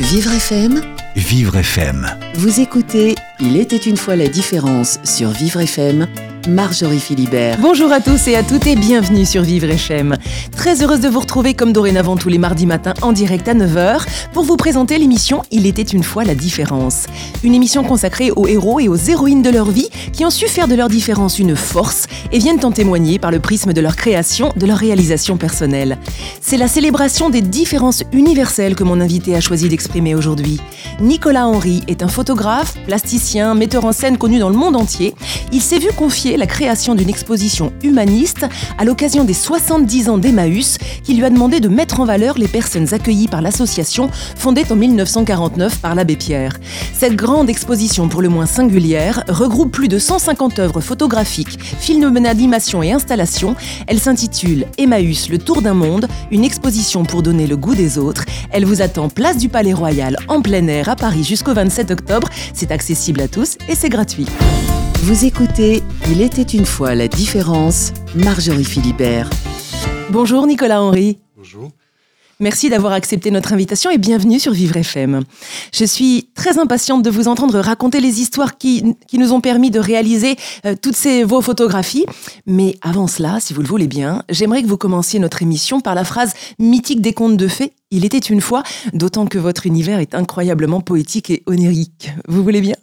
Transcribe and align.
Vivre 0.00 0.32
FM 0.32 0.80
Vivre 1.14 1.56
FM. 1.56 2.06
Vous 2.34 2.58
écoutez 2.60 3.14
Il 3.38 3.58
était 3.58 3.76
une 3.76 3.98
fois 3.98 4.16
la 4.16 4.28
différence 4.28 4.98
sur 5.04 5.28
Vivre 5.28 5.60
FM 5.60 6.08
Marjorie 6.48 7.00
Philibert. 7.00 7.58
Bonjour 7.60 7.92
à 7.92 8.00
tous 8.00 8.26
et 8.28 8.34
à 8.34 8.42
toutes 8.42 8.66
et 8.66 8.74
bienvenue 8.74 9.26
sur 9.26 9.42
Vivre 9.42 9.70
FM. 9.70 10.16
Très 10.56 10.82
heureuse 10.82 11.00
de 11.00 11.08
vous 11.08 11.20
retrouver 11.20 11.54
comme 11.54 11.72
dorénavant 11.72 12.16
tous 12.16 12.28
les 12.28 12.38
mardis 12.38 12.66
matins 12.66 12.94
en 13.02 13.12
direct 13.12 13.46
à 13.48 13.54
9h 13.54 14.06
pour 14.32 14.44
vous 14.44 14.56
présenter 14.56 14.98
l'émission 14.98 15.42
Il 15.50 15.66
était 15.66 15.82
une 15.82 16.02
fois 16.02 16.24
la 16.24 16.34
différence. 16.34 17.06
Une 17.42 17.54
émission 17.54 17.84
consacrée 17.84 18.30
aux 18.30 18.46
héros 18.46 18.80
et 18.80 18.88
aux 18.88 18.96
héroïnes 18.96 19.42
de 19.42 19.50
leur 19.50 19.70
vie 19.70 19.90
qui 20.12 20.24
ont 20.24 20.30
su 20.30 20.46
faire 20.46 20.68
de 20.68 20.74
leur 20.74 20.88
différence 20.88 21.38
une 21.38 21.56
force 21.56 22.06
et 22.32 22.38
viennent 22.38 22.64
en 22.64 22.72
témoigner 22.72 23.18
par 23.18 23.30
le 23.30 23.40
prisme 23.40 23.72
de 23.72 23.80
leur 23.80 23.96
création, 23.96 24.52
de 24.56 24.66
leur 24.66 24.78
réalisation 24.78 25.36
personnelle. 25.36 25.98
C'est 26.40 26.56
la 26.56 26.68
célébration 26.68 27.28
des 27.28 27.42
différences 27.42 28.02
universelles 28.12 28.76
que 28.76 28.84
mon 28.84 29.00
invité 29.00 29.36
a 29.36 29.40
choisi 29.40 29.68
d'exprimer 29.68 30.14
aujourd'hui. 30.14 30.60
Nicolas 31.00 31.46
Henry 31.46 31.82
est 31.86 32.02
un 32.02 32.08
photographe, 32.08 32.74
plasticien, 32.86 33.54
metteur 33.54 33.84
en 33.84 33.92
scène 33.92 34.18
connu 34.18 34.38
dans 34.38 34.50
le 34.50 34.56
monde 34.56 34.76
entier. 34.76 35.14
Il 35.52 35.60
s'est 35.60 35.78
vu 35.78 35.88
confier 35.96 36.29
la 36.36 36.46
création 36.46 36.94
d'une 36.94 37.08
exposition 37.08 37.72
humaniste 37.82 38.46
à 38.78 38.84
l'occasion 38.84 39.24
des 39.24 39.34
70 39.34 40.08
ans 40.08 40.18
d'Emmaüs 40.18 40.78
qui 41.02 41.14
lui 41.14 41.24
a 41.24 41.30
demandé 41.30 41.60
de 41.60 41.68
mettre 41.68 42.00
en 42.00 42.04
valeur 42.04 42.38
les 42.38 42.48
personnes 42.48 42.92
accueillies 42.92 43.28
par 43.28 43.42
l'association 43.42 44.10
fondée 44.36 44.64
en 44.70 44.76
1949 44.76 45.78
par 45.78 45.94
l'abbé 45.94 46.16
Pierre. 46.16 46.58
Cette 46.94 47.16
grande 47.16 47.48
exposition 47.48 48.08
pour 48.08 48.22
le 48.22 48.28
moins 48.28 48.46
singulière 48.46 49.24
regroupe 49.28 49.72
plus 49.72 49.88
de 49.88 49.98
150 49.98 50.58
œuvres 50.58 50.80
photographiques, 50.80 51.58
films 51.78 52.00
d'animation 52.20 52.82
et 52.82 52.92
installations. 52.92 53.56
Elle 53.86 54.00
s'intitule 54.00 54.66
Emmaüs, 54.78 55.28
le 55.28 55.38
tour 55.38 55.62
d'un 55.62 55.74
monde, 55.74 56.06
une 56.30 56.44
exposition 56.44 57.04
pour 57.04 57.22
donner 57.22 57.46
le 57.46 57.56
goût 57.56 57.74
des 57.74 57.98
autres. 57.98 58.24
Elle 58.50 58.64
vous 58.64 58.82
attend 58.82 59.08
place 59.08 59.36
du 59.36 59.48
Palais 59.48 59.72
Royal 59.72 60.16
en 60.28 60.42
plein 60.42 60.66
air 60.66 60.88
à 60.88 60.96
Paris 60.96 61.24
jusqu'au 61.24 61.54
27 61.54 61.90
octobre. 61.90 62.28
C'est 62.54 62.70
accessible 62.70 63.20
à 63.20 63.28
tous 63.28 63.56
et 63.68 63.74
c'est 63.74 63.88
gratuit. 63.88 64.26
Vous 65.02 65.24
écoutez 65.24 65.82
Il 66.10 66.20
était 66.20 66.42
une 66.42 66.66
fois 66.66 66.94
la 66.94 67.08
différence, 67.08 67.94
Marjorie 68.14 68.66
Philibert. 68.66 69.30
Bonjour 70.10 70.46
Nicolas 70.46 70.82
Henry. 70.82 71.18
Bonjour. 71.38 71.70
Merci 72.38 72.68
d'avoir 72.68 72.92
accepté 72.92 73.30
notre 73.30 73.54
invitation 73.54 73.90
et 73.90 73.96
bienvenue 73.96 74.38
sur 74.38 74.52
Vivre 74.52 74.76
FM. 74.76 75.22
Je 75.72 75.86
suis 75.86 76.28
très 76.34 76.58
impatiente 76.58 77.02
de 77.02 77.08
vous 77.08 77.28
entendre 77.28 77.58
raconter 77.60 78.00
les 78.00 78.20
histoires 78.20 78.58
qui, 78.58 78.94
qui 79.08 79.16
nous 79.16 79.32
ont 79.32 79.40
permis 79.40 79.70
de 79.70 79.80
réaliser 79.80 80.36
euh, 80.66 80.74
toutes 80.80 80.96
ces 80.96 81.24
vos 81.24 81.40
photographies. 81.40 82.04
Mais 82.44 82.76
avant 82.82 83.06
cela, 83.06 83.40
si 83.40 83.54
vous 83.54 83.62
le 83.62 83.68
voulez 83.68 83.88
bien, 83.88 84.22
j'aimerais 84.28 84.62
que 84.62 84.68
vous 84.68 84.76
commenciez 84.76 85.18
notre 85.18 85.40
émission 85.40 85.80
par 85.80 85.94
la 85.94 86.04
phrase 86.04 86.34
mythique 86.58 87.00
des 87.00 87.14
contes 87.14 87.38
de 87.38 87.48
fées. 87.48 87.72
Il 87.90 88.04
était 88.04 88.18
une 88.18 88.42
fois, 88.42 88.62
d'autant 88.92 89.26
que 89.26 89.38
votre 89.38 89.64
univers 89.64 89.98
est 89.98 90.14
incroyablement 90.14 90.82
poétique 90.82 91.30
et 91.30 91.42
onirique. 91.46 92.10
Vous 92.28 92.42
voulez 92.42 92.60
bien? 92.60 92.76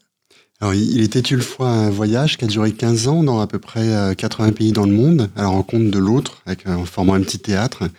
Alors, 0.59 0.73
il 0.73 1.01
était 1.01 1.19
une 1.19 1.41
fois 1.41 1.69
un 1.69 1.89
voyage 1.91 2.37
qui 2.37 2.45
a 2.45 2.47
duré 2.47 2.71
15 2.71 3.07
ans 3.07 3.23
dans 3.23 3.39
à 3.39 3.45
peu 3.45 3.59
près 3.59 4.15
80 4.17 4.53
pays 4.53 4.71
dans 4.71 4.85
le 4.87 4.91
monde, 4.91 5.29
à 5.35 5.43
la 5.43 5.47
rencontre 5.49 5.91
de 5.91 5.99
l'autre, 5.99 6.43
en 6.65 6.85
formant 6.85 7.13
un 7.13 7.21
petit 7.21 7.37
théâtre? 7.37 7.89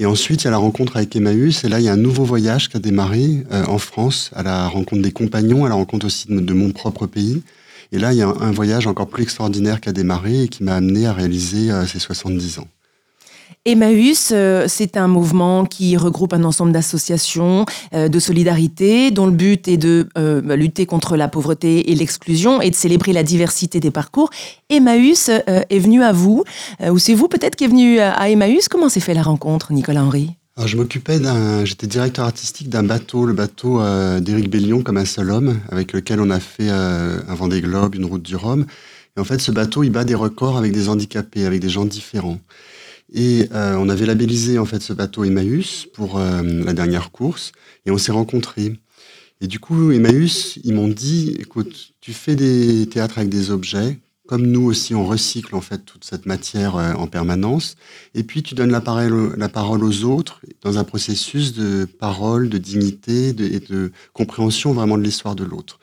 Et 0.00 0.06
ensuite, 0.06 0.42
il 0.42 0.44
y 0.46 0.48
a 0.48 0.50
la 0.50 0.56
rencontre 0.56 0.96
avec 0.96 1.14
Emmaüs, 1.14 1.62
et 1.62 1.68
là, 1.68 1.78
il 1.78 1.84
y 1.84 1.88
a 1.88 1.92
un 1.92 1.96
nouveau 1.96 2.24
voyage 2.24 2.68
qui 2.68 2.76
a 2.76 2.80
démarré 2.80 3.46
euh, 3.52 3.64
en 3.66 3.78
France, 3.78 4.30
à 4.34 4.42
la 4.42 4.66
rencontre 4.66 5.02
des 5.02 5.12
compagnons, 5.12 5.64
à 5.64 5.68
la 5.68 5.76
rencontre 5.76 6.06
aussi 6.06 6.26
de, 6.28 6.52
mon 6.52 6.72
propre 6.72 7.06
pays. 7.06 7.42
Et 7.92 7.98
là, 7.98 8.12
il 8.12 8.18
y 8.18 8.22
a 8.22 8.26
un, 8.26 8.40
un, 8.40 8.50
voyage 8.50 8.88
encore 8.88 9.06
plus 9.06 9.22
extraordinaire 9.22 9.80
qui 9.80 9.88
a 9.88 9.92
démarré 9.92 10.42
et 10.42 10.48
qui 10.48 10.64
m'a 10.64 10.74
amené 10.74 11.06
à 11.06 11.12
réaliser 11.12 11.70
euh, 11.70 11.86
ces 11.86 12.00
70 12.00 12.58
ans. 12.58 12.68
Emmaüs, 13.66 14.28
euh, 14.32 14.66
c'est 14.68 14.98
un 14.98 15.08
mouvement 15.08 15.64
qui 15.64 15.96
regroupe 15.96 16.34
un 16.34 16.44
ensemble 16.44 16.70
d'associations 16.72 17.64
euh, 17.94 18.08
de 18.08 18.18
solidarité 18.18 19.10
dont 19.10 19.24
le 19.24 19.32
but 19.32 19.68
est 19.68 19.78
de 19.78 20.06
euh, 20.18 20.42
lutter 20.54 20.84
contre 20.84 21.16
la 21.16 21.28
pauvreté 21.28 21.90
et 21.90 21.94
l'exclusion 21.94 22.60
et 22.60 22.68
de 22.68 22.74
célébrer 22.74 23.14
la 23.14 23.22
diversité 23.22 23.80
des 23.80 23.90
parcours. 23.90 24.28
Emmaüs 24.68 25.30
est 25.30 25.78
venu 25.78 26.02
à 26.02 26.12
vous, 26.12 26.44
ou 26.90 26.98
c'est 26.98 27.14
vous 27.14 27.28
peut-être 27.28 27.56
qui 27.56 27.64
est 27.64 27.68
venu 27.68 28.00
à 28.00 28.28
Emmaüs. 28.28 28.68
Comment 28.68 28.88
s'est 28.88 29.00
fait 29.00 29.14
la 29.14 29.22
rencontre, 29.22 29.72
Nicolas 29.72 30.02
Henry? 30.02 30.30
Je 30.62 30.76
m'occupais 30.76 31.18
d'un, 31.18 31.64
j'étais 31.64 31.86
directeur 31.86 32.26
artistique 32.26 32.68
d'un 32.68 32.82
bateau, 32.82 33.24
le 33.24 33.32
bateau 33.32 33.80
d'Éric 34.20 34.50
Bellion, 34.50 34.82
comme 34.82 34.96
un 34.96 35.04
seul 35.04 35.30
homme, 35.30 35.60
avec 35.70 35.92
lequel 35.92 36.20
on 36.20 36.30
a 36.30 36.40
fait 36.40 36.68
un 36.68 37.34
Vendée 37.34 37.60
Globe, 37.60 37.94
une 37.94 38.06
route 38.06 38.22
du 38.22 38.36
Rhum. 38.36 38.66
Et 39.16 39.20
en 39.20 39.24
fait, 39.24 39.40
ce 39.40 39.52
bateau, 39.52 39.84
il 39.84 39.90
bat 39.90 40.04
des 40.04 40.14
records 40.14 40.56
avec 40.56 40.72
des 40.72 40.88
handicapés, 40.88 41.46
avec 41.46 41.60
des 41.60 41.68
gens 41.68 41.84
différents. 41.84 42.38
Et 43.12 43.48
euh, 43.52 43.76
on 43.76 43.88
avait 43.88 44.06
labellisé 44.06 44.58
en 44.58 44.64
fait 44.64 44.82
ce 44.82 44.92
bateau 44.92 45.24
Emmaüs 45.24 45.86
pour 45.92 46.18
euh, 46.18 46.42
la 46.42 46.72
dernière 46.72 47.10
course 47.10 47.52
et 47.86 47.90
on 47.90 47.98
s'est 47.98 48.12
rencontrés. 48.12 48.74
Et 49.40 49.46
du 49.46 49.58
coup, 49.58 49.92
Emmaüs, 49.92 50.58
ils 50.64 50.74
m'ont 50.74 50.88
dit, 50.88 51.36
écoute, 51.38 51.92
tu 52.00 52.12
fais 52.12 52.34
des 52.34 52.86
théâtres 52.86 53.18
avec 53.18 53.28
des 53.28 53.50
objets, 53.50 53.98
comme 54.26 54.46
nous 54.46 54.62
aussi, 54.62 54.94
on 54.94 55.04
recycle 55.04 55.54
en 55.54 55.60
fait 55.60 55.84
toute 55.84 56.04
cette 56.04 56.24
matière 56.24 56.76
euh, 56.76 56.94
en 56.94 57.06
permanence. 57.06 57.76
Et 58.14 58.22
puis, 58.22 58.42
tu 58.42 58.54
donnes 58.54 58.70
la 58.70 58.80
parole, 58.80 59.34
la 59.36 59.50
parole 59.50 59.84
aux 59.84 60.04
autres 60.04 60.40
dans 60.62 60.78
un 60.78 60.84
processus 60.84 61.52
de 61.52 61.84
parole, 61.84 62.48
de 62.48 62.56
dignité 62.56 63.28
et 63.28 63.60
de 63.60 63.92
compréhension 64.14 64.72
vraiment 64.72 64.96
de 64.96 65.02
l'histoire 65.02 65.34
de 65.34 65.44
l'autre. 65.44 65.78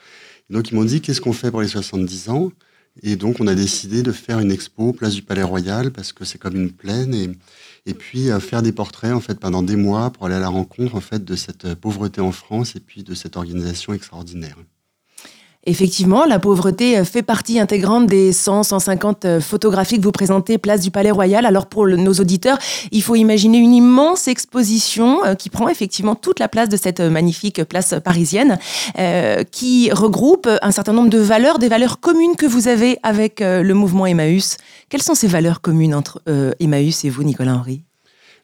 Donc, 0.50 0.72
ils 0.72 0.76
m'ont 0.76 0.86
dit, 0.86 1.02
qu'est-ce 1.02 1.22
qu'on 1.22 1.34
fait 1.34 1.52
pour 1.52 1.62
les 1.62 1.68
70 1.68 2.30
ans? 2.30 2.52
Et 3.02 3.16
donc, 3.16 3.40
on 3.40 3.47
a 3.47 3.56
décidé 3.56 4.03
de 4.03 4.12
faire 4.12 4.40
une 4.40 4.52
expo 4.52 4.91
place 4.91 5.13
du 5.13 5.22
Palais 5.22 5.44
Royal 5.44 5.91
parce 5.91 6.12
que 6.12 6.25
c'est 6.25 6.38
comme 6.38 6.56
une 6.56 6.72
plaine 6.72 7.13
et, 7.85 7.94
puis 7.94 8.29
euh, 8.29 8.40
faire 8.40 8.62
des 8.62 8.74
portraits 8.74 9.13
en 9.13 9.22
fait 9.22 9.40
pendant 9.40 9.63
des 9.63 9.75
mois 9.78 10.12
pour 10.12 10.25
aller 10.25 10.35
à 10.35 10.40
la 10.40 10.50
rencontre 10.50 10.96
en 10.96 11.02
fait 11.02 11.24
de 11.24 11.35
cette 11.35 11.74
pauvreté 11.75 12.22
en 12.22 12.31
France 12.31 12.75
et 12.75 12.79
puis 12.79 13.03
de 13.03 13.16
cette 13.16 13.38
organisation 13.38 13.94
extraordinaire. 13.94 14.57
Effectivement, 15.68 16.26
la 16.26 16.40
pauvreté 16.40 16.98
euh, 16.98 17.06
fait 17.06 17.22
partie 17.22 17.60
intégrante 17.60 18.08
des 18.08 18.34
100, 18.34 18.64
150 18.64 19.26
euh, 19.26 19.40
photographies 19.40 19.98
que 19.98 20.04
vous 20.04 20.12
présentez 20.12 20.58
place 20.58 20.82
du 20.82 20.90
Palais 20.90 21.12
Royal. 21.12 21.46
Alors 21.46 21.68
pour 21.68 21.86
nos 21.86 22.14
auditeurs, 22.14 22.58
il 22.92 23.04
faut 23.04 23.14
imaginer 23.14 23.60
une 23.60 23.74
immense 23.74 24.28
exposition 24.28 25.24
euh, 25.24 25.36
qui 25.36 25.52
prend 25.52 25.70
effectivement 25.70 26.16
toute 26.16 26.40
la 26.40 26.48
place 26.48 26.68
de 26.68 26.78
cette 26.78 27.00
magnifique 27.00 27.64
place 27.66 27.94
parisienne, 28.04 28.58
qui 29.52 29.92
regroupe 29.92 30.48
un 30.62 30.72
certain 30.72 30.94
nombre 30.94 31.10
de 31.10 31.18
valeurs, 31.18 31.60
des 31.60 31.68
valeurs 31.68 32.00
communes 32.00 32.36
que 32.36 32.46
vous 32.46 32.68
avez 32.68 32.98
avec 33.04 33.40
le 33.40 33.74
mouvement 33.74 34.06
Emmaüs. 34.06 34.58
Quelles 34.90 35.02
sont 35.02 35.16
ces 35.16 35.28
valeurs 35.28 35.62
communes 35.62 35.94
entre 35.94 36.22
Emmaüs 36.60 37.06
et 37.06 37.10
vous, 37.10 37.24
Nicolas 37.24 37.56
Henry 37.56 37.82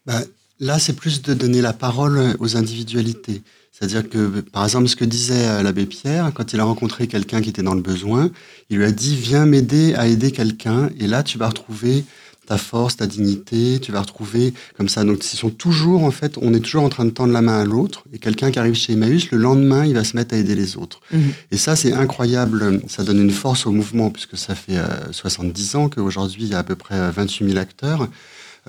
bah, 0.06 0.22
Là, 0.60 0.80
c'est 0.80 0.94
plus 0.94 1.22
de 1.22 1.34
donner 1.34 1.62
la 1.62 1.74
parole 1.74 2.36
aux 2.40 2.58
individualités. 2.58 3.42
C'est-à-dire 3.78 4.10
que, 4.10 4.40
par 4.40 4.64
exemple, 4.64 4.88
ce 4.88 4.96
que 4.96 5.06
disait 5.06 5.48
euh, 5.48 5.62
l'abbé 5.62 5.86
Pierre, 5.86 6.32
quand 6.34 6.52
il 6.52 6.60
a 6.60 6.64
rencontré 6.64 7.06
quelqu'un 7.06 7.42
qui 7.42 7.50
était 7.50 7.62
dans 7.62 7.76
le 7.76 7.82
besoin, 7.82 8.32
il 8.72 8.78
lui 8.78 8.86
a 8.86 8.92
dit, 8.92 9.16
viens 9.16 9.46
m'aider 9.46 9.94
à 9.94 10.08
aider 10.08 10.32
quelqu'un, 10.32 10.90
et 11.00 11.06
là, 11.06 11.22
tu 11.22 11.38
vas 11.38 11.48
retrouver 11.48 12.04
ta 12.48 12.58
force, 12.58 12.98
ta 12.98 13.06
dignité, 13.06 13.80
tu 13.80 13.92
vas 13.92 14.02
retrouver 14.02 14.56
comme 14.78 14.90
ça. 14.90 15.04
Donc, 15.04 15.24
ils 15.32 15.38
sont 15.38 15.52
toujours, 15.52 16.06
en 16.06 16.10
fait, 16.10 16.40
on 16.42 16.56
est 16.56 16.60
toujours 16.60 16.82
en 16.82 16.90
train 16.90 17.06
de 17.06 17.12
tendre 17.12 17.34
la 17.34 17.44
main 17.44 17.60
à 17.60 17.66
l'autre, 17.66 18.06
et 18.14 18.18
quelqu'un 18.18 18.50
qui 18.50 18.58
arrive 18.58 18.74
chez 18.74 18.94
Emmaüs, 18.94 19.30
le 19.30 19.38
lendemain, 19.38 19.86
il 19.86 19.94
va 19.94 20.04
se 20.04 20.16
mettre 20.16 20.34
à 20.34 20.38
aider 20.40 20.56
les 20.56 20.76
autres. 20.76 21.02
Mmh. 21.12 21.20
Et 21.52 21.58
ça, 21.58 21.76
c'est 21.76 21.94
incroyable. 21.94 22.82
Ça 22.88 23.04
donne 23.04 23.22
une 23.22 23.30
force 23.30 23.68
au 23.68 23.72
mouvement, 23.72 24.10
puisque 24.10 24.38
ça 24.38 24.56
fait 24.56 24.78
euh, 24.78 25.12
70 25.12 25.76
ans 25.76 25.90
qu'aujourd'hui, 25.90 26.46
il 26.46 26.50
y 26.50 26.56
a 26.56 26.60
à 26.60 26.64
peu 26.64 26.76
près 26.76 27.12
28 27.12 27.44
euh, 27.44 27.48
000 27.50 27.60
acteurs. 27.60 28.08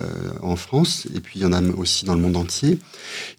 Euh, 0.01 0.07
en 0.43 0.55
France, 0.55 1.09
et 1.17 1.19
puis 1.19 1.41
il 1.41 1.43
y 1.43 1.45
en 1.45 1.53
a 1.53 1.61
aussi 1.61 2.05
dans 2.05 2.15
le 2.15 2.21
monde 2.21 2.37
entier. 2.37 2.79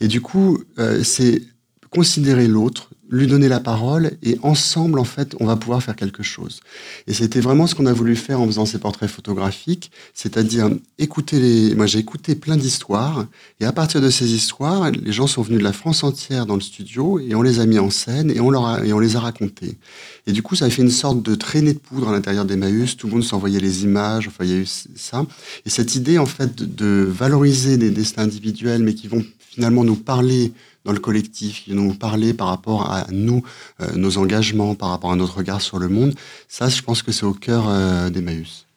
Et 0.01 0.09
du 0.09 0.19
coup, 0.19 0.62
euh, 0.78 1.03
c'est 1.06 1.41
considérer 1.89 2.47
l'autre, 2.47 2.89
lui 3.09 3.25
donner 3.25 3.50
la 3.50 3.59
parole 3.59 4.11
et 4.22 4.38
ensemble, 4.44 5.00
en 5.00 5.03
fait, 5.03 5.35
on 5.39 5.45
va 5.45 5.55
pouvoir 5.55 5.81
faire 5.81 5.95
quelque 5.95 6.22
chose. 6.22 6.59
Et 7.07 7.13
c'était 7.13 7.39
vraiment 7.39 7.66
ce 7.66 7.73
qu'on 7.73 7.88
a 7.88 7.94
voulu 7.94 8.16
faire 8.16 8.39
en 8.39 8.45
faisant 8.45 8.67
ces 8.67 8.77
portraits 8.77 9.09
photographiques, 9.09 9.91
c'est-à-dire 10.13 10.69
écouter 11.00 11.39
les. 11.39 11.75
Moi, 11.75 11.88
j'ai 11.88 11.97
écouté 11.97 12.35
plein 12.35 12.55
d'histoires 12.55 13.25
et 13.59 13.66
à 13.66 13.72
partir 13.72 14.01
de 14.01 14.11
ces 14.11 14.31
histoires, 14.33 14.91
les 14.91 15.11
gens 15.11 15.25
sont 15.25 15.41
venus 15.41 15.59
de 15.59 15.63
la 15.63 15.73
France 15.73 16.03
entière 16.03 16.45
dans 16.45 16.55
le 16.55 16.61
studio 16.61 17.19
et 17.19 17.33
on 17.33 17.41
les 17.41 17.59
a 17.59 17.65
mis 17.65 17.80
en 17.80 17.89
scène 17.89 18.30
et 18.30 18.39
on, 18.39 18.51
leur 18.51 18.83
et 18.83 18.94
on 18.94 19.00
les 19.00 19.15
a 19.15 19.19
racontés. 19.19 19.77
Et 20.27 20.31
du 20.31 20.44
coup, 20.44 20.56
ça 20.56 20.65
a 20.65 20.69
fait 20.69 20.83
une 20.83 20.92
sorte 20.92 21.24
de 21.24 21.33
traînée 21.33 21.74
de 21.74 21.80
poudre 21.80 22.09
à 22.09 22.12
l'intérieur 22.12 22.45
d'Emmaüs. 22.45 22.95
Tout 22.95 23.07
le 23.07 23.13
monde 23.13 23.24
s'envoyait 23.24 23.59
les 23.59 23.83
images. 23.83 24.27
Enfin, 24.27 24.44
il 24.44 24.51
y 24.51 24.53
a 24.53 24.57
eu 24.57 24.68
ça. 24.68 25.25
Et 25.65 25.69
cette 25.71 25.95
idée, 25.95 26.19
en 26.19 26.27
fait, 26.27 26.62
de 26.62 27.07
valoriser 27.09 27.77
des 27.77 27.89
destins 27.89 28.24
individuels, 28.24 28.83
mais 28.83 28.94
qui 28.94 29.07
vont 29.07 29.25
finalement 29.50 29.83
nous 29.83 29.95
parler 29.95 30.53
dans 30.86 30.92
le 30.92 31.00
collectif, 31.00 31.66
qui 31.66 31.74
nous 31.74 31.94
parler 31.94 32.34
par 32.34 32.48
rapport 32.48 32.92
à 32.92 33.06
nous, 33.12 33.44
euh, 33.81 33.92
nos 33.96 34.18
engagements, 34.18 34.76
par 34.76 34.90
rapport 34.90 35.12
à 35.12 35.16
notre 35.16 35.38
regard 35.38 35.62
sur 35.62 35.80
le 35.80 35.90
monde, 35.90 36.14
ça, 36.48 36.70
je 36.70 36.81
pense 36.81 37.04
que 37.04 37.12
c'est 37.12 37.26
au 37.26 37.34
cœur 37.34 37.66
euh, 37.68 38.10
d'Emmaüs. 38.10 38.69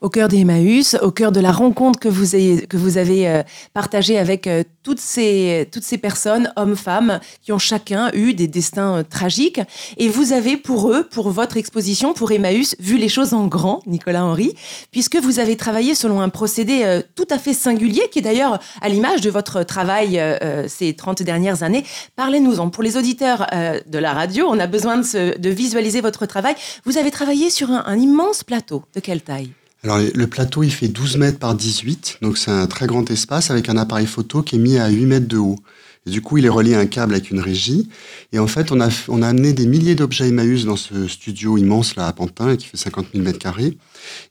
Au 0.00 0.08
cœur 0.10 0.28
d'Emmaüs, 0.28 0.96
au 1.02 1.10
cœur 1.10 1.32
de 1.32 1.40
la 1.40 1.50
rencontre 1.50 1.98
que 1.98 2.08
vous 2.08 2.34
avez, 2.34 2.66
que 2.66 2.76
vous 2.76 2.98
avez 2.98 3.28
euh, 3.28 3.42
partagée 3.74 4.16
avec 4.16 4.46
euh, 4.46 4.62
toutes, 4.84 5.00
ces, 5.00 5.68
toutes 5.72 5.82
ces 5.82 5.98
personnes, 5.98 6.52
hommes, 6.56 6.76
femmes, 6.76 7.18
qui 7.42 7.52
ont 7.52 7.58
chacun 7.58 8.10
eu 8.12 8.32
des 8.32 8.46
destins 8.46 8.98
euh, 8.98 9.02
tragiques. 9.02 9.60
Et 9.96 10.08
vous 10.08 10.32
avez 10.32 10.56
pour 10.56 10.92
eux, 10.92 11.02
pour 11.02 11.30
votre 11.30 11.56
exposition, 11.56 12.12
pour 12.12 12.30
Emmaüs, 12.30 12.76
vu 12.78 12.96
les 12.96 13.08
choses 13.08 13.34
en 13.34 13.48
grand, 13.48 13.82
Nicolas 13.86 14.24
Henry, 14.24 14.54
puisque 14.92 15.16
vous 15.16 15.40
avez 15.40 15.56
travaillé 15.56 15.96
selon 15.96 16.20
un 16.20 16.28
procédé 16.28 17.00
tout 17.14 17.26
à 17.30 17.38
fait 17.38 17.52
singulier, 17.52 18.08
qui 18.12 18.20
est 18.20 18.22
d'ailleurs 18.22 18.60
à 18.80 18.88
l'image 18.88 19.20
de 19.20 19.30
votre 19.30 19.62
travail 19.62 20.20
ces 20.68 20.94
30 20.94 21.22
dernières 21.22 21.62
années. 21.62 21.84
Parlez-nous-en. 22.16 22.70
Pour 22.70 22.82
les 22.82 22.96
auditeurs 22.96 23.46
de 23.86 23.98
la 23.98 24.12
radio, 24.12 24.46
on 24.48 24.58
a 24.58 24.66
besoin 24.66 24.98
de, 24.98 25.38
de, 25.38 25.50
visualiser 25.50 26.00
votre 26.00 26.26
travail. 26.26 26.54
Vous 26.84 26.98
avez 26.98 27.10
travaillé 27.10 27.50
sur 27.50 27.70
un 27.70 27.98
immense 27.98 28.44
plateau. 28.44 28.82
De 28.94 29.00
quelle 29.00 29.22
taille? 29.22 29.52
Alors 29.84 29.98
le 29.98 30.26
plateau, 30.26 30.64
il 30.64 30.72
fait 30.72 30.88
12 30.88 31.18
mètres 31.18 31.38
par 31.38 31.54
18, 31.54 32.18
donc 32.20 32.36
c'est 32.36 32.50
un 32.50 32.66
très 32.66 32.86
grand 32.86 33.08
espace 33.10 33.50
avec 33.50 33.68
un 33.68 33.76
appareil 33.76 34.06
photo 34.06 34.42
qui 34.42 34.56
est 34.56 34.58
mis 34.58 34.76
à 34.76 34.88
8 34.88 35.06
mètres 35.06 35.28
de 35.28 35.36
haut. 35.36 35.58
Et 36.06 36.10
du 36.10 36.20
coup, 36.20 36.38
il 36.38 36.46
est 36.46 36.50
relié 36.50 36.74
à 36.74 36.80
un 36.80 36.86
câble 36.86 37.14
avec 37.14 37.30
une 37.30 37.40
régie. 37.40 37.88
Et 38.32 38.38
en 38.38 38.46
fait, 38.46 38.72
on 38.72 38.80
a, 38.80 38.88
on 39.08 39.22
a 39.22 39.28
amené 39.28 39.52
des 39.52 39.66
milliers 39.66 39.94
d'objets 39.94 40.28
Emmaüs 40.28 40.64
dans 40.64 40.76
ce 40.76 41.06
studio 41.06 41.58
immense 41.58 41.96
là 41.96 42.06
à 42.06 42.12
Pantin, 42.12 42.56
qui 42.56 42.66
fait 42.66 42.76
50 42.76 43.08
000 43.12 43.24
mètres 43.24 43.38
carrés. 43.38 43.76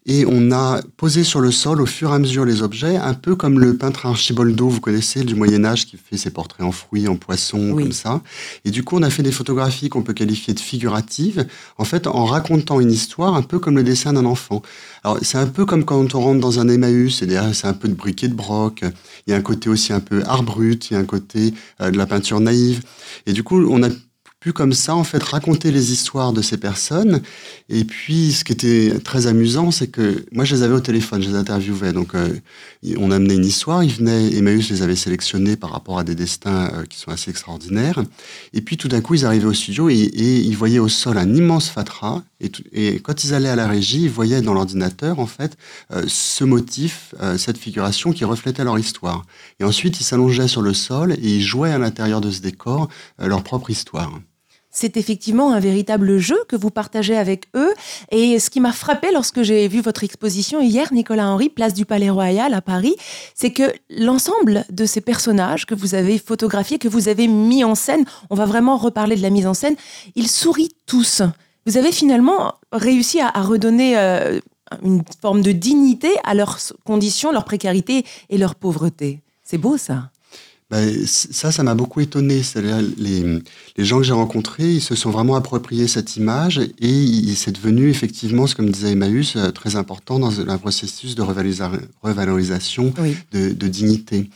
Et 0.06 0.26
on 0.28 0.52
a 0.52 0.82
posé 0.96 1.24
sur 1.24 1.42
le 1.42 1.52
sol 1.52 1.82
au 1.82 1.86
fur 1.86 2.12
et 2.12 2.16
à 2.16 2.20
mesure 2.20 2.46
les 2.46 2.62
objets, 2.62 2.96
un 2.96 3.14
peu 3.14 3.36
comme 3.36 3.60
le 3.60 3.76
peintre 3.76 4.06
Archiboldo, 4.06 4.70
vous 4.70 4.80
connaissez, 4.80 5.24
du 5.24 5.36
Moyen 5.36 5.66
Âge, 5.66 5.86
qui 5.86 5.98
fait 5.98 6.18
ses 6.18 6.30
portraits 6.30 6.66
en 6.66 6.72
fruits, 6.72 7.08
en 7.08 7.16
poissons, 7.16 7.76
comme 7.76 7.92
ça. 7.92 8.22
Et 8.64 8.72
du 8.72 8.84
coup, 8.84 8.98
on 8.98 9.04
a 9.04 9.10
fait 9.10 9.24
des 9.24 9.32
photographies 9.32 9.90
qu'on 9.90 10.04
peut 10.04 10.14
qualifier 10.14 10.54
de 10.54 10.60
figuratives, 10.60 11.46
en 11.78 11.84
fait, 11.84 12.08
en 12.08 12.26
racontant 12.26 12.80
une 12.80 12.92
histoire, 12.92 13.36
un 13.36 13.42
peu 13.42 13.60
comme 13.60 13.76
le 13.76 13.84
dessin 13.84 14.14
d'un 14.14 14.26
enfant. 14.26 14.62
Alors, 15.04 15.20
c'est 15.22 15.38
un 15.38 15.48
peu 15.48 15.66
comme 15.66 15.84
quand 15.84 16.16
on 16.16 16.22
rentre 16.22 16.40
dans 16.40 16.60
un 16.60 16.70
Emmaüs, 16.70 17.24
c'est 17.54 17.68
un 17.68 17.74
peu 17.74 17.88
de 17.88 17.94
briquet 17.94 18.28
de 18.28 18.34
broc, 18.34 18.84
il 19.26 19.32
y 19.32 19.34
a 19.34 19.38
un 19.38 19.42
côté 19.42 19.70
aussi 19.70 19.94
un 19.94 20.00
peu 20.00 20.24
art 20.26 20.44
brut, 20.44 20.90
il 20.90 20.94
y 20.94 20.96
a 20.96 21.00
un 21.00 21.06
côté 21.06 21.54
euh, 21.82 21.92
de 21.92 21.98
la 21.98 22.06
peinture 22.06 22.40
naïve. 22.40 22.82
Et 23.26 23.34
du 23.34 23.44
coup, 23.44 23.66
on 23.70 23.84
a 23.84 23.90
comme 24.54 24.74
ça 24.74 24.96
en 24.96 25.04
fait 25.04 25.22
raconter 25.22 25.72
les 25.72 25.92
histoires 25.92 26.34
de 26.34 26.42
ces 26.42 26.58
personnes. 26.58 27.22
Et 27.70 27.84
puis 27.84 28.32
ce 28.32 28.44
qui 28.44 28.54
était 28.54 29.00
très 29.04 29.28
amusant, 29.28 29.72
c'est 29.72 29.88
que 29.88 30.26
moi 30.32 30.46
je 30.46 30.56
les 30.56 30.64
avais 30.64 30.74
au 30.74 30.80
téléphone, 30.80 31.22
je 31.22 31.30
les 31.30 31.36
interviewais. 31.36 31.94
Donc 31.94 32.16
euh, 32.16 32.30
on 32.98 33.12
amenait 33.12 33.36
une 33.36 33.46
histoire, 33.46 33.84
ils 33.84 33.92
venaient, 33.92 34.34
Emmaüs 34.36 34.70
les 34.70 34.82
avait 34.82 34.96
sélectionnés 34.96 35.56
par 35.56 35.72
rapport 35.72 36.00
à 36.00 36.04
des 36.04 36.16
destins 36.16 36.72
euh, 36.74 36.86
qui 36.86 36.98
sont 36.98 37.12
assez 37.12 37.30
extraordinaires. 37.30 38.04
Et 38.54 38.62
puis 38.62 38.78
tout 38.78 38.88
d'un 38.88 39.02
coup 39.02 39.16
ils 39.16 39.26
arrivaient 39.26 39.48
au 39.48 39.54
studio 39.54 39.90
et, 39.90 39.96
ils 39.96 40.56
voyaient 40.56 40.80
au 40.80 40.90
sol 40.90 41.18
un 41.18 41.34
immense 41.36 41.70
fatras. 41.70 42.24
Et, 42.40 42.52
et, 42.72 43.00
quand 43.00 43.24
ils 43.24 43.34
allaient 43.34 43.50
à 43.50 43.56
la 43.56 43.68
régie, 43.68 44.04
ils 44.04 44.10
voyaient 44.10 44.42
dans 44.42 44.54
l'ordinateur 44.54 45.20
en 45.20 45.28
fait 45.28 45.58
euh, 45.92 46.04
ce 46.08 46.44
motif, 46.44 47.16
cette 47.38 47.58
figuration 47.58 48.12
qui 48.12 48.26
reflétait 48.26 48.64
leur 48.64 48.78
histoire. 48.80 49.26
Et 49.60 49.64
ensuite 49.64 50.00
ils 50.00 50.04
s'allongeaient 50.04 50.48
sur 50.48 50.62
le 50.62 50.74
sol 50.74 51.14
et 51.14 51.36
ils 51.36 51.44
jouaient 51.44 51.72
à 51.72 51.78
l'intérieur 51.78 52.22
de 52.22 52.32
ce 52.32 52.42
décor 52.42 52.88
leur 53.20 53.44
propre 53.44 53.70
histoire 53.70 53.98
c'est 54.78 54.96
effectivement 54.96 55.54
un 55.54 55.60
véritable 55.60 56.20
jeu 56.20 56.38
que 56.48 56.56
vous 56.56 56.70
partagez 56.70 57.18
avec 57.18 57.48
eux. 57.56 57.74
Et 58.12 58.38
ce 58.38 58.52
qui 58.52 58.60
m'a 58.60 58.72
frappé 58.72 59.08
lorsque 59.12 59.42
j'ai 59.42 59.68
vu 59.68 59.82
votre 59.82 60.04
exposition 60.04 60.62
hier, 60.62 60.94
Nicolas 60.94 61.30
Henry, 61.30 61.50
place 61.50 61.74
du 61.74 61.84
Palais 61.84 62.12
Royal 62.12 62.54
à 62.54 62.62
Paris, 62.62 62.96
c'est 63.34 63.52
que 63.52 63.74
l'ensemble 63.90 64.66
de 64.70 64.86
ces 64.86 65.02
personnages 65.02 65.66
que 65.66 65.74
vous 65.74 65.96
avez 65.96 66.20
photographiés, 66.20 66.78
que 66.78 66.88
vous 66.88 67.08
avez 67.08 67.28
mis 67.28 67.64
en 67.64 67.74
scène, 67.74 68.06
on 68.30 68.36
va 68.36 68.46
vraiment 68.46 68.78
reparler 68.78 69.16
de 69.16 69.24
la 69.24 69.32
mise 69.32 69.48
en 69.48 69.56
scène, 69.56 69.76
ils 70.14 70.30
sourient 70.30 70.76
tous. 70.86 71.24
Vous 71.66 71.78
avez 71.78 71.92
finalement 71.92 72.54
réussi 72.72 73.20
à, 73.20 73.32
redonner 73.42 73.98
euh, 73.98 74.40
une 74.84 75.02
forme 75.24 75.42
de 75.42 75.54
dignité 75.54 76.12
à 76.24 76.36
leurs 76.36 76.60
conditions, 76.86 77.32
leur 77.32 77.46
précarité 77.46 78.06
et 78.30 78.38
leur 78.38 78.54
pauvreté. 78.54 79.22
C'est 79.44 79.58
beau 79.58 79.78
ça. 79.78 80.12
Ben, 80.70 81.06
ça, 81.06 81.50
ça 81.54 81.64
m'a 81.64 81.76
beaucoup 81.76 82.02
étonné. 82.02 82.42
Les, 82.98 83.42
les 83.78 83.86
gens 83.86 84.00
que 84.00 84.04
j'ai 84.04 84.12
rencontrés, 84.12 84.74
ils 84.74 84.82
se 84.82 84.96
sont 84.96 85.12
vraiment 85.12 85.36
appropriés 85.36 85.88
cette 85.88 86.18
image 86.18 86.60
et 86.80 87.36
c'est 87.36 87.54
devenu 87.54 87.90
effectivement, 87.90 88.46
comme 88.54 88.70
disait 88.70 88.92
Emmaüs, 88.92 89.38
euh, 89.38 89.52
très 89.52 89.78
important 89.78 90.20
dans 90.20 90.42
un 90.42 90.58
processus 90.58 91.16
de 91.16 91.22
revalorisation 92.02 92.94
de, 93.32 93.54
de, 93.54 93.68
dignité. 93.68 94.30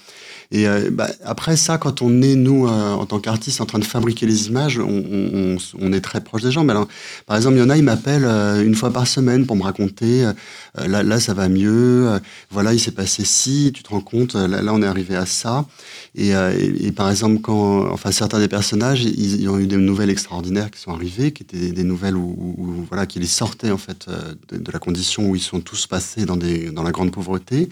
Et 0.52 0.68
euh, 0.68 0.90
bah, 0.92 1.08
après 1.24 1.56
ça, 1.56 1.78
quand 1.78 2.02
on 2.02 2.22
est, 2.22 2.36
nous, 2.36 2.68
euh, 2.68 2.92
en 2.92 3.06
tant 3.06 3.20
qu'artistes, 3.20 3.62
en 3.62 3.66
train 3.66 3.80
de 3.80 3.86
fabriquer 3.86 4.26
les 4.26 4.48
images, 4.48 4.80
on, 4.80 5.94
est 5.94 6.02
très 6.02 6.22
proche 6.22 6.42
des 6.42 6.52
gens. 6.52 6.66
Mais 6.66 6.72
alors, 6.72 6.88
par 7.26 7.38
exemple, 7.38 7.56
il 7.56 7.60
y 7.60 7.64
en 7.64 7.70
a, 7.70 7.78
ils 7.78 7.84
m'appellent 7.84 8.26
euh, 8.26 8.64
une 8.64 8.76
fois 8.76 8.92
par 8.92 9.08
semaine 9.08 9.46
pour 9.46 9.56
me 9.56 9.64
raconter, 9.64 10.30
là, 10.76 11.20
ça 11.20 11.34
va 11.34 11.48
mieux, 11.50 12.20
voilà, 12.50 12.74
il 12.74 12.80
s'est 12.80 12.92
passé 12.92 13.24
ci, 13.26 13.72
tu 13.74 13.84
te 13.84 13.90
rends 13.90 14.02
compte, 14.02 14.36
là, 14.36 14.74
on 14.74 14.82
est 14.82 14.86
arrivé 14.86 15.16
à 15.16 15.26
ça. 15.26 15.66
Et, 16.16 16.32
par 16.96 17.10
exemple, 17.10 17.40
quand, 17.42 17.90
enfin, 17.92 18.12
certains 18.12 18.40
des 18.40 18.48
personnages, 18.48 19.04
ils, 19.04 19.48
ont 19.50 19.58
eu 19.58 19.68
des 19.68 19.78
nouvelles 19.78 20.10
extraordinaires 20.10 20.70
qui 20.72 20.80
sont 20.80 20.92
arrivées, 20.92 21.32
qui 21.32 21.44
étaient 21.44 21.72
des 21.72 21.84
nouvelles 21.84 22.16
où, 22.16 22.56
où 22.58 22.86
voilà, 22.90 23.06
qui 23.06 23.20
les 23.20 23.26
sortaient, 23.26 23.72
en 23.72 23.78
fait, 23.78 24.08
de, 24.52 24.58
de, 24.58 24.72
la 24.72 24.80
condition 24.80 25.30
où 25.30 25.36
ils 25.36 25.42
sont 25.42 25.62
tous 25.62 25.88
passés 25.88 26.26
dans, 26.26 26.38
des, 26.38 26.72
dans 26.72 26.84
la 26.84 26.92
grande 26.92 27.12
pauvreté. 27.12 27.70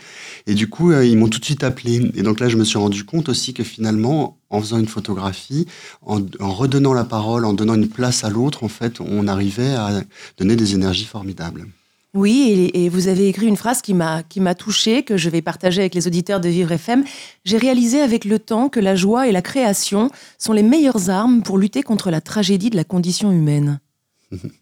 Et 0.47 0.53
du 0.53 0.69
coup, 0.69 0.91
ils 0.91 1.17
m'ont 1.17 1.29
tout 1.29 1.39
de 1.39 1.45
suite 1.45 1.63
appelé. 1.63 2.11
Et 2.15 2.23
donc 2.23 2.39
là, 2.39 2.49
je 2.49 2.57
me 2.57 2.63
suis 2.69 2.77
rendu 2.77 3.03
compte 3.03 3.29
aussi 3.29 3.53
que 3.53 3.63
finalement, 3.63 4.37
en 4.49 4.61
faisant 4.61 4.79
une 4.79 4.87
photographie, 4.87 5.65
en, 6.05 6.21
redonnant 6.39 6.93
la 6.93 7.03
parole, 7.03 7.45
en 7.45 7.53
donnant 7.53 7.75
une 7.75 7.89
place 7.89 8.23
à 8.23 8.29
l'autre, 8.29 8.63
en 8.63 8.67
fait, 8.69 8.99
on 8.99 9.27
arrivait 9.27 9.73
à 9.73 10.01
donner 10.37 10.55
des 10.55 10.73
énergies 10.73 11.05
formidables. 11.05 11.67
Oui, 12.15 12.71
et, 12.73 12.89
vous 12.89 13.07
avez 13.07 13.27
écrit 13.27 13.45
une 13.45 13.55
phrase 13.55 13.83
qui 13.83 13.93
m'a 13.93 14.23
qui 14.23 14.39
m'a 14.39 14.55
touchée, 14.55 15.03
que 15.03 15.15
je 15.15 15.29
vais 15.29 15.43
partager 15.43 15.81
avec 15.81 15.93
les 15.93 16.07
auditeurs 16.07 16.39
de 16.39 16.49
Vivre 16.49 16.71
FM. 16.71 17.03
J'ai 17.45 17.57
réalisé 17.57 18.01
avec 18.01 18.25
le 18.25 18.39
temps 18.39 18.67
que 18.67 18.79
la 18.79 18.95
joie 18.95 19.27
et 19.27 19.31
la 19.31 19.43
création 19.43 20.09
sont 20.39 20.53
les 20.53 20.63
meilleures 20.63 21.11
armes 21.11 21.43
pour 21.43 21.59
lutter 21.59 21.83
contre 21.83 22.09
la 22.09 22.19
tragédie 22.19 22.71
de 22.71 22.75
la 22.75 22.83
condition 22.83 23.31
humaine. 23.31 23.79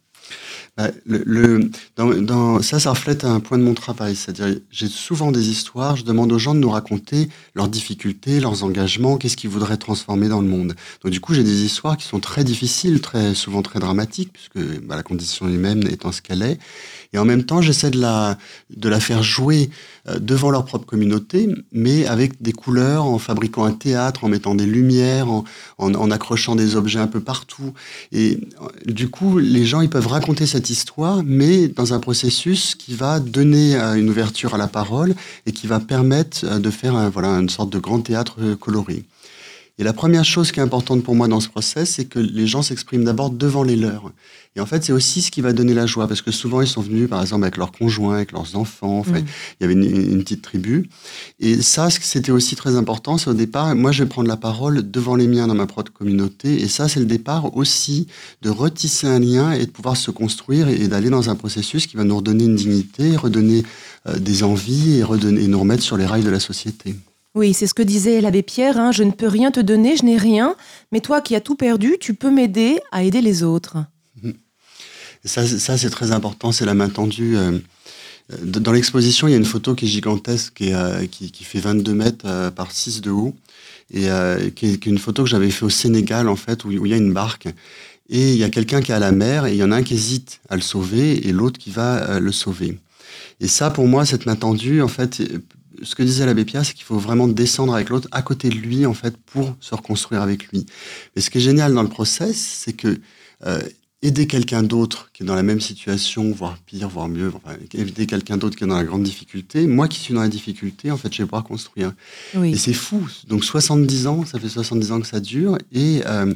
Bah, 0.78 0.92
le, 1.08 1.72
dans, 1.96 2.62
ça, 2.62 2.80
ça 2.80 2.92
reflète 2.92 3.24
un 3.24 3.40
point 3.40 3.58
de 3.58 3.64
mon 3.64 3.74
travail. 3.74 4.16
C'est-à-dire, 4.16 4.60
j'ai 4.70 4.88
souvent 4.88 5.32
des 5.32 5.50
histoires, 5.50 5.96
je 5.96 6.04
demande 6.04 6.32
aux 6.32 6.38
gens 6.38 6.54
de 6.54 6.60
nous 6.60 6.70
raconter 6.70 7.30
leurs 7.56 7.68
difficultés, 7.68 8.40
leurs 8.40 8.64
engagements, 8.64 9.18
qu'est-ce 9.18 9.36
qu'ils 9.36 9.50
voudraient 9.50 9.78
transformer 9.78 10.28
dans 10.28 10.40
le 10.42 10.48
monde. 10.48 10.76
Donc, 11.04 11.12
du 11.12 11.20
coup, 11.20 11.34
j'ai 11.34 11.44
des 11.44 11.64
histoires 11.64 11.98
qui 11.98 12.06
sont 12.06 12.20
très 12.20 12.44
difficiles, 12.44 13.02
très 13.02 13.34
souvent 13.34 13.64
très 13.64 13.80
dramatiques, 13.80 14.32
puisque 14.32 14.60
bah, 14.84 14.96
la 14.96 15.02
condition 15.02 15.48
humaine 15.48 15.88
étant 15.90 16.12
ce 16.12 16.22
qu'elle 16.22 16.44
est. 16.44 16.60
Et 17.14 17.18
en 17.18 17.26
même 17.26 17.44
temps, 17.44 17.62
j'essaie 17.62 17.90
de 17.90 18.00
la, 18.00 18.38
de 18.76 18.88
la 18.88 19.00
faire 19.00 19.24
jouer 19.24 19.72
euh, 20.08 20.20
devant 20.20 20.52
leur 20.52 20.66
propre 20.66 20.86
communauté, 20.86 21.50
mais 21.72 22.06
avec 22.06 22.40
des 22.42 22.52
couleurs, 22.52 23.06
en 23.06 23.18
fabriquant 23.18 23.64
un 23.64 23.72
théâtre, 23.72 24.26
en 24.26 24.30
mettant 24.30 24.54
des 24.54 24.66
lumières, 24.68 25.28
en, 25.32 25.44
en, 25.80 25.96
en 25.96 26.12
accrochant 26.12 26.56
des 26.56 26.76
objets 26.76 27.00
un 27.00 27.08
peu 27.08 27.22
partout. 27.22 27.74
Et 28.12 28.42
du 28.86 29.10
coup, 29.10 29.40
les 29.40 29.66
gens, 29.66 29.82
ils 29.82 29.90
peuvent 29.90 30.08
raconter 30.08 30.46
cette 30.46 30.67
histoire, 30.70 31.24
mais 31.26 31.68
dans 31.68 31.94
un 31.94 32.00
processus 32.00 32.76
qui 32.76 32.94
va 32.94 33.20
donner 33.20 33.76
euh, 33.76 33.96
une 33.96 34.10
ouverture 34.10 34.56
à 34.56 34.58
la 34.58 34.68
parole 34.68 35.16
et 35.46 35.52
qui 35.52 35.68
va 35.68 35.80
permettre 35.80 36.60
de 36.60 36.70
faire 36.70 37.10
voilà, 37.12 37.30
une 37.30 37.50
sorte 37.50 37.70
de 37.70 37.80
grand 37.80 38.02
théâtre 38.02 38.56
coloré. 38.60 39.04
Et 39.80 39.84
la 39.84 39.94
première 39.94 40.26
chose 40.26 40.52
qui 40.52 40.60
est 40.60 40.64
importante 40.64 41.04
pour 41.04 41.14
moi 41.14 41.28
dans 41.28 41.40
ce 41.40 41.50
process, 41.50 41.92
c'est 41.92 42.06
que 42.06 42.18
les 42.18 42.48
gens 42.48 42.64
s'expriment 42.64 43.04
d'abord 43.04 43.30
devant 43.30 43.62
les 43.62 43.76
leurs. 43.76 44.12
Et 44.56 44.60
en 44.60 44.66
fait, 44.66 44.84
c'est 44.84 44.92
aussi 44.92 45.22
ce 45.22 45.30
qui 45.30 45.42
va 45.42 45.54
donner 45.54 45.76
la 45.76 45.86
joie, 45.86 46.08
parce 46.08 46.24
que 46.24 46.32
souvent, 46.32 46.62
ils 46.62 46.68
sont 46.68 46.82
venus, 46.82 47.08
par 47.08 47.22
exemple, 47.22 47.44
avec 47.44 47.58
leurs 47.58 47.72
conjoints, 47.72 48.16
avec 48.16 48.32
leurs 48.32 48.56
enfants. 48.56 48.98
Enfin, 48.98 49.20
mm. 49.20 49.26
Il 49.60 49.62
y 49.62 49.64
avait 49.66 49.74
une, 49.74 50.24
petite 50.24 50.42
tribu. 50.42 50.90
Et 51.40 51.62
ça, 51.62 51.92
c'était 51.92 52.32
aussi 52.32 52.56
très 52.56 52.76
important. 52.76 53.20
C'est 53.20 53.30
au 53.30 53.36
départ, 53.36 53.76
moi, 53.76 53.92
je 53.92 54.02
vais 54.04 54.10
prendre 54.10 54.28
la 54.28 54.36
parole 54.36 54.90
devant 54.90 55.16
les 55.16 55.28
miens 55.28 55.46
dans 55.46 55.54
ma 55.54 55.68
propre 55.68 55.92
communauté. 55.92 56.60
Et 56.60 56.68
ça, 56.68 56.88
c'est 56.88 57.00
le 57.00 57.06
départ 57.06 57.56
aussi 57.56 58.08
de 58.42 58.50
retisser 58.50 59.06
un 59.06 59.20
lien 59.20 59.52
et 59.52 59.68
de 59.68 59.72
pouvoir 59.72 59.96
se 59.96 60.10
construire 60.10 60.70
et, 60.70 60.88
d'aller 60.88 61.12
dans 61.12 61.30
un 61.30 61.36
processus 61.36 61.86
qui 61.86 61.96
va 61.96 62.04
nous 62.04 62.18
redonner 62.18 62.46
une 62.46 62.56
dignité, 62.56 63.16
redonner 63.16 63.64
euh, 64.08 64.18
des 64.18 64.42
envies 64.42 64.98
et, 64.98 65.04
redonner, 65.04 65.44
et 65.44 65.48
nous 65.48 65.60
remettre 65.60 65.84
sur 65.84 65.98
les 65.98 66.08
rails 66.08 66.24
de 66.24 66.32
la 66.32 66.40
société. 66.40 66.96
Oui, 67.38 67.54
c'est 67.54 67.68
ce 67.68 67.76
que 67.76 67.84
disait 67.84 68.20
l'abbé 68.20 68.42
Pierre, 68.42 68.80
hein. 68.80 68.92
je 68.92 69.04
ne 69.04 69.12
peux 69.12 69.28
rien 69.28 69.52
te 69.52 69.60
donner, 69.60 69.96
je 69.96 70.04
n'ai 70.04 70.18
rien, 70.18 70.56
mais 70.92 71.02
toi 71.02 71.22
qui 71.22 71.36
as 71.36 71.40
tout 71.40 71.54
perdu, 71.54 71.98
tu 72.00 72.16
peux 72.16 72.32
m'aider 72.32 72.80
à 72.92 73.04
aider 73.04 73.22
les 73.22 73.44
autres. 73.44 73.78
Ça, 75.24 75.46
c'est 75.46 75.92
très 75.92 76.12
important, 76.14 76.52
c'est 76.52 76.66
la 76.66 76.74
main 76.74 76.90
tendue. 76.90 77.38
Euh, 77.38 77.60
dans 78.42 78.72
l'exposition, 78.72 79.28
il 79.28 79.32
y 79.32 79.34
a 79.36 79.38
une 79.38 79.46
photo 79.46 79.76
qui 79.76 79.86
est 79.86 79.88
gigantesque, 79.88 80.56
qui, 80.56 80.74
euh, 80.74 81.06
qui, 81.06 81.44
fait 81.44 81.60
22 81.60 81.94
mètres 81.94 82.26
euh, 82.26 82.50
par 82.50 82.72
6 82.72 83.02
de 83.02 83.12
haut, 83.12 83.36
et 83.94 84.08
qui 84.56 84.66
est, 84.66 84.86
une 84.88 84.98
photo 84.98 85.24
que 85.24 85.30
j'avais 85.30 85.52
fait 85.52 85.64
au 85.66 85.70
Sénégal, 85.70 86.30
en 86.30 86.36
fait, 86.36 86.66
où, 86.66 86.72
il 86.72 86.90
y 86.90 86.94
a 86.96 86.98
une 86.98 87.14
barque, 87.14 87.50
et 88.10 88.32
il 88.32 88.38
y 88.38 88.44
a 88.44 88.50
quelqu'un 88.50 88.82
qui 88.82 88.92
est 88.92 88.96
à 88.96 89.00
la 89.00 89.12
mer, 89.12 89.46
et 89.46 89.52
il 89.52 89.58
y 89.58 89.64
en 89.64 89.72
a 89.72 89.76
un 89.76 89.84
qui 89.84 89.94
hésite 89.94 90.40
à 90.50 90.56
le 90.56 90.64
sauver, 90.64 91.28
et 91.28 91.32
l'autre 91.32 91.60
qui 91.60 91.70
va 91.70 92.20
le 92.20 92.32
sauver. 92.32 92.80
Et 93.42 93.48
ça, 93.48 93.70
pour 93.70 93.86
moi, 93.86 94.08
cette 94.08 94.26
main 94.26 94.36
tendue, 94.36 94.82
en 94.82 94.88
fait, 94.88 95.22
ce 95.84 95.96
que 95.96 96.04
disait 96.04 96.26
l'abbé 96.26 96.46
Pierre, 96.46 96.66
c'est 96.66 96.74
qu'il 96.74 96.86
faut 96.86 96.98
vraiment 96.98 97.28
descendre 97.28 97.74
avec 97.74 97.90
l'autre 97.90 98.08
à 98.12 98.22
côté 98.22 98.50
de 98.50 98.56
lui, 98.56 98.86
en 98.86 98.94
fait, 98.94 99.16
pour 99.18 99.56
se 99.60 99.76
reconstruire 99.76 100.22
avec 100.22 100.48
lui. 100.48 100.66
Mais 101.16 101.22
ce 101.22 101.30
qui 101.30 101.38
est 101.38 101.42
génial 101.42 101.74
dans 101.74 101.84
le 101.84 101.90
process, 101.90 102.38
c'est 102.38 102.74
que 102.74 103.00
euh, 103.46 103.62
aider 104.02 104.28
quelqu'un 104.28 104.62
d'autre 104.62 105.10
qui 105.12 105.24
est 105.24 105.26
dans 105.26 105.36
la 105.36 105.44
même 105.44 105.60
situation, 105.60 106.32
voire 106.32 106.58
pire, 106.60 106.88
voire 106.88 107.08
mieux, 107.08 107.32
enfin, 107.36 107.56
aider 107.74 108.06
quelqu'un 108.06 108.38
d'autre 108.38 108.56
qui 108.56 108.64
est 108.64 108.68
dans 108.68 108.78
la 108.78 108.84
grande 108.84 109.04
difficulté, 109.04 109.66
moi 109.66 109.88
qui 109.88 110.00
suis 110.00 110.14
dans 110.14 110.22
la 110.22 110.28
difficulté, 110.28 110.92
en 110.92 110.98
fait, 110.98 111.12
je 111.14 111.24
vais 111.24 111.26
pouvoir 111.26 111.44
construire. 111.44 111.94
Et 112.44 112.56
c'est 112.56 112.74
fou. 112.74 113.08
Donc 113.28 113.44
70 113.44 114.08
ans, 114.08 114.26
ça 114.26 114.40
fait 114.40 114.50
70 114.50 114.92
ans 114.92 115.02
que 115.02 115.08
ça 115.08 115.20
dure, 115.20 115.58
et, 115.72 116.02
euh, 116.06 116.34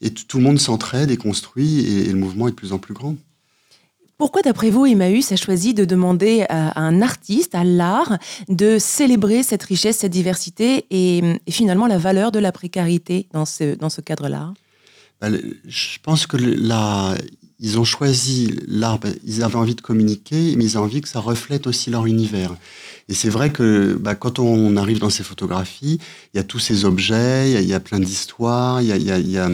et 0.00 0.10
tout 0.10 0.38
le 0.38 0.44
monde 0.44 0.58
s'entraide 0.58 1.10
et 1.10 1.16
construit, 1.16 1.80
et, 1.80 2.04
le 2.06 2.18
mouvement 2.18 2.48
est 2.48 2.52
de 2.52 2.56
plus 2.56 2.72
en 2.72 2.78
plus 2.78 2.94
grand. 2.94 3.16
Pourquoi, 4.16 4.42
d'après 4.42 4.70
vous, 4.70 4.86
Emmaüs 4.86 5.32
a 5.32 5.36
choisi 5.36 5.74
de 5.74 5.84
demander 5.84 6.46
à 6.48 6.80
un 6.80 7.02
artiste, 7.02 7.54
à 7.54 7.64
l'art, 7.64 8.18
de 8.48 8.78
célébrer 8.78 9.42
cette 9.42 9.64
richesse, 9.64 9.98
cette 9.98 10.12
diversité 10.12 10.86
et, 10.90 11.20
finalement 11.50 11.86
la 11.86 11.98
valeur 11.98 12.30
de 12.30 12.38
la 12.38 12.52
précarité 12.52 13.28
dans 13.32 13.44
ce, 13.44 13.74
dans 13.74 13.90
ce 13.90 14.00
cadre-là? 14.00 14.54
Bah, 15.20 15.28
je 15.66 15.98
pense 16.02 16.26
que 16.26 16.36
là, 16.36 17.16
ils 17.58 17.78
ont 17.78 17.84
choisi 17.84 18.54
l'art, 18.68 19.00
ils 19.24 19.42
avaient 19.42 19.56
envie 19.56 19.74
de 19.74 19.80
communiquer, 19.80 20.54
mais 20.56 20.64
ils 20.64 20.78
ont 20.78 20.82
envie 20.82 21.00
que 21.00 21.08
ça 21.08 21.20
reflète 21.20 21.66
aussi 21.66 21.90
leur 21.90 22.06
univers. 22.06 22.54
Et 23.08 23.14
c'est 23.14 23.28
vrai 23.28 23.50
que 23.50 23.98
bah, 24.00 24.14
quand 24.14 24.38
on 24.38 24.76
arrive 24.76 24.98
dans 24.98 25.10
ces 25.10 25.22
photographies, 25.22 25.98
il 26.32 26.36
y 26.38 26.40
a 26.40 26.42
tous 26.42 26.58
ces 26.58 26.84
objets, 26.86 27.52
il 27.52 27.68
y 27.68 27.74
a, 27.74 27.80
plein 27.80 28.00
d'histoires, 28.00 28.80
il, 28.80 28.88
y 28.88 29.38
a, 29.38 29.50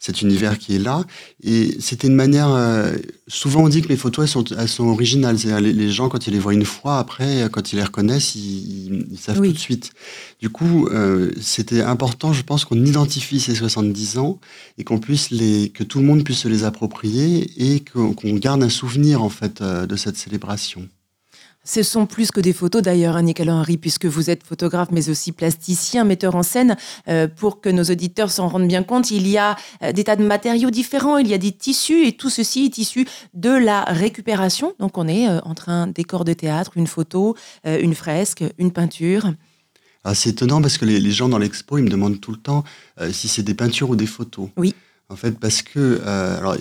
cet 0.00 0.22
univers 0.22 0.58
qui 0.58 0.76
est 0.76 0.78
là. 0.78 1.04
Et 1.42 1.76
c'était 1.80 2.08
une 2.08 2.14
manière. 2.14 2.48
Euh, 2.48 2.94
souvent, 3.28 3.62
on 3.62 3.68
dit 3.68 3.82
que 3.82 3.88
les 3.88 3.96
photos, 3.96 4.24
elles 4.24 4.30
sont, 4.30 4.44
elles 4.56 4.68
sont 4.68 4.86
originales. 4.86 5.36
Les, 5.60 5.90
gens, 5.90 6.08
quand 6.08 6.26
ils 6.26 6.32
les 6.32 6.38
voient 6.38 6.54
une 6.54 6.64
fois, 6.64 6.98
après, 6.98 7.46
quand 7.52 7.72
ils 7.72 7.76
les 7.76 7.84
reconnaissent, 7.84 8.34
ils, 8.34 9.18
savent 9.18 9.36
tout 9.36 9.52
de 9.52 9.58
suite. 9.58 9.92
Du 10.40 10.48
coup, 10.48 10.88
euh, 10.88 11.30
c'était 11.40 11.82
important, 11.82 12.32
je 12.32 12.42
pense, 12.42 12.64
qu'on 12.64 12.82
identifie 12.84 13.40
ces 13.40 13.54
70 13.54 14.18
ans 14.18 14.40
et 14.78 14.84
qu'on 14.84 14.98
puisse 14.98 15.30
les, 15.30 15.68
que 15.68 15.84
tout 15.84 15.98
le 15.98 16.06
monde 16.06 16.24
puisse 16.24 16.38
se 16.38 16.48
les 16.48 16.64
approprier 16.64 17.50
et 17.58 17.84
qu'on 17.84 18.34
garde 18.34 18.62
un 18.62 18.70
souvenir, 18.70 19.22
en 19.22 19.28
fait, 19.30 19.60
euh, 19.60 19.86
de 19.86 19.96
cette 19.96 20.16
célébration. 20.16 20.88
Ce 21.66 21.82
sont 21.82 22.04
plus 22.04 22.30
que 22.30 22.40
des 22.40 22.52
photos 22.52 22.82
d'ailleurs, 22.82 23.16
hein, 23.16 23.22
Nicolas 23.22 23.54
Henry, 23.54 23.78
puisque 23.78 24.04
vous 24.04 24.28
êtes 24.28 24.44
photographe 24.44 24.88
mais 24.92 25.08
aussi 25.08 25.32
plasticien, 25.32 26.04
metteur 26.04 26.34
en 26.34 26.42
scène. 26.42 26.76
Euh, 27.08 27.26
pour 27.26 27.62
que 27.62 27.70
nos 27.70 27.84
auditeurs 27.84 28.30
s'en 28.30 28.48
rendent 28.48 28.68
bien 28.68 28.82
compte, 28.82 29.10
il 29.10 29.26
y 29.26 29.38
a 29.38 29.56
euh, 29.82 29.92
des 29.92 30.04
tas 30.04 30.16
de 30.16 30.24
matériaux 30.24 30.70
différents, 30.70 31.16
il 31.16 31.26
y 31.26 31.32
a 31.32 31.38
des 31.38 31.52
tissus 31.52 32.06
et 32.06 32.12
tout 32.12 32.28
ceci 32.28 32.66
est 32.66 32.76
issu 32.76 33.06
de 33.32 33.48
la 33.48 33.82
récupération. 33.84 34.74
Donc 34.78 34.98
on 34.98 35.08
est 35.08 35.26
euh, 35.26 35.40
entre 35.44 35.70
un 35.70 35.86
décor 35.86 36.26
de 36.26 36.34
théâtre, 36.34 36.72
une 36.76 36.86
photo, 36.86 37.34
une 37.64 37.94
fresque, 37.94 38.44
une 38.58 38.70
peinture. 38.70 39.32
Ah, 40.04 40.14
c'est 40.14 40.30
étonnant 40.30 40.60
parce 40.60 40.76
que 40.76 40.84
les, 40.84 41.10
gens 41.10 41.30
dans 41.30 41.38
l'expo, 41.38 41.78
ils 41.78 41.84
me 41.84 41.88
demandent 41.88 42.20
tout 42.20 42.32
le 42.32 42.36
temps 42.36 42.62
si 43.10 43.28
c'est 43.28 43.42
des 43.42 43.54
peintures 43.54 43.88
ou 43.90 43.96
des 43.96 44.06
photos. 44.06 44.48
Oui. 44.56 44.74
En 45.08 45.16
fait, 45.16 45.38
parce 45.38 45.62
que 45.62 46.02
alors, 46.04 46.56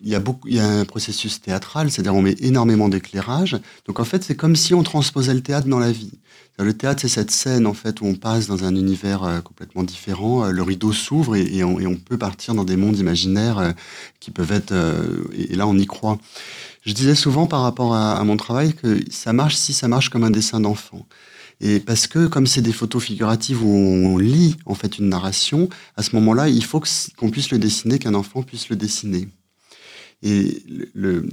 il 0.00 0.08
y 0.08 0.14
a 0.14 0.20
beaucoup, 0.20 0.46
il 0.46 0.54
y 0.54 0.60
a 0.60 0.66
un 0.66 0.84
processus 0.84 1.40
théâtral, 1.40 1.90
c'est-à-dire 1.90 2.14
on 2.14 2.22
met 2.22 2.36
énormément 2.40 2.88
d'éclairage. 2.88 3.58
Donc 3.86 3.98
en 3.98 4.04
fait, 4.04 4.22
c'est 4.22 4.36
comme 4.36 4.54
si 4.54 4.72
on 4.74 4.82
transposait 4.82 5.34
le 5.34 5.40
théâtre 5.40 5.66
dans 5.66 5.80
la 5.80 5.90
vie. 5.90 6.12
Le 6.60 6.72
théâtre, 6.76 7.02
c'est 7.02 7.08
cette 7.08 7.30
scène 7.30 7.66
en 7.66 7.74
fait 7.74 8.00
où 8.00 8.06
on 8.06 8.14
passe 8.14 8.48
dans 8.48 8.64
un 8.64 8.74
univers 8.74 9.22
euh, 9.22 9.40
complètement 9.40 9.84
différent. 9.84 10.44
Euh, 10.44 10.50
le 10.50 10.62
rideau 10.62 10.92
s'ouvre 10.92 11.36
et, 11.36 11.62
on, 11.62 11.94
peut 11.94 12.18
partir 12.18 12.54
dans 12.54 12.64
des 12.64 12.76
mondes 12.76 12.98
imaginaires 12.98 13.58
euh, 13.58 13.70
qui 14.18 14.30
peuvent 14.32 14.52
être. 14.52 14.74
et, 15.34 15.54
là, 15.54 15.66
on 15.66 15.76
y 15.76 15.86
croit. 15.86 16.18
Je 16.82 16.92
disais 16.92 17.14
souvent 17.14 17.46
par 17.46 17.62
rapport 17.62 17.94
à, 17.94 18.22
mon 18.24 18.36
travail 18.36 18.74
que 18.74 19.00
ça 19.10 19.32
marche 19.32 19.56
si 19.56 19.72
ça 19.72 19.88
marche 19.88 20.10
comme 20.10 20.24
un 20.24 20.30
dessin 20.30 20.60
d'enfant. 20.60 21.06
Et 21.60 21.80
parce 21.80 22.06
que 22.06 22.26
comme 22.26 22.46
c'est 22.46 22.62
des 22.62 22.72
photos 22.72 23.02
figuratives 23.02 23.64
où 23.64 23.68
on 23.68 24.16
lit 24.16 24.56
en 24.64 24.74
fait 24.74 24.98
une 24.98 25.08
narration, 25.08 25.68
à 25.96 26.02
ce 26.02 26.14
moment-là, 26.16 26.48
il 26.48 26.64
faut 26.64 26.82
qu'on 27.16 27.30
puisse 27.30 27.50
le 27.50 27.58
dessiner, 27.58 27.98
qu'un 27.98 28.14
enfant 28.14 28.42
puisse 28.42 28.68
le 28.68 28.76
dessiner. 28.76 29.28
Et, 30.22 30.62
le, 30.94 31.28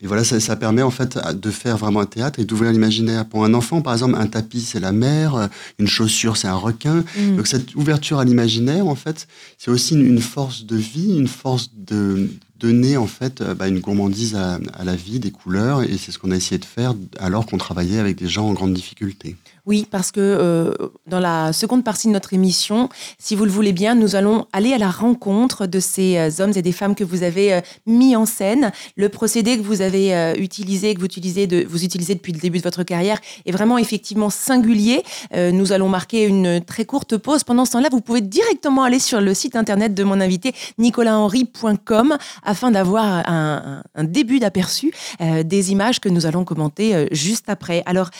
et 0.00 0.06
voilà, 0.06 0.22
ça, 0.22 0.38
ça, 0.38 0.54
permet 0.56 0.82
en 0.82 0.90
fait 0.90 1.18
de 1.34 1.50
faire 1.50 1.78
vraiment 1.78 2.00
un 2.00 2.06
théâtre 2.06 2.38
et 2.38 2.44
d'ouvrir 2.44 2.72
l'imaginaire. 2.72 3.26
Pour 3.26 3.44
un 3.44 3.54
enfant, 3.54 3.80
par 3.80 3.94
exemple, 3.94 4.16
un 4.16 4.26
tapis, 4.26 4.60
c'est 4.60 4.80
la 4.80 4.92
mer, 4.92 5.48
une 5.78 5.86
chaussure, 5.86 6.36
c'est 6.36 6.48
un 6.48 6.56
requin. 6.56 7.04
Mm. 7.16 7.36
Donc 7.36 7.46
cette 7.46 7.74
ouverture 7.74 8.18
à 8.18 8.24
l'imaginaire, 8.24 8.86
en 8.86 8.96
fait, 8.96 9.26
c'est 9.56 9.70
aussi 9.70 9.94
une, 9.94 10.20
force 10.20 10.66
de 10.66 10.76
vie, 10.76 11.16
une 11.16 11.28
force 11.28 11.70
de, 11.74 12.28
donner 12.64 12.96
en 12.96 13.06
fait 13.06 13.42
bah, 13.42 13.68
une 13.68 13.80
gourmandise 13.80 14.34
à, 14.34 14.58
la 14.84 14.96
vie, 14.96 15.18
des 15.18 15.30
couleurs, 15.30 15.82
et 15.82 15.98
c'est 15.98 16.12
ce 16.12 16.18
qu'on 16.18 16.30
a 16.30 16.36
essayé 16.36 16.58
de 16.58 16.64
faire 16.64 16.94
alors 17.18 17.46
qu'on 17.46 17.58
travaillait 17.58 17.98
avec 17.98 18.16
des 18.16 18.28
gens 18.28 18.48
en 18.48 18.52
grande 18.52 18.72
difficulté. 18.72 19.36
Oui, 19.66 19.86
parce 19.90 20.10
que 20.10 20.20
euh, 20.20 20.74
dans 21.06 21.20
la 21.20 21.54
seconde 21.54 21.84
partie 21.84 22.06
de 22.08 22.12
notre 22.12 22.34
émission, 22.34 22.90
si 23.18 23.34
vous 23.34 23.46
le 23.46 23.50
voulez 23.50 23.72
bien, 23.72 23.94
nous 23.94 24.14
allons 24.14 24.46
aller 24.52 24.74
à 24.74 24.78
la 24.78 24.90
rencontre 24.90 25.66
de 25.66 25.80
ces 25.80 26.18
euh, 26.18 26.28
hommes 26.38 26.52
et 26.54 26.60
des 26.60 26.72
femmes 26.72 26.94
que 26.94 27.02
vous 27.02 27.22
avez 27.22 27.54
euh, 27.54 27.60
mis 27.86 28.14
en 28.14 28.26
scène. 28.26 28.72
Le 28.96 29.08
procédé 29.08 29.56
que 29.56 29.62
vous 29.62 29.80
avez 29.80 30.34
utilisé, 30.38 30.94
que 30.94 31.00
vous 31.00 31.06
utilisez, 31.06 31.46
de, 31.46 31.64
vous 31.66 31.82
utilisez 31.82 32.14
depuis 32.14 32.32
le 32.32 32.40
début 32.40 32.58
de 32.58 32.62
votre 32.62 32.82
carrière, 32.82 33.18
est 33.46 33.52
vraiment 33.52 33.78
effectivement 33.78 34.28
singulier. 34.28 35.02
nous 35.34 35.72
allons 35.72 35.88
marquer 35.88 36.24
une 36.24 36.60
très 36.60 36.84
courte 36.84 37.16
pause. 37.16 37.44
Pendant 37.44 37.64
ce 37.64 37.72
temps-là, 37.72 37.88
vous 37.90 38.00
pouvez 38.00 38.20
directement 38.20 38.84
aller 38.84 38.98
sur 38.98 39.20
le 39.20 39.34
site 39.34 39.56
internet 39.56 39.94
de 39.94 40.04
mon 40.04 40.20
invité 40.20 40.54
nicolahenry.com 40.78 42.16
afin 42.54 42.70
d'avoir 42.70 43.04
un, 43.26 43.82
début 44.04 44.38
d'aperçu 44.38 44.92
des 45.20 45.72
images 45.72 45.98
que 46.00 46.08
nous 46.08 46.26
allons 46.26 46.44
commenter 46.44 47.08
juste 47.10 47.48
après. 47.48 47.82
Alors, 47.84 48.10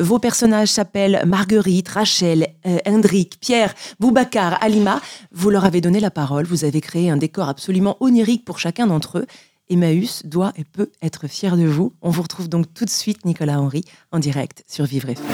vos 0.00 0.18
personnages 0.18 0.68
s'appellent 0.68 1.22
Marguerite, 1.26 1.88
Rachel, 1.88 2.48
euh, 2.66 2.78
Hendrik, 2.86 3.38
Pierre, 3.40 3.74
Boubacar, 4.00 4.62
Alima. 4.62 5.00
Vous 5.32 5.50
leur 5.50 5.64
avez 5.64 5.80
donné 5.80 6.00
la 6.00 6.10
parole, 6.10 6.44
vous 6.44 6.64
avez 6.64 6.80
créé 6.80 7.10
un 7.10 7.16
décor 7.16 7.48
absolument 7.48 7.96
onirique 8.00 8.44
pour 8.44 8.58
chacun 8.58 8.86
d'entre 8.86 9.18
eux. 9.18 9.26
Emmaüs 9.70 10.22
doit 10.26 10.52
et 10.56 10.64
peut 10.64 10.90
être 11.02 11.26
fier 11.26 11.56
de 11.56 11.64
vous. 11.64 11.92
On 12.02 12.10
vous 12.10 12.22
retrouve 12.22 12.48
donc 12.48 12.66
tout 12.74 12.84
de 12.84 12.90
suite, 12.90 13.24
Nicolas 13.24 13.60
Henry, 13.60 13.84
en 14.12 14.18
direct 14.18 14.62
sur 14.68 14.84
Vivre 14.84 15.08
FM. 15.08 15.24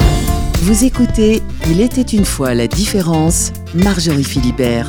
Vous 0.62 0.84
écoutez 0.84 1.42
Il 1.68 1.80
était 1.80 2.02
une 2.02 2.24
fois 2.24 2.54
la 2.54 2.68
différence, 2.68 3.52
Marjorie 3.74 4.24
Philibert. 4.24 4.88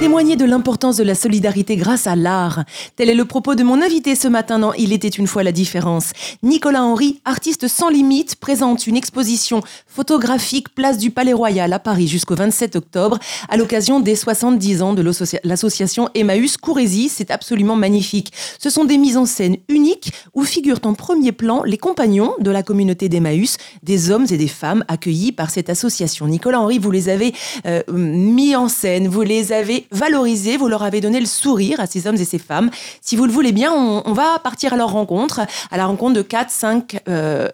Témoigner 0.00 0.36
de 0.36 0.44
l'importance 0.44 0.96
de 0.96 1.04
la 1.04 1.14
solidarité 1.14 1.76
grâce 1.76 2.06
à 2.06 2.16
l'art. 2.16 2.64
Tel 2.96 3.10
est 3.10 3.14
le 3.14 3.24
propos 3.24 3.54
de 3.54 3.62
mon 3.62 3.80
invité 3.80 4.14
ce 4.14 4.28
matin 4.28 4.58
dans 4.58 4.72
Il 4.74 4.92
était 4.92 5.08
une 5.08 5.26
fois 5.26 5.42
la 5.42 5.52
différence. 5.52 6.12
Nicolas 6.42 6.82
Henry, 6.82 7.20
artiste 7.24 7.68
sans 7.68 7.88
limite, 7.88 8.36
présente 8.36 8.86
une 8.86 8.96
exposition 8.96 9.62
photographique 9.94 10.74
place 10.74 10.98
du 10.98 11.10
Palais 11.10 11.32
Royal 11.32 11.72
à 11.72 11.78
Paris 11.78 12.08
jusqu'au 12.08 12.34
27 12.34 12.74
octobre 12.74 13.18
à 13.48 13.56
l'occasion 13.56 14.00
des 14.00 14.16
70 14.16 14.82
ans 14.82 14.92
de 14.92 15.02
l'association 15.44 16.08
Emmaüs 16.14 16.56
Courrésie. 16.56 17.08
C'est 17.08 17.30
absolument 17.30 17.76
magnifique. 17.76 18.32
Ce 18.58 18.70
sont 18.70 18.84
des 18.84 18.98
mises 18.98 19.16
en 19.16 19.24
scène 19.24 19.56
uniques 19.68 20.12
où 20.34 20.42
figurent 20.42 20.80
en 20.82 20.94
premier 20.94 21.30
plan 21.30 21.62
les 21.62 21.78
compagnons 21.78 22.34
de 22.40 22.50
la 22.50 22.64
communauté 22.64 23.08
d'Emmaüs, 23.08 23.56
des 23.84 24.10
hommes 24.10 24.26
et 24.30 24.36
des 24.36 24.48
femmes 24.48 24.84
accueillis 24.88 25.30
par 25.30 25.50
cette 25.50 25.70
association. 25.70 26.26
Nicolas 26.26 26.60
Henry, 26.60 26.80
vous 26.80 26.90
les 26.90 27.08
avez 27.08 27.32
euh, 27.66 27.82
mis 27.92 28.56
en 28.56 28.66
scène, 28.66 29.06
vous 29.06 29.22
les 29.22 29.52
avez 29.52 29.86
valorisé, 29.92 30.56
vous 30.56 30.66
leur 30.66 30.82
avez 30.82 31.00
donné 31.00 31.20
le 31.20 31.26
sourire 31.26 31.78
à 31.78 31.86
ces 31.86 32.08
hommes 32.08 32.16
et 32.16 32.24
ces 32.24 32.38
femmes. 32.38 32.68
Si 33.00 33.14
vous 33.14 33.26
le 33.26 33.32
voulez 33.32 33.52
bien, 33.52 33.72
on, 33.72 34.12
va 34.12 34.40
partir 34.40 34.72
à 34.72 34.76
leur 34.76 34.90
rencontre, 34.90 35.40
à 35.70 35.76
la 35.76 35.86
rencontre 35.86 36.14
de 36.14 36.22
4, 36.22 36.50
5 36.50 37.02
euh, 37.08 37.24
euh, 37.24 37.48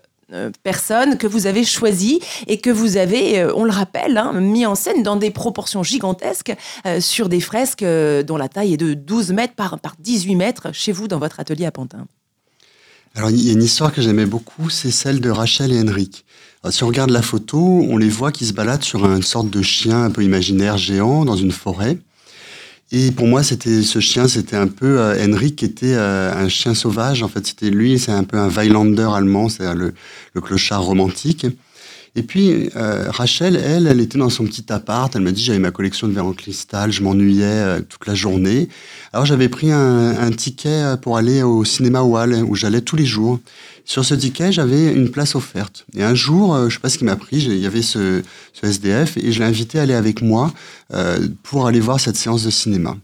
personnes 0.63 1.19
que 1.19 1.27
vous 1.27 1.47
avez 1.47 1.65
choisies 1.65 2.21
et 2.47 2.61
que 2.61 2.71
vous 2.71 2.97
avez, 2.97 3.41
euh, 3.41 3.53
on 3.55 3.65
le 3.65 3.71
rappelle, 3.71 4.17
hein, 4.17 4.33
mis 4.41 4.67
en 4.67 4.75
scène 4.75 5.03
dans 5.03 5.17
des 5.17 5.31
proportions 5.31 5.83
gigantesques 5.83 6.55
sur 7.01 7.29
des 7.29 7.41
fresques 7.41 7.85
dont 7.85 8.37
la 8.37 8.49
taille 8.49 8.75
est 8.75 8.77
de 8.77 8.95
12 8.95 9.33
mètres 9.33 9.55
par, 9.55 9.79
par 9.79 9.95
18 9.99 10.37
mètres 10.37 10.69
chez 10.73 10.93
vous 10.93 11.09
dans 11.09 11.19
votre 11.19 11.41
atelier 11.41 11.67
à 11.67 11.71
Pantin. 11.71 12.07
Alors 13.15 13.31
il 13.31 13.45
y 13.45 13.51
a 13.51 13.53
une 13.53 13.63
histoire 13.63 13.93
que 13.93 14.03
j'aimais 14.03 14.27
beaucoup, 14.27 14.71
c'est 14.71 14.91
celle 14.91 15.21
de 15.21 15.31
Rachel 15.31 15.73
et 15.73 15.81
Henrik. 15.81 16.25
si 16.71 16.85
on 16.85 16.87
regarde 16.87 17.11
la 17.11 17.23
photo, 17.23 17.59
on 17.59 17.97
les 17.97 18.09
voit 18.09 18.31
qui 18.31 18.47
se 18.47 18.53
baladent 18.53 18.85
sur 18.85 19.05
une 19.05 19.23
sorte 19.23 19.51
de 19.51 19.63
chien 19.63 20.05
un 20.05 20.11
peu 20.11 20.23
imaginaire 20.23 20.79
géant 20.79 21.25
dans 21.25 21.37
une 21.37 21.53
forêt. 21.53 21.99
Et 22.93 23.13
pour 23.13 23.29
moi, 23.29 23.43
c'était 23.45 23.83
ce 23.83 24.01
chien, 24.01 24.27
c'était 24.27 24.57
un 24.57 24.67
peu 24.67 24.99
euh, 24.99 25.25
Henrik 25.25 25.57
qui 25.57 25.65
était 25.65 25.95
euh, 25.95 26.33
un 26.35 26.49
chien 26.49 26.75
sauvage. 26.75 27.23
En 27.23 27.29
fait, 27.29 27.47
c'était 27.47 27.71
lui, 27.71 27.99
c'est 27.99 28.11
un 28.11 28.25
peu 28.25 28.37
un 28.37 28.49
Weilander 28.49 29.09
allemand, 29.15 29.49
c'est 29.49 29.73
le, 29.75 29.95
le 30.35 30.41
clochard 30.41 30.83
romantique. 30.83 31.47
Et 32.17 32.23
puis 32.23 32.71
euh, 32.75 33.05
Rachel, 33.09 33.57
elle, 33.57 33.87
elle 33.87 34.01
était 34.01 34.19
dans 34.19 34.31
son 34.31 34.45
petit 34.45 34.73
appart. 34.73 35.15
Elle 35.15 35.23
m'a 35.23 35.31
dit 35.31 35.43
j'avais 35.43 35.61
ma 35.61 35.71
collection 35.71 36.09
de 36.09 36.13
verres 36.13 36.27
en 36.27 36.33
cristal, 36.33 36.91
je 36.91 37.03
m'ennuyais 37.03 37.45
euh, 37.45 37.81
toute 37.81 38.07
la 38.07 38.15
journée. 38.15 38.69
Alors 39.13 39.27
j'avais 39.27 39.49
pris 39.49 39.71
un, 39.71 40.19
un, 40.19 40.31
ticket 40.33 40.97
pour 41.01 41.17
aller 41.17 41.43
au 41.43 41.65
cinéma 41.65 42.03
Wall 42.03 42.35
où 42.47 42.57
j'allais 42.57 42.81
tous 42.81 42.97
les 42.97 43.07
jours. 43.07 43.39
Sur 43.91 44.05
ce 44.05 44.15
ticket, 44.15 44.53
j'avais 44.53 44.93
une 44.93 45.11
place 45.11 45.35
offerte. 45.35 45.85
Et 45.97 46.05
un 46.05 46.15
jour, 46.15 46.55
euh, 46.55 46.69
je 46.69 46.75
sais 46.75 46.81
pas 46.81 46.89
ce 46.89 46.97
qui 46.97 47.05
m'a 47.05 47.17
pris, 47.17 47.39
il 47.39 47.59
y 47.59 47.67
avait 47.67 47.83
ce, 47.83 48.23
ce, 48.53 48.65
SDF 48.65 49.17
et 49.17 49.33
je 49.33 49.41
l'ai 49.41 49.45
invité 49.45 49.81
à 49.81 49.83
aller 49.83 49.95
avec 49.95 50.23
moi 50.23 50.55
euh, 50.95 51.27
pour 51.43 51.67
aller 51.67 51.81
voir 51.81 51.99
cette 51.99 52.15
séance 52.15 52.45
de 52.45 52.51
cinéma. 52.51 52.97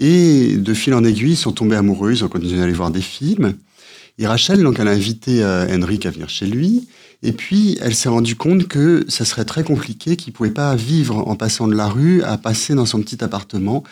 Et 0.00 0.56
de 0.56 0.74
fil 0.74 0.92
en 0.94 1.04
aiguille, 1.04 1.34
ils 1.34 1.36
sont 1.36 1.52
tombés 1.52 1.76
amoureux, 1.76 2.10
ils 2.10 2.24
ont 2.24 2.28
continué 2.28 2.58
à 2.58 2.64
aller 2.64 2.72
voir 2.72 2.90
des 2.90 3.00
films. 3.00 3.54
Et 4.18 4.26
Rachel, 4.26 4.60
donc, 4.64 4.80
elle 4.80 4.88
a 4.88 4.90
invité 4.90 5.44
euh, 5.44 5.68
Henrik 5.72 6.04
à 6.04 6.10
venir 6.10 6.28
chez 6.28 6.46
lui. 6.46 6.88
Et 7.22 7.30
puis, 7.30 7.78
elle 7.80 7.94
s'est 7.94 8.08
rendue 8.08 8.34
compte 8.34 8.66
que 8.66 9.04
ça 9.06 9.24
serait 9.24 9.44
très 9.44 9.62
compliqué, 9.62 10.16
qu'il 10.16 10.32
ne 10.32 10.36
pouvait 10.36 10.50
pas 10.50 10.74
vivre 10.74 11.18
en 11.28 11.36
passant 11.36 11.68
de 11.68 11.76
la 11.76 11.86
rue 11.86 12.24
à 12.24 12.36
passer 12.38 12.74
dans 12.74 12.86
son 12.86 13.00
petit 13.00 13.22
appartement. 13.22 13.84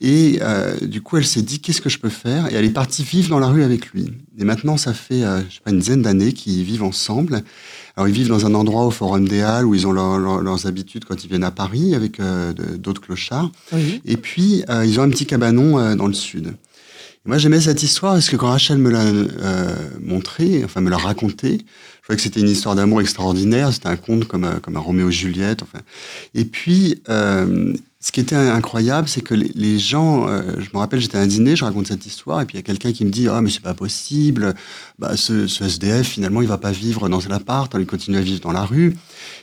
Et 0.00 0.38
euh, 0.42 0.78
du 0.80 1.00
coup, 1.00 1.16
elle 1.16 1.26
s'est 1.26 1.42
dit, 1.42 1.60
qu'est-ce 1.60 1.80
que 1.80 1.88
je 1.88 1.98
peux 1.98 2.08
faire? 2.08 2.52
Et 2.52 2.54
elle 2.54 2.64
est 2.64 2.70
partie 2.70 3.04
vivre 3.04 3.30
dans 3.30 3.38
la 3.38 3.46
rue 3.46 3.62
avec 3.62 3.92
lui. 3.92 4.10
Et 4.38 4.44
maintenant, 4.44 4.76
ça 4.76 4.92
fait, 4.92 5.22
euh, 5.22 5.40
je 5.48 5.54
sais 5.54 5.60
pas, 5.64 5.70
une 5.70 5.78
dizaine 5.78 6.02
d'années 6.02 6.32
qu'ils 6.32 6.64
vivent 6.64 6.82
ensemble. 6.82 7.42
Alors, 7.96 8.08
ils 8.08 8.14
vivent 8.14 8.28
dans 8.28 8.44
un 8.44 8.54
endroit 8.54 8.86
au 8.86 8.90
Forum 8.90 9.28
des 9.28 9.40
Halles 9.40 9.64
où 9.64 9.74
ils 9.74 9.86
ont 9.86 9.92
leurs 9.92 10.66
habitudes 10.66 11.04
quand 11.04 11.24
ils 11.24 11.28
viennent 11.28 11.44
à 11.44 11.52
Paris 11.52 11.94
avec 11.94 12.18
euh, 12.18 12.52
d'autres 12.76 13.00
clochards. 13.00 13.52
Et 14.04 14.16
puis, 14.16 14.64
ils 14.84 14.98
ont 14.98 15.02
un 15.04 15.10
petit 15.10 15.26
cabanon 15.26 15.94
dans 15.94 16.08
le 16.08 16.14
sud. 16.14 16.54
moi, 17.24 17.38
j'aimais 17.38 17.60
cette 17.60 17.82
histoire 17.82 18.14
parce 18.14 18.28
que 18.28 18.36
quand 18.36 18.48
Rachel 18.48 18.78
me 18.78 18.90
l'a 18.90 19.04
montré, 20.02 20.62
enfin 20.64 20.80
me 20.80 20.90
l'a 20.90 20.98
raconté, 20.98 21.64
je 22.04 22.08
trouvais 22.08 22.16
que 22.18 22.22
c'était 22.22 22.40
une 22.40 22.50
histoire 22.50 22.74
d'amour 22.74 23.00
extraordinaire. 23.00 23.72
C'était 23.72 23.88
un 23.88 23.96
conte 23.96 24.26
comme, 24.26 24.44
euh, 24.44 24.58
comme 24.60 24.76
un 24.76 24.80
Roméo 24.80 25.08
et 25.08 25.12
Juliette. 25.12 25.62
Enfin. 25.62 25.78
Et 26.34 26.44
puis, 26.44 27.00
euh, 27.08 27.72
ce 28.04 28.12
qui 28.12 28.20
était 28.20 28.36
incroyable, 28.36 29.08
c'est 29.08 29.22
que 29.22 29.32
les, 29.32 29.78
gens, 29.78 30.28
euh, 30.28 30.42
je 30.58 30.68
me 30.74 30.78
rappelle, 30.78 31.00
j'étais 31.00 31.16
à 31.16 31.22
un 31.22 31.26
dîner, 31.26 31.56
je 31.56 31.64
raconte 31.64 31.86
cette 31.86 32.04
histoire, 32.04 32.42
et 32.42 32.44
puis 32.44 32.54
il 32.54 32.58
y 32.58 32.60
a 32.60 32.62
quelqu'un 32.62 32.92
qui 32.92 33.02
me 33.02 33.10
dit, 33.10 33.28
ah, 33.28 33.36
oh, 33.38 33.40
mais 33.40 33.48
c'est 33.48 33.62
pas 33.62 33.72
possible, 33.72 34.54
bah, 34.98 35.16
ce, 35.16 35.46
ce, 35.46 35.64
SDF, 35.64 36.06
finalement, 36.06 36.42
il 36.42 36.48
va 36.48 36.58
pas 36.58 36.70
vivre 36.70 37.08
dans 37.08 37.20
l'appart, 37.30 37.74
il 37.78 37.86
continue 37.86 38.18
à 38.18 38.20
vivre 38.20 38.40
dans 38.40 38.52
la 38.52 38.66
rue. 38.66 38.94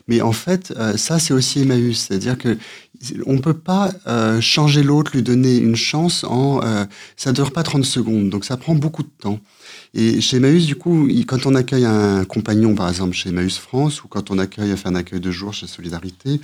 Mais 0.07 0.21
en 0.21 0.31
fait, 0.31 0.75
ça, 0.95 1.17
c'est 1.17 1.33
aussi 1.33 1.61
Emmaüs, 1.61 2.05
c'est-à-dire 2.07 2.37
que 2.37 2.55
on 3.25 3.39
peut 3.39 3.55
pas 3.55 3.91
changer 4.41 4.83
l'autre, 4.83 5.11
lui 5.15 5.23
donner 5.23 5.57
une 5.57 5.75
chance 5.75 6.23
en, 6.23 6.61
ça 7.17 7.31
dure 7.31 7.51
pas 7.51 7.63
30 7.63 7.83
secondes, 7.83 8.29
donc 8.29 8.45
ça 8.45 8.57
prend 8.57 8.75
beaucoup 8.75 9.01
de 9.01 9.09
temps. 9.19 9.39
Et 9.95 10.21
chez 10.21 10.37
Emmaüs, 10.37 10.67
du 10.67 10.75
coup, 10.75 11.09
quand 11.27 11.47
on 11.47 11.55
accueille 11.55 11.85
un 11.85 12.25
compagnon, 12.25 12.75
par 12.75 12.89
exemple, 12.89 13.13
chez 13.15 13.29
Emmaüs 13.29 13.57
France, 13.57 14.03
ou 14.03 14.07
quand 14.07 14.29
on 14.29 14.37
accueille, 14.37 14.77
fait 14.77 14.87
un 14.87 14.95
accueil 14.95 15.19
de 15.19 15.31
jour 15.31 15.51
chez 15.53 15.65
Solidarité, 15.65 16.39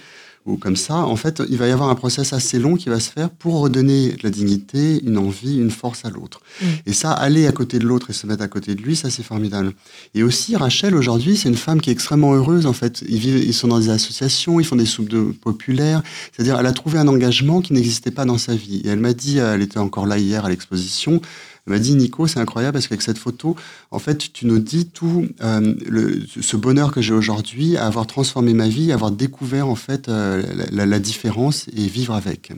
ou 0.47 0.55
comme 0.55 0.77
ça, 0.77 0.95
en 0.95 1.17
fait, 1.17 1.43
il 1.49 1.57
va 1.57 1.67
y 1.67 1.71
avoir 1.71 1.89
un 1.89 1.95
process 1.95 2.31
assez 2.31 2.57
long 2.57 2.75
qui 2.75 2.87
va 2.87 3.01
se 3.01 3.11
faire 3.11 3.29
pour 3.29 3.59
redonner 3.59 4.13
de 4.13 4.23
la 4.23 4.29
dignité, 4.29 5.03
une 5.03 5.17
envie, 5.17 5.57
une 5.57 5.71
force 5.71 6.05
à 6.05 6.09
l'autre. 6.09 6.39
Mm. 6.61 6.65
Et 6.85 6.93
ça, 6.93 7.11
aller 7.11 7.45
à 7.47 7.51
côté 7.51 7.79
de 7.79 7.85
l'autre 7.85 8.09
et 8.09 8.13
se 8.13 8.25
mettre 8.25 8.43
à 8.43 8.47
côté 8.47 8.73
de 8.73 8.81
lui, 8.81 8.95
ça 8.95 9.09
c'est 9.09 9.23
formidable. 9.23 9.73
Et 10.15 10.23
aussi, 10.23 10.55
Rachel, 10.55 10.95
aujourd'hui, 10.95 11.35
c'est 11.35 11.49
une 11.49 11.57
femme 11.57 11.81
qui 11.81 11.89
est 11.89 11.93
extrêmement 11.93 12.33
heureuse, 12.33 12.65
en 12.65 12.71
fait. 12.71 13.03
Ils, 13.09 13.19
vivent, 13.19 13.43
ils 13.43 13.53
sont 13.53 13.67
dans 13.67 13.79
des 13.79 13.89
associations, 13.89 14.61
ils 14.61 14.65
font 14.65 14.77
des 14.77 14.85
soupes 14.85 15.09
de 15.09 15.21
populaires. 15.21 16.01
C'est-à-dire, 16.31 16.57
elle 16.57 16.65
a 16.65 16.71
trouvé 16.71 16.97
un 16.97 17.09
engagement 17.09 17.59
qui 17.59 17.73
n'existait 17.73 18.11
pas 18.11 18.23
dans 18.23 18.37
sa 18.37 18.55
vie. 18.55 18.81
Et 18.85 18.87
elle 18.87 18.99
m'a 18.99 19.13
dit, 19.13 19.39
elle 19.39 19.61
était 19.61 19.79
encore 19.79 20.07
là 20.07 20.17
hier 20.17 20.45
à 20.45 20.49
l'exposition, 20.49 21.21
elle 21.67 21.73
m'a 21.73 21.79
dit, 21.79 21.95
Nico, 21.95 22.27
c'est 22.27 22.39
incroyable 22.39 22.73
parce 22.73 22.87
qu'avec 22.87 23.01
cette 23.01 23.17
photo, 23.17 23.55
en 23.91 23.99
fait, 23.99 24.31
tu 24.31 24.47
nous 24.47 24.59
dis 24.59 24.87
tout 24.87 25.27
euh, 25.41 25.75
ce 26.41 26.55
bonheur 26.55 26.93
que 26.93 27.01
j'ai 27.01 27.13
aujourd'hui 27.13 27.75
à 27.75 27.85
avoir 27.87 28.07
transformé 28.07 28.53
ma 28.53 28.69
vie, 28.69 28.91
à 28.91 28.95
avoir 28.95 29.11
découvert 29.11 29.67
en 29.67 29.75
fait 29.75 30.07
euh, 30.07 30.41
la 30.71 30.99
différence 30.99 31.67
et 31.75 31.87
vivre 31.87 32.13
avec 32.13 32.53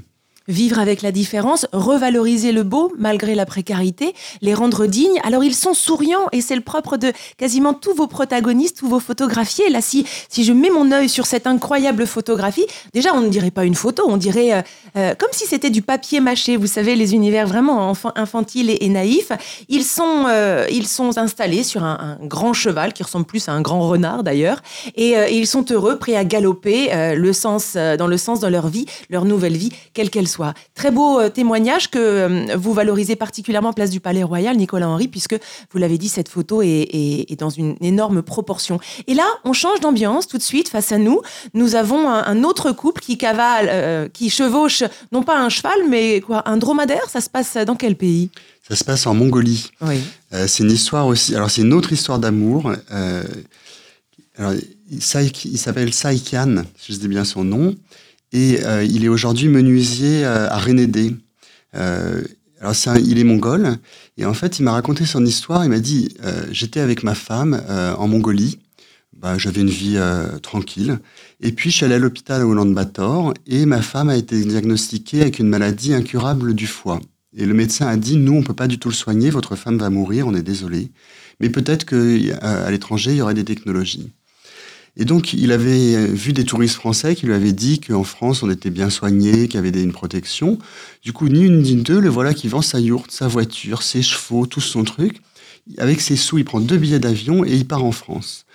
vivre 0.50 0.80
avec 0.80 1.02
la 1.02 1.12
différence, 1.12 1.68
revaloriser 1.72 2.52
le 2.52 2.64
beau 2.64 2.92
malgré 2.98 3.36
la 3.36 3.46
précarité, 3.46 4.14
les 4.42 4.54
rendre 4.54 4.88
dignes. 4.88 5.20
Alors 5.24 5.44
ils 5.44 5.56
sont 5.56 5.74
souriants 5.74 6.28
et 6.32 6.42
c'est 6.42 6.56
le 6.56 6.62
propre 6.62 6.98
de 6.98 7.14
quasiment 7.38 7.74
tous 7.74 7.94
vos 7.94 8.08
protagonistes, 8.08 8.80
tous 8.80 8.90
vos 8.90 9.00
photographiés. 9.00 9.70
Là, 9.70 9.82
si, 9.82 10.06
si 10.28 10.44
je 10.44 10.52
mets 10.52 10.72
mon 10.72 10.92
œil 10.92 11.08
sur 11.08 11.28
cette 11.28 11.48
incroyable 11.48 12.08
photographie, 12.08 12.66
déjà 12.94 13.14
on 13.14 13.22
ne 13.22 13.30
dirait 13.30 13.52
pas 13.52 13.64
une 13.64 13.76
photo, 13.76 14.04
on 14.08 14.18
dirait 14.18 14.54
euh, 14.54 14.62
euh, 14.98 15.16
comme 15.16 15.30
si 15.32 15.46
c'était 15.46 15.70
du 15.70 15.84
papier 15.84 16.20
mâché. 16.20 16.58
Vous 16.58 16.68
savez, 16.68 16.96
les 16.96 17.14
univers 17.14 17.48
vraiment 17.48 17.94
infantiles 18.16 18.76
et, 18.80 18.90
naïfs. 18.90 19.32
Ils 19.70 19.84
sont, 19.84 20.26
euh, 20.28 20.66
ils 20.72 20.88
sont 20.88 21.18
installés 21.20 21.64
sur 21.64 21.84
un, 21.84 22.18
grand 22.24 22.54
cheval 22.54 22.94
qui 22.94 23.04
ressemble 23.04 23.26
plus 23.26 23.48
à 23.50 23.54
un 23.54 23.62
grand 23.62 23.88
renard 23.88 24.24
d'ailleurs, 24.24 24.62
et, 24.96 25.14
ils 25.32 25.46
sont 25.46 25.66
heureux, 25.72 25.98
prêts 25.98 26.16
à 26.16 26.26
galoper 26.26 26.90
le 27.16 27.34
sens, 27.34 27.76
dans 27.76 28.08
le 28.08 28.18
sens 28.18 28.40
de 28.40 28.48
leur 28.48 28.68
vie, 28.68 28.86
leur 29.10 29.26
nouvelle 29.26 29.56
vie, 29.56 29.72
quelle 29.94 30.10
qu'elle 30.10 30.28
soit. 30.28 30.39
Très 30.76 30.92
beau 30.92 31.20
euh, 31.20 31.30
témoignage 31.30 31.90
que 31.90 32.00
euh, 32.00 32.56
vous 32.56 32.74
valorisez 32.74 33.16
particulièrement 33.16 33.74
Place 33.74 33.90
du 33.90 34.00
Palais 34.00 34.24
Royal, 34.24 34.56
Nicolas 34.56 34.88
Henry, 34.88 35.08
puisque 35.08 35.36
vous 35.72 35.80
l'avez 35.80 35.98
dit, 35.98 36.10
cette 36.10 36.30
photo 36.30 36.62
est, 36.62 37.38
dans 37.40 37.50
une 37.50 37.76
énorme 37.82 38.22
proportion. 38.22 38.80
Et 39.08 39.14
là, 39.14 39.26
on 39.44 39.54
change 39.54 39.80
d'ambiance 39.80 40.28
tout 40.28 40.38
de 40.38 40.44
suite 40.44 40.70
face 40.70 40.92
à 40.92 40.98
nous. 40.98 41.22
Nous 41.54 41.76
avons 41.76 42.10
un, 42.10 42.44
autre 42.44 42.72
couple 42.72 43.02
qui 43.02 43.18
cavale, 43.18 43.68
euh, 43.70 44.08
qui 44.08 44.30
chevauche 44.30 44.84
non 45.12 45.24
pas 45.24 45.38
un 45.38 45.50
cheval, 45.50 45.78
mais 45.90 46.22
quoi, 46.22 46.48
un 46.50 46.58
dromadaire. 46.58 47.10
Ça 47.10 47.22
se 47.22 47.30
passe 47.30 47.58
dans 47.58 47.76
quel 47.76 47.96
pays? 47.96 48.30
Ça 48.68 48.76
se 48.76 48.84
passe 48.84 49.08
en 49.08 49.14
Mongolie. 49.14 49.72
Oui. 49.82 50.02
c'est 50.32 50.64
une 50.64 50.72
histoire 50.72 51.08
aussi. 51.08 51.36
Alors 51.36 51.50
c'est 51.50 51.62
une 51.62 51.74
autre 51.74 51.92
histoire 51.92 52.20
d'amour. 52.20 52.72
alors, 54.38 54.54
il 54.90 55.02
s'appelle 55.58 55.94
Saikian, 55.94 56.64
si 56.78 56.94
je 56.94 57.00
dis 57.00 57.08
bien 57.08 57.26
son 57.26 57.44
nom. 57.44 57.76
Et 58.32 58.64
euh, 58.64 58.84
il 58.84 59.04
est 59.04 59.08
aujourd'hui 59.08 59.48
menuisier 59.48 60.26
euh, 60.26 60.50
à 60.50 60.58
Renédé. 60.58 61.16
Euh, 61.76 62.22
alors 62.62 62.76
il 62.98 63.18
est 63.18 63.24
mongol 63.24 63.78
et 64.18 64.26
en 64.26 64.34
fait 64.34 64.60
il 64.60 64.64
m'a 64.64 64.74
raconté 64.74 65.06
son 65.06 65.26
histoire. 65.26 65.64
Il 65.64 65.70
m'a 65.70 65.80
dit 65.80 66.18
j'étais 66.52 66.82
avec 66.82 67.04
ma 67.04 67.16
femme 67.16 67.64
en 67.98 68.06
Mongolie. 68.06 68.60
Bah, 69.16 69.38
j'avais 69.38 69.62
une 69.62 69.70
vie 69.70 69.98
tranquille. 70.44 71.00
Et 71.40 71.54
puis 71.54 71.70
je 71.70 71.78
suis 71.78 71.86
allé 71.86 71.96
à 71.96 72.00
l'hôpital 72.00 72.42
à 72.42 72.44
Ulaanbaatar 72.44 73.34
et 73.48 73.66
ma 73.66 73.82
femme 73.82 74.10
a 74.10 74.18
été 74.18 74.44
diagnostiquée 74.44 75.22
avec 75.22 75.40
une 75.40 75.48
maladie 75.48 75.94
incurable 75.94 76.54
du 76.54 76.68
foie. 76.68 77.00
Et 77.34 77.46
le 77.46 77.54
médecin 77.54 77.88
a 77.88 77.96
dit 77.96 78.18
nous 78.18 78.34
on 78.34 78.44
peut 78.44 78.54
pas 78.54 78.68
du 78.68 78.78
tout 78.78 78.90
le 78.90 78.94
soigner, 78.94 79.30
votre 79.30 79.56
femme 79.56 79.78
va 79.78 79.90
mourir, 79.90 80.28
on 80.28 80.36
est 80.36 80.44
désolé. 80.44 80.92
Mais 81.40 81.50
peut-être 81.50 81.86
qu'à 81.86 82.72
l'étranger 82.72 83.12
il 83.12 83.18
y 83.18 83.22
aurait 83.22 83.36
des 83.36 83.46
technologies. 83.46 84.12
Et 85.00 85.06
donc, 85.06 85.32
il 85.32 85.54
avait 85.54 86.08
vu 86.08 86.34
des 86.34 86.44
touristes 86.44 86.76
français 86.76 87.16
qui 87.16 87.26
lui 87.26 87.34
avaient 87.34 87.54
dit 87.54 87.80
qu'en 87.80 88.04
France, 88.04 88.44
on 88.44 88.50
était 88.50 88.70
bien 88.70 88.90
soigné, 88.90 89.48
qu'il 89.48 89.56
y 89.56 89.58
avait 89.58 89.82
une 89.82 89.94
protection. 89.94 90.60
Du 91.04 91.14
coup, 91.14 91.30
ni 91.30 91.46
une 91.46 91.62
ni 91.62 91.76
deux, 91.78 92.02
le 92.02 92.10
voilà 92.10 92.34
qui 92.34 92.50
vend 92.50 92.62
sa 92.62 92.82
yourte, 92.82 93.10
sa 93.10 93.30
voiture, 93.30 93.82
ses 93.82 94.02
chevaux, 94.02 94.46
tout 94.46 94.60
son 94.60 94.84
truc. 94.84 95.22
Avec 95.78 96.02
ses 96.02 96.18
sous, 96.18 96.38
il 96.38 96.44
prend 96.44 96.60
deux 96.60 96.78
billets 96.78 97.00
d'avion 97.00 97.46
et 97.46 97.54
il 97.54 97.66
part 97.66 97.86
en 97.86 97.94
France. 97.94 98.46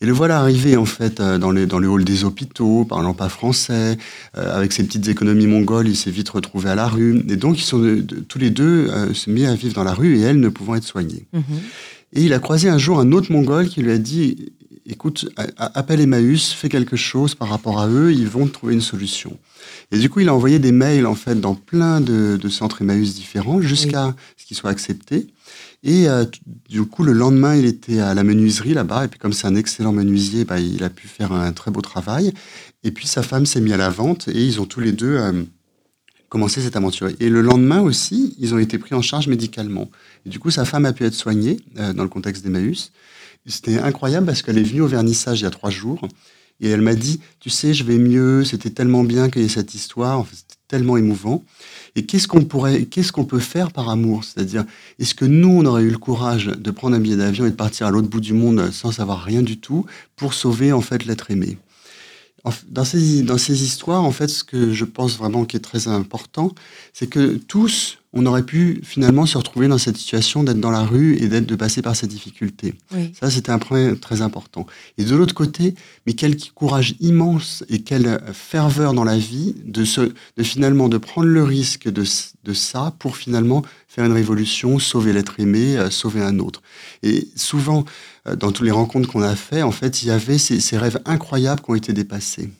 Et 0.00 0.06
le 0.06 0.12
voilà 0.12 0.38
arrivé 0.38 0.76
en 0.76 0.84
fait 0.84 1.18
euh, 1.18 1.38
dans, 1.38 1.50
les, 1.50 1.66
dans 1.66 1.80
le 1.80 1.88
hall 1.88 2.04
des 2.04 2.24
hôpitaux, 2.24 2.84
parlant 2.84 3.14
pas 3.14 3.28
français, 3.28 3.98
euh, 4.36 4.56
avec 4.56 4.72
ses 4.72 4.84
petites 4.84 5.08
économies 5.08 5.48
mongoles, 5.48 5.88
il 5.88 5.96
s'est 5.96 6.12
vite 6.12 6.28
retrouvé 6.28 6.70
à 6.70 6.76
la 6.76 6.86
rue. 6.86 7.24
Et 7.28 7.36
donc 7.36 7.58
ils 7.58 7.64
sont 7.64 8.04
tous 8.28 8.38
les 8.38 8.50
deux 8.50 8.88
euh, 8.90 9.12
se 9.12 9.28
mis 9.28 9.44
à 9.46 9.54
vivre 9.54 9.74
dans 9.74 9.82
la 9.82 9.94
rue 9.94 10.18
et 10.18 10.20
elle 10.20 10.38
ne 10.38 10.48
pouvant 10.48 10.76
être 10.76 10.84
soignée. 10.84 11.26
Mm-hmm. 11.34 12.12
Et 12.12 12.22
il 12.22 12.32
a 12.32 12.38
croisé 12.38 12.68
un 12.68 12.78
jour 12.78 13.00
un 13.00 13.10
autre 13.10 13.32
mongol 13.32 13.68
qui 13.68 13.82
lui 13.82 13.90
a 13.90 13.98
dit 13.98 14.52
écoute, 14.86 15.28
appelle 15.56 16.00
Emmaüs, 16.00 16.52
fais 16.52 16.68
quelque 16.68 16.96
chose 16.96 17.34
par 17.34 17.48
rapport 17.48 17.80
à 17.80 17.88
eux, 17.88 18.12
ils 18.12 18.28
vont 18.28 18.46
trouver 18.46 18.74
une 18.74 18.80
solution. 18.80 19.38
Et 19.92 19.98
du 19.98 20.10
coup, 20.10 20.20
il 20.20 20.28
a 20.28 20.34
envoyé 20.34 20.58
des 20.58 20.72
mails 20.72 21.06
en 21.06 21.14
fait 21.14 21.40
dans 21.40 21.54
plein 21.54 22.00
de, 22.00 22.38
centres 22.48 22.82
Emmaüs 22.82 23.14
différents 23.14 23.60
jusqu'à 23.60 24.14
ce 24.36 24.46
qu'ils 24.46 24.56
soient 24.56 24.70
acceptés. 24.70 25.26
Et 25.84 26.08
euh, 26.08 26.24
du 26.68 26.84
coup, 26.84 27.04
le 27.04 27.12
lendemain, 27.12 27.54
il 27.54 27.64
était 27.64 28.00
à 28.00 28.14
la 28.14 28.24
menuiserie 28.24 28.74
là-bas. 28.74 29.04
Et 29.04 29.08
puis, 29.08 29.18
comme 29.18 29.32
c'est 29.32 29.46
un 29.46 29.54
excellent 29.54 29.92
menuisier, 29.92 30.44
bah, 30.44 30.58
il 30.58 30.82
a 30.82 30.90
pu 30.90 31.06
faire 31.06 31.32
un 31.32 31.52
très 31.52 31.70
beau 31.70 31.80
travail. 31.80 32.32
Et 32.82 32.90
puis, 32.90 33.06
sa 33.06 33.22
femme 33.22 33.46
s'est 33.46 33.60
mise 33.60 33.72
à 33.72 33.76
la 33.76 33.90
vente 33.90 34.28
et 34.28 34.44
ils 34.44 34.60
ont 34.60 34.66
tous 34.66 34.80
les 34.80 34.92
deux 34.92 35.16
euh, 35.16 35.44
commencé 36.28 36.60
cette 36.60 36.76
aventure. 36.76 37.08
Et 37.20 37.28
le 37.28 37.42
lendemain 37.42 37.80
aussi, 37.80 38.34
ils 38.38 38.54
ont 38.54 38.58
été 38.58 38.78
pris 38.78 38.94
en 38.94 39.02
charge 39.02 39.28
médicalement. 39.28 39.90
Et 40.26 40.30
du 40.30 40.38
coup, 40.38 40.50
sa 40.50 40.64
femme 40.64 40.84
a 40.84 40.92
pu 40.92 41.04
être 41.04 41.14
soignée 41.14 41.58
euh, 41.78 41.92
dans 41.92 42.02
le 42.02 42.08
contexte 42.08 42.42
d'Emmaüs. 42.42 42.92
C'était 43.48 43.78
incroyable 43.78 44.26
parce 44.26 44.42
qu'elle 44.42 44.58
est 44.58 44.62
venue 44.62 44.82
au 44.82 44.86
vernissage 44.86 45.40
il 45.40 45.44
y 45.44 45.46
a 45.46 45.50
trois 45.50 45.70
jours 45.70 46.06
et 46.60 46.68
elle 46.68 46.82
m'a 46.82 46.94
dit, 46.94 47.20
tu 47.40 47.50
sais, 47.50 47.72
je 47.72 47.84
vais 47.84 47.98
mieux, 47.98 48.44
c'était 48.44 48.70
tellement 48.70 49.04
bien 49.04 49.30
qu'il 49.30 49.42
y 49.42 49.44
ait 49.44 49.48
cette 49.48 49.74
histoire, 49.74 50.26
c'était 50.30 50.56
tellement 50.66 50.96
émouvant. 50.96 51.44
Et 51.94 52.04
qu'est-ce 52.04 52.26
qu'on 52.26 52.44
pourrait, 52.44 52.84
qu'est-ce 52.84 53.12
qu'on 53.12 53.24
peut 53.24 53.38
faire 53.38 53.70
par 53.70 53.88
amour? 53.88 54.24
C'est-à-dire, 54.24 54.64
est-ce 54.98 55.14
que 55.14 55.24
nous, 55.24 55.48
on 55.48 55.64
aurait 55.64 55.84
eu 55.84 55.90
le 55.90 55.98
courage 55.98 56.46
de 56.46 56.70
prendre 56.70 56.96
un 56.96 57.00
billet 57.00 57.16
d'avion 57.16 57.46
et 57.46 57.50
de 57.50 57.54
partir 57.54 57.86
à 57.86 57.90
l'autre 57.90 58.08
bout 58.08 58.20
du 58.20 58.32
monde 58.32 58.70
sans 58.72 58.92
savoir 58.92 59.22
rien 59.22 59.42
du 59.42 59.58
tout 59.58 59.86
pour 60.16 60.34
sauver 60.34 60.72
en 60.72 60.80
fait 60.80 61.06
l'être 61.06 61.30
aimé? 61.30 61.58
Dans 62.68 62.84
ces, 62.84 63.22
dans 63.22 63.38
ces 63.38 63.62
histoires, 63.64 64.04
en 64.04 64.12
fait, 64.12 64.28
ce 64.28 64.44
que 64.44 64.72
je 64.72 64.84
pense 64.84 65.16
vraiment 65.18 65.44
qui 65.44 65.56
est 65.56 65.60
très 65.60 65.88
important, 65.88 66.54
c'est 66.92 67.08
que 67.08 67.36
tous, 67.36 67.98
on 68.12 68.24
aurait 68.26 68.44
pu 68.44 68.80
finalement 68.84 69.26
se 69.26 69.36
retrouver 69.36 69.68
dans 69.68 69.76
cette 69.78 69.96
situation 69.96 70.44
d'être 70.44 70.60
dans 70.60 70.70
la 70.70 70.82
rue 70.82 71.16
et 71.16 71.28
d'être 71.28 71.46
de 71.46 71.56
passer 71.56 71.82
par 71.82 71.94
ces 71.94 72.06
difficultés. 72.06 72.74
Ça, 73.18 73.30
c'était 73.30 73.50
un 73.50 73.58
point 73.58 73.94
très 73.96 74.22
important. 74.22 74.66
Et 74.96 75.04
de 75.04 75.14
l'autre 75.14 75.34
côté, 75.34 75.74
mais 76.06 76.14
quel 76.14 76.36
courage 76.54 76.94
immense 77.00 77.64
et 77.68 77.80
quelle 77.80 78.20
ferveur 78.32 78.94
dans 78.94 79.04
la 79.04 79.18
vie 79.18 79.54
de, 79.64 79.84
se, 79.84 80.12
de 80.36 80.42
finalement 80.42 80.88
de 80.88 80.98
prendre 80.98 81.28
le 81.28 81.42
risque 81.42 81.88
de, 81.88 82.04
de 82.44 82.54
ça 82.54 82.94
pour 82.98 83.16
finalement 83.16 83.62
une 84.06 84.12
révolution, 84.12 84.78
sauver 84.78 85.12
l'être 85.12 85.40
aimé, 85.40 85.76
euh, 85.76 85.90
sauver 85.90 86.20
un 86.22 86.38
autre. 86.38 86.62
Et 87.02 87.28
souvent, 87.36 87.84
euh, 88.26 88.36
dans 88.36 88.52
toutes 88.52 88.66
les 88.66 88.72
rencontres 88.72 89.08
qu'on 89.08 89.22
a 89.22 89.36
fait, 89.36 89.62
en 89.62 89.72
fait, 89.72 90.02
il 90.02 90.08
y 90.08 90.10
avait 90.10 90.38
ces, 90.38 90.78
rêves 90.78 91.00
incroyables 91.04 91.60
qui 91.60 91.70
ont 91.70 91.74
été 91.74 91.92
dépassés. 91.92 92.50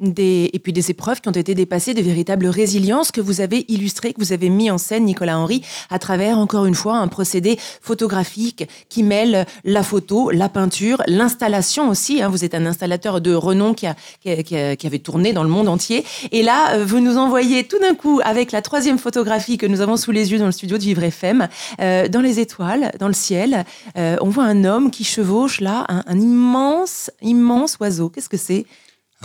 Et 0.00 0.58
puis 0.62 0.72
des 0.72 0.90
épreuves 0.90 1.20
qui 1.20 1.28
ont 1.28 1.32
été 1.32 1.54
dépassées, 1.54 1.94
de 1.94 2.02
véritables 2.02 2.46
résiliences 2.46 3.12
que 3.12 3.20
vous 3.20 3.40
avez 3.40 3.64
illustrées, 3.68 4.12
que 4.12 4.20
vous 4.20 4.32
avez 4.32 4.48
mis 4.48 4.70
en 4.70 4.78
scène, 4.78 5.04
Nicolas 5.04 5.38
Henry, 5.38 5.62
à 5.90 5.98
travers, 5.98 6.38
encore 6.38 6.66
une 6.66 6.74
fois, 6.74 6.96
un 6.96 7.08
procédé 7.08 7.58
photographique 7.80 8.68
qui 8.88 9.02
mêle 9.02 9.46
la 9.64 9.82
photo, 9.82 10.30
la 10.30 10.48
peinture, 10.48 11.02
l'installation 11.06 11.88
aussi. 11.88 12.20
Hein. 12.20 12.28
Vous 12.28 12.44
êtes 12.44 12.54
un 12.54 12.66
installateur 12.66 13.20
de 13.20 13.34
renom 13.34 13.74
qui, 13.74 13.86
a, 13.86 13.94
qui, 14.22 14.86
avait 14.86 14.98
tourné 14.98 15.32
dans 15.32 15.44
le 15.44 15.48
monde 15.48 15.68
entier. 15.68 16.04
Et 16.32 16.42
là, 16.42 16.74
euh, 16.74 16.84
vous 16.84 17.00
nous 17.00 17.16
envoyez 17.16 17.64
tout 17.64 17.78
d'un 17.78 17.94
coup, 17.94 18.20
avec 18.24 18.50
la 18.50 18.62
troisième 18.62 18.98
photographie 18.98 19.56
que 19.56 19.66
nous 19.66 19.80
avons 19.80 19.96
sous 19.96 20.10
les 20.10 20.32
yeux 20.32 20.38
dans 20.38 20.46
le 20.46 20.52
studio 20.52 20.78
de 20.78 20.82
Vivre 20.82 21.04
FM, 21.04 21.48
euh, 21.80 22.08
dans 22.08 22.20
les 22.20 22.40
étoiles, 22.40 22.92
dans 22.98 23.08
le 23.08 23.14
ciel, 23.14 23.64
euh, 23.96 24.16
on 24.20 24.28
voit 24.28 24.44
un 24.44 24.64
homme 24.64 24.90
qui 24.90 25.04
chevauche 25.04 25.60
là 25.60 25.84
un, 25.88 26.02
un 26.06 26.18
immense, 26.18 27.10
immense 27.20 27.76
oiseau. 27.80 28.08
Qu'est-ce 28.08 28.28
que 28.28 28.36
c'est? 28.36 28.66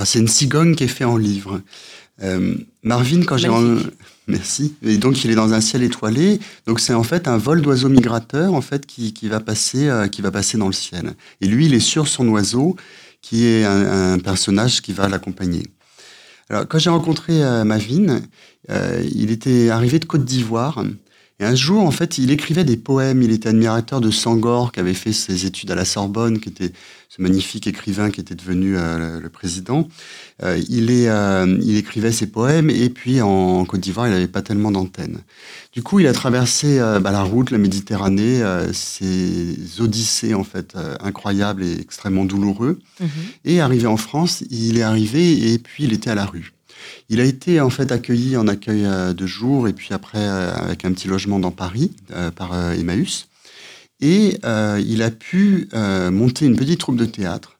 C'est 0.05 0.19
une 0.19 0.27
cigogne 0.27 0.75
qui 0.75 0.83
est 0.83 0.87
faite 0.87 1.07
en 1.07 1.17
livre. 1.17 1.61
Euh, 2.23 2.55
Marvin, 2.83 3.23
quand 3.23 3.37
j'ai... 3.37 3.49
Merci. 4.29 4.75
Et 4.83 4.97
donc, 4.97 5.23
il 5.23 5.31
est 5.31 5.35
dans 5.35 5.53
un 5.53 5.61
ciel 5.61 5.83
étoilé. 5.83 6.41
Donc, 6.65 6.81
c'est 6.81 6.93
en 6.93 7.03
fait 7.03 7.29
un 7.29 7.37
vol 7.37 7.61
d'oiseaux 7.61 7.87
migrateurs, 7.87 8.53
en 8.53 8.59
fait, 8.59 8.85
qui, 8.85 9.13
qui 9.13 9.29
va 9.29 9.39
passer, 9.39 9.87
euh, 9.87 10.09
qui 10.09 10.21
va 10.21 10.31
passer 10.31 10.57
dans 10.57 10.67
le 10.67 10.73
ciel. 10.73 11.13
Et 11.39 11.47
lui, 11.47 11.67
il 11.67 11.73
est 11.73 11.79
sur 11.79 12.09
son 12.09 12.27
oiseau, 12.27 12.75
qui 13.21 13.45
est 13.45 13.63
un, 13.63 14.19
personnage 14.19 14.81
qui 14.81 14.91
va 14.91 15.07
l'accompagner. 15.07 15.63
Alors, 16.49 16.67
quand 16.67 16.77
j'ai 16.77 16.89
rencontré 16.89 17.41
euh, 17.41 17.63
Marvin, 17.63 18.19
il 18.69 19.31
était 19.31 19.69
arrivé 19.69 19.97
de 19.99 20.05
Côte 20.05 20.25
d'Ivoire. 20.25 20.83
Et 21.39 21.45
un 21.45 21.53
jour, 21.53 21.83
en 21.83 21.91
fait, 21.91 22.17
il 22.17 22.31
écrivait 22.31 22.63
des 22.63 22.77
poèmes. 22.77 23.21
Il 23.21 23.31
était 23.31 23.49
admirateur 23.49 24.01
de 24.01 24.09
Sangor, 24.09 24.71
qui 24.71 24.79
avait 24.79 24.95
fait 24.95 25.13
ses 25.13 25.45
études 25.45 25.69
à 25.69 25.75
la 25.75 25.85
Sorbonne, 25.85 26.39
qui 26.39 26.49
était 26.49 26.71
ce 27.09 27.21
magnifique 27.21 27.67
écrivain 27.67 28.09
qui 28.09 28.19
était 28.19 28.33
devenu 28.33 28.75
euh, 28.75 29.19
le, 29.19 29.29
président. 29.29 29.87
Euh, 30.41 30.59
il, 30.67 30.89
est, 30.89 31.09
euh, 31.09 31.57
il 31.61 31.77
écrivait 31.77 32.11
ses 32.11 32.27
poèmes, 32.27 32.71
et 32.71 32.89
puis 32.89 33.21
en, 33.21 33.65
Côte 33.65 33.81
d'Ivoire, 33.81 34.07
il 34.07 34.13
n'avait 34.13 34.27
pas 34.27 34.41
tellement 34.41 34.71
d'antenne. 34.71 35.19
Du 35.73 35.83
coup, 35.83 35.99
il 35.99 36.07
a 36.07 36.13
traversé 36.13 36.79
bah, 36.79 37.11
la 37.11 37.21
route, 37.21 37.51
la 37.51 37.59
Méditerranée, 37.59 38.41
ces 38.73 39.79
odyssées, 39.79 40.33
en 40.33 40.43
fait, 40.43 40.75
incroyables 41.01 41.63
et 41.63 41.79
extrêmement 41.79 42.25
douloureux. 42.25 42.79
Mhm. 42.99 43.09
Et 43.45 43.61
arrivé 43.61 43.85
en 43.85 43.97
France, 43.97 44.43
il 44.49 44.79
est 44.79 44.83
arrivé, 44.83 45.53
et 45.53 45.59
puis 45.59 45.83
il 45.83 45.93
était 45.93 46.09
à 46.09 46.15
la 46.15 46.25
rue. 46.25 46.56
Il 47.09 47.21
a 47.21 47.23
été 47.23 47.61
en 47.61 47.69
fait 47.69 47.91
accueilli 47.91 48.35
en 48.35 48.47
accueil 48.47 48.85
euh, 48.85 49.13
de 49.13 49.25
jour 49.25 49.67
et 49.67 49.73
puis 49.73 49.93
après 49.93 50.19
euh, 50.19 50.53
avec 50.53 50.83
un 50.83 50.91
petit 50.91 51.07
logement 51.07 51.39
dans 51.39 51.51
Paris 51.51 51.91
euh, 52.11 52.31
par 52.31 52.53
Emmaüs. 52.73 53.27
Et 53.99 54.37
il 54.43 55.01
a 55.01 55.09
pu 55.09 55.69
monter 55.73 56.45
une 56.45 56.55
petite 56.55 56.79
troupe 56.79 56.97
de 56.97 57.05
théâtre. 57.05 57.57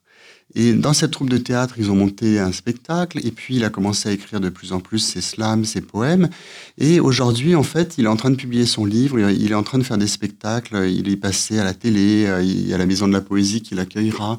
Et 0.54 0.74
dans 0.74 0.94
cette 0.94 1.10
troupe 1.10 1.32
de 1.32 1.40
théâtre, 1.40 1.76
ils 1.80 1.90
ont 1.90 1.96
monté 1.96 2.38
un 2.38 2.52
spectacle, 2.52 3.20
et 3.26 3.32
puis 3.32 3.56
il 3.56 3.66
a 3.66 3.72
commencé 3.72 4.10
à 4.10 4.12
écrire 4.12 4.40
de 4.40 4.50
plus 4.50 4.72
en 4.72 4.80
plus 4.80 5.00
ses 5.00 5.22
slams, 5.22 5.66
ses 5.66 5.82
poèmes. 5.82 6.30
Et 6.78 7.00
aujourd'hui, 7.00 7.56
en 7.56 7.64
fait, 7.64 7.96
il 7.98 8.06
est 8.06 8.08
en 8.08 8.16
train 8.18 8.30
de 8.30 8.36
publier 8.36 8.68
son 8.68 8.86
livre, 8.86 9.20
il 9.20 9.52
est 9.52 9.56
en 9.56 9.64
train 9.64 9.80
de 9.80 9.84
faire 9.84 9.98
des 9.98 10.08
spectacles, 10.08 10.88
il 10.88 11.10
est 11.10 11.18
passé 11.18 11.58
à 11.58 11.64
la 11.64 11.74
télé, 11.74 12.28
il 12.44 12.68
y 12.68 12.74
a 12.74 12.78
la 12.78 12.86
Maison 12.86 13.08
de 13.08 13.14
la 13.14 13.22
Poésie 13.22 13.64
qui 13.64 13.74
l'accueillera. 13.74 14.38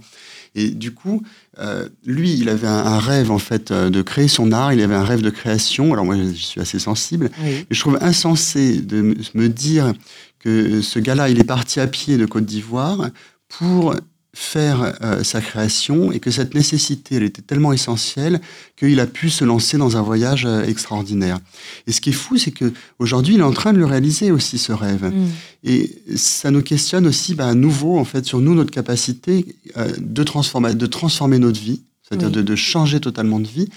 Et 0.54 0.70
du 0.70 0.92
coup, 0.92 1.22
euh, 1.58 1.88
lui, 2.04 2.34
il 2.34 2.48
avait 2.48 2.66
un, 2.66 2.98
rêve 2.98 3.30
en 3.30 3.38
fait 3.38 3.70
euh, 3.70 3.90
de 3.90 4.02
créer 4.02 4.28
son 4.28 4.52
art. 4.52 4.72
Il 4.72 4.80
avait 4.80 4.94
un 4.94 5.04
rêve 5.04 5.22
de 5.22 5.30
création. 5.30 5.92
Alors 5.92 6.04
moi, 6.04 6.16
je 6.16 6.32
suis 6.32 6.60
assez 6.60 6.78
sensible. 6.78 7.30
Je 7.70 7.80
trouve 7.80 7.98
insensé 8.00 8.80
de 8.80 9.16
me 9.34 9.48
dire 9.48 9.92
que 10.38 10.80
ce 10.80 10.98
gars-là, 10.98 11.28
il 11.28 11.38
est 11.40 11.44
parti 11.44 11.80
à 11.80 11.86
pied 11.86 12.16
de 12.16 12.26
Côte 12.26 12.44
d'Ivoire 12.44 13.10
pour 13.48 13.94
faire 14.40 14.94
euh, 15.02 15.24
sa 15.24 15.40
création 15.40 16.12
et 16.12 16.20
que 16.20 16.30
cette 16.30 16.54
nécessité, 16.54 17.16
elle 17.16 17.24
était 17.24 17.42
tellement 17.42 17.72
essentielle 17.72 18.40
qu'il 18.76 19.00
a 19.00 19.06
pu 19.06 19.30
se 19.30 19.44
lancer 19.44 19.78
dans 19.78 19.96
un 19.96 20.02
voyage 20.02 20.46
euh, 20.46 20.62
extraordinaire. 20.62 21.40
Et 21.88 21.92
ce 21.92 22.00
qui 22.00 22.10
est 22.10 22.12
fou, 22.12 22.38
c'est 22.38 22.52
que 22.52 22.72
aujourd'hui, 23.00 23.34
il 23.34 23.40
est 23.40 23.44
en 23.44 23.50
train 23.50 23.72
de 23.72 23.78
le 23.78 23.84
réaliser 23.84 24.30
aussi 24.30 24.56
ce 24.56 24.70
rêve. 24.70 25.06
Mm. 25.12 25.26
Et 25.64 25.90
ça 26.14 26.52
nous 26.52 26.62
questionne 26.62 27.08
aussi 27.08 27.34
bah, 27.34 27.48
à 27.48 27.54
nouveau 27.54 27.98
en 27.98 28.04
fait 28.04 28.24
sur 28.24 28.38
nous 28.38 28.54
notre 28.54 28.70
capacité 28.70 29.44
euh, 29.76 29.92
de 29.98 30.22
transformer, 30.22 30.72
de 30.72 30.86
transformer 30.86 31.40
notre 31.40 31.60
vie, 31.60 31.82
c'est-à-dire 32.08 32.30
de, 32.30 32.40
de, 32.40 32.54
changer 32.54 33.00
totalement 33.00 33.40
de 33.40 33.48
vie 33.48 33.68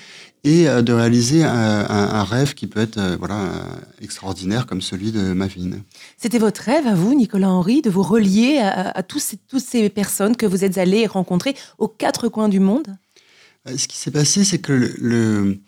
et 0.43 0.67
euh, 0.67 0.81
de 0.81 0.93
réaliser 0.93 1.43
un, 1.43 2.23
rêve 2.23 2.53
qui 2.53 2.67
peut 2.67 2.79
être 2.79 2.97
euh, 2.97 3.15
voilà, 3.17 3.51
extraordinaire 4.01 4.65
comme 4.65 4.81
celui 4.81 5.11
de 5.11 5.33
Mavine. 5.33 5.81
C'était 6.17 6.39
votre 6.39 6.61
rêve 6.61 6.87
à 6.87 6.95
vous, 6.95 7.13
Nicolas 7.13 7.49
Henry, 7.49 7.81
de 7.81 7.89
vous 7.89 8.03
relier 8.03 8.59
à, 8.59 9.03
tous 9.03 9.19
ces, 9.19 9.37
toutes 9.37 9.63
ces 9.63 9.89
personnes 9.89 10.35
que 10.35 10.45
vous 10.45 10.63
êtes 10.63 10.77
allés 10.77 11.05
rencontrer 11.05 11.55
aux 11.77 11.87
quatre 11.87 12.27
coins 12.27 12.49
du 12.49 12.59
monde? 12.59 12.95
Euh, 13.67 13.77
Ce 13.77 13.87
qui 13.87 13.97
s'est 13.97 14.11
passé, 14.11 14.43
c'est 14.43 14.59
que 14.59 14.73
le, 14.73 15.59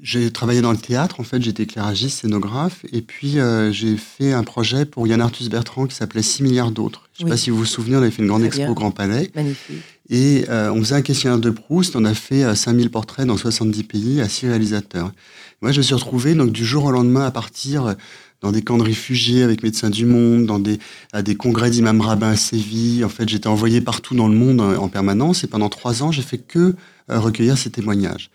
j'ai 0.00 0.32
travaillé 0.32 0.62
dans 0.62 0.72
le 0.72 0.78
théâtre, 0.78 1.20
en 1.20 1.24
fait, 1.24 1.42
j'étais 1.42 1.64
éclairagiste, 1.64 2.20
scénographe, 2.20 2.84
et 2.92 3.02
puis 3.02 3.38
j'ai 3.70 3.96
fait 3.96 4.32
un 4.32 4.44
projet 4.44 4.84
pour 4.84 5.06
Yann 5.06 5.20
Arthus 5.20 5.48
Bertrand 5.48 5.86
qui 5.86 5.94
s'appelait 5.94 6.22
6 6.22 6.44
milliards 6.44 6.70
d'autres. 6.70 7.08
Je 7.14 7.24
ne 7.24 7.28
sais 7.28 7.30
pas 7.32 7.36
si 7.36 7.50
vous 7.50 7.58
vous 7.58 7.64
souvenez, 7.64 7.96
on 7.96 8.00
avait 8.00 8.12
fait 8.12 8.22
une 8.22 8.28
grande 8.28 8.44
expo 8.44 8.68
au 8.68 8.74
Grand 8.74 8.92
Palais. 8.92 9.30
Magnifique. 9.34 9.82
Et 10.10 10.46
euh, 10.48 10.70
on 10.72 10.80
faisait 10.80 10.94
un 10.94 11.02
questionnaire 11.02 11.38
de 11.38 11.50
Proust, 11.50 11.94
on 11.94 12.04
a 12.04 12.14
fait 12.14 12.54
5000 12.54 12.86
euh, 12.86 12.90
portraits 12.90 13.26
dans 13.26 13.36
70 13.36 13.82
pays 13.84 14.20
à 14.20 14.28
6 14.28 14.48
réalisateurs. 14.48 15.12
Moi, 15.60 15.72
je 15.72 15.78
me 15.78 15.82
suis 15.82 15.94
retrouvé 15.94 16.34
donc 16.34 16.50
du 16.50 16.64
jour 16.64 16.84
au 16.84 16.90
lendemain 16.90 17.26
à 17.26 17.30
partir 17.30 17.86
euh, 17.86 17.94
dans 18.40 18.52
des 18.52 18.62
camps 18.62 18.78
de 18.78 18.84
réfugiés 18.84 19.42
avec 19.42 19.62
Médecins 19.62 19.90
du 19.90 20.06
Monde, 20.06 20.46
dans 20.46 20.58
des, 20.58 20.78
à 21.12 21.22
des 21.22 21.34
congrès 21.34 21.70
d'imam 21.70 22.00
rabbin 22.00 22.30
à 22.30 22.36
Séville. 22.36 23.04
En 23.04 23.08
fait, 23.08 23.28
j'étais 23.28 23.48
envoyé 23.48 23.80
partout 23.80 24.14
dans 24.14 24.28
le 24.28 24.34
monde 24.34 24.60
en 24.60 24.88
permanence 24.88 25.42
et 25.42 25.48
pendant 25.48 25.68
trois 25.68 26.04
ans, 26.04 26.12
j'ai 26.12 26.22
fait 26.22 26.38
que 26.38 26.76
recueillir 27.08 27.58
ces 27.58 27.70
témoignages. 27.70 28.30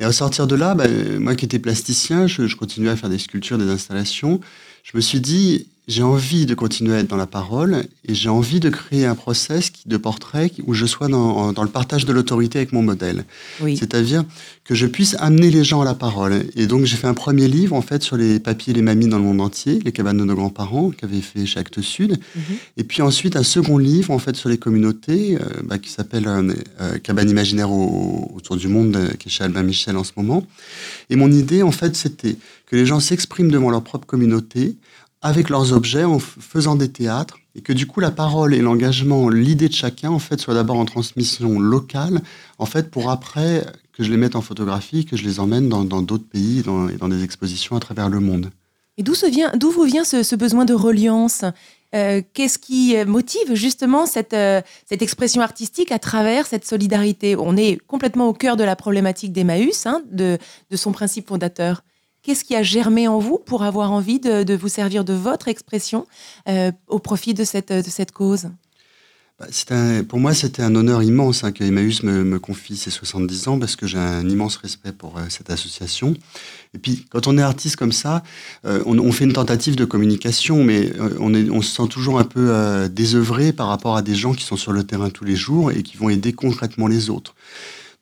Et 0.00 0.04
à 0.04 0.10
sortir 0.10 0.48
de 0.48 0.56
là, 0.56 0.74
ben, 0.74 1.20
moi 1.20 1.36
qui 1.36 1.44
étais 1.44 1.60
plasticien, 1.60 2.26
je, 2.26 2.48
je 2.48 2.56
continuais 2.56 2.90
à 2.90 2.96
faire 2.96 3.08
des 3.08 3.18
sculptures, 3.18 3.56
des 3.56 3.70
installations. 3.70 4.40
Je 4.82 4.96
me 4.96 5.00
suis 5.00 5.20
dit, 5.20 5.68
j'ai 5.88 6.02
envie 6.02 6.46
de 6.46 6.54
continuer 6.54 6.96
à 6.96 6.98
être 6.98 7.08
dans 7.08 7.16
la 7.16 7.26
parole 7.26 7.84
et 8.04 8.14
j'ai 8.14 8.28
envie 8.28 8.58
de 8.58 8.70
créer 8.70 9.06
un 9.06 9.14
process 9.14 9.70
de 9.86 9.96
portrait 9.96 10.50
où 10.66 10.74
je 10.74 10.84
sois 10.84 11.06
dans, 11.06 11.52
dans 11.52 11.62
le 11.62 11.68
partage 11.68 12.04
de 12.04 12.12
l'autorité 12.12 12.58
avec 12.58 12.72
mon 12.72 12.82
modèle. 12.82 13.24
Oui. 13.60 13.76
C'est-à-dire 13.76 14.24
que 14.64 14.74
je 14.74 14.86
puisse 14.86 15.14
amener 15.20 15.50
les 15.50 15.62
gens 15.62 15.80
à 15.82 15.84
la 15.84 15.94
parole. 15.94 16.44
Et 16.56 16.66
donc 16.66 16.86
j'ai 16.86 16.96
fait 16.96 17.06
un 17.06 17.14
premier 17.14 17.46
livre 17.46 17.76
en 17.76 17.82
fait 17.82 18.02
sur 18.02 18.16
les 18.16 18.40
papiers 18.40 18.72
et 18.72 18.76
les 18.76 18.82
mamies 18.82 19.06
dans 19.06 19.18
le 19.18 19.24
monde 19.24 19.40
entier, 19.40 19.78
les 19.84 19.92
cabanes 19.92 20.18
de 20.18 20.24
nos 20.24 20.34
grands-parents 20.34 20.90
qu'avait 20.90 21.20
fait 21.20 21.46
chez 21.46 21.60
Actes 21.60 21.80
Sud. 21.80 22.18
Mhm. 22.34 22.42
Et 22.76 22.84
puis 22.84 23.02
ensuite 23.02 23.36
un 23.36 23.44
second 23.44 23.78
livre 23.78 24.10
en 24.10 24.18
fait 24.18 24.34
sur 24.34 24.48
les 24.48 24.58
communautés 24.58 25.36
euh, 25.36 25.62
bah, 25.62 25.78
qui 25.78 25.90
s'appelle 25.90 26.26
euh, 26.26 26.52
euh, 26.80 26.98
Cabane 26.98 27.30
imaginaire 27.30 27.70
autour 27.70 28.56
du 28.56 28.66
monde 28.66 29.12
qui 29.20 29.28
est 29.28 29.30
chez 29.30 29.44
Albin 29.44 29.62
Michel 29.62 29.96
en 29.96 30.04
ce 30.04 30.12
moment. 30.16 30.44
Et 31.10 31.16
mon 31.16 31.30
idée 31.30 31.62
en 31.62 31.72
fait 31.72 31.94
c'était 31.94 32.36
que 32.66 32.74
les 32.74 32.86
gens 32.86 32.98
s'expriment 32.98 33.52
devant 33.52 33.70
leur 33.70 33.84
propre 33.84 34.06
communauté 34.06 34.74
avec 35.22 35.48
leurs 35.48 35.72
objets 35.72 36.04
en 36.04 36.18
faisant 36.18 36.76
des 36.76 36.90
théâtres 36.90 37.38
et 37.54 37.62
que 37.62 37.72
du 37.72 37.86
coup 37.86 38.00
la 38.00 38.10
parole 38.10 38.54
et 38.54 38.60
l'engagement, 38.60 39.28
l'idée 39.28 39.68
de 39.68 39.74
chacun 39.74 40.10
en 40.10 40.18
fait 40.18 40.40
soit 40.40 40.54
d'abord 40.54 40.76
en 40.76 40.84
transmission 40.84 41.58
locale, 41.58 42.22
en 42.58 42.66
fait 42.66 42.90
pour 42.90 43.10
après 43.10 43.66
que 43.92 44.04
je 44.04 44.10
les 44.10 44.18
mette 44.18 44.36
en 44.36 44.42
photographie, 44.42 45.06
que 45.06 45.16
je 45.16 45.24
les 45.24 45.40
emmène 45.40 45.68
dans 45.68 45.84
d'autres 45.84 46.28
pays 46.28 46.60
et 46.60 46.96
dans 46.96 47.08
des 47.08 47.24
expositions 47.24 47.76
à 47.76 47.80
travers 47.80 48.08
le 48.08 48.20
monde. 48.20 48.50
Et 48.98 49.02
d'où 49.02 49.70
vous 49.70 49.84
vient 49.84 50.04
ce, 50.04 50.34
besoin 50.36 50.64
de 50.64 50.74
reliance? 50.74 51.44
Euh, 51.94 52.22
Qu'est-ce 52.32 52.58
qui 52.58 52.96
motive 53.06 53.54
justement 53.54 54.06
cette, 54.06 54.32
euh, 54.32 54.60
cette 54.86 55.02
expression 55.02 55.42
artistique 55.42 55.92
à 55.92 55.98
travers 55.98 56.46
cette 56.46 56.66
solidarité? 56.66 57.36
On 57.36 57.56
est 57.56 57.78
complètement 57.86 58.28
au 58.28 58.32
cœur 58.32 58.56
de 58.56 58.64
la 58.64 58.74
problématique 58.74 59.32
d'Emmaüs, 59.32 59.86
hein, 59.86 60.02
de, 60.10 60.38
de 60.70 60.76
son 60.76 60.92
principe 60.92 61.28
fondateur. 61.28 61.82
Qu'est-ce 62.26 62.42
qui 62.42 62.56
a 62.56 62.64
germé 62.64 63.06
en 63.06 63.20
vous 63.20 63.38
pour 63.38 63.62
avoir 63.62 63.92
envie 63.92 64.18
de, 64.18 64.52
vous 64.56 64.66
servir 64.66 65.04
de 65.04 65.12
votre 65.12 65.46
expression 65.46 66.08
euh, 66.48 66.72
au 66.88 66.98
profit 66.98 67.34
de 67.34 67.44
cette, 67.44 68.10
cause? 68.12 68.48
Bah, 69.38 69.46
pour 70.08 70.18
moi, 70.18 70.34
c'était 70.34 70.62
un 70.62 70.74
honneur 70.74 71.04
immense 71.04 71.44
hein, 71.44 71.52
que 71.52 71.62
Emmaüs 71.62 72.02
me, 72.02 72.40
confie 72.40 72.76
ses 72.76 72.90
70 72.90 73.46
ans 73.46 73.60
parce 73.60 73.76
que 73.76 73.86
j'ai 73.86 73.98
un 73.98 74.28
immense 74.28 74.56
respect 74.56 74.90
pour 74.90 75.18
euh, 75.18 75.26
cette 75.28 75.50
association. 75.50 76.16
Et 76.74 76.78
puis, 76.78 77.06
quand 77.10 77.28
on 77.28 77.38
est 77.38 77.42
artiste 77.42 77.76
comme 77.76 77.92
ça, 77.92 78.24
euh, 78.64 78.82
on, 78.86 79.12
fait 79.12 79.22
une 79.22 79.32
tentative 79.32 79.76
de 79.76 79.84
communication, 79.84 80.64
mais 80.64 80.90
on, 81.20 81.32
on 81.32 81.62
se 81.62 81.76
sent 81.76 81.88
toujours 81.88 82.18
un 82.18 82.24
peu 82.24 82.88
désœuvré 82.88 83.52
par 83.52 83.68
rapport 83.68 83.96
à 83.96 84.02
des 84.02 84.16
gens 84.16 84.34
qui 84.34 84.42
sont 84.42 84.56
sur 84.56 84.72
le 84.72 84.82
terrain 84.82 85.10
tous 85.10 85.24
les 85.24 85.36
jours 85.36 85.70
et 85.70 85.84
qui 85.84 85.96
vont 85.96 86.08
aider 86.08 86.32
concrètement 86.32 86.88
les 86.88 87.08
autres. 87.08 87.36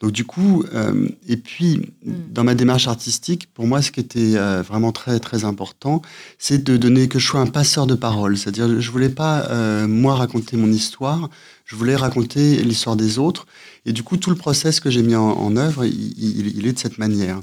Donc 0.01 0.13
du 0.13 0.25
coup, 0.25 0.65
euh, 0.75 1.09
et 1.29 1.37
puis 1.37 1.93
mm. 2.05 2.13
dans 2.31 2.45
ma 2.45 2.55
démarche 2.55 2.89
artistique, 2.89 3.49
pour 3.53 3.67
moi, 3.67 3.81
ce 3.83 3.91
qui 3.91 4.01
était 4.01 4.37
euh, 4.37 4.63
vraiment 4.63 4.93
très 4.93 5.21
très 5.21 5.45
important, 5.45 6.03
c'est 6.39 6.63
de 6.63 6.77
donner 6.77 7.09
que 7.09 7.19
je 7.19 7.27
sois 7.27 7.41
un 7.41 7.47
passeur 7.47 7.87
de 7.87 7.95
parole. 7.95 8.37
C'est-à-dire, 8.37 8.81
je 8.81 8.91
voulais 8.91 9.09
pas 9.09 9.47
euh, 9.51 9.87
moi 9.87 10.17
raconter 10.17 10.57
mon 10.57 10.71
histoire, 10.71 11.31
je 11.65 11.77
voulais 11.77 11.97
raconter 11.97 12.63
l'histoire 12.63 12.97
des 12.97 13.19
autres. 13.19 13.47
Et 13.87 13.93
du 13.93 14.03
coup, 14.03 14.17
tout 14.17 14.31
le 14.31 14.37
process 14.37 14.81
que 14.81 14.91
j'ai 14.91 15.03
mis 15.03 15.15
en, 15.15 15.57
œuvre, 15.57 15.85
il, 15.85 16.67
est 16.67 16.73
de 16.73 16.79
cette 16.79 16.97
manière. 16.97 17.41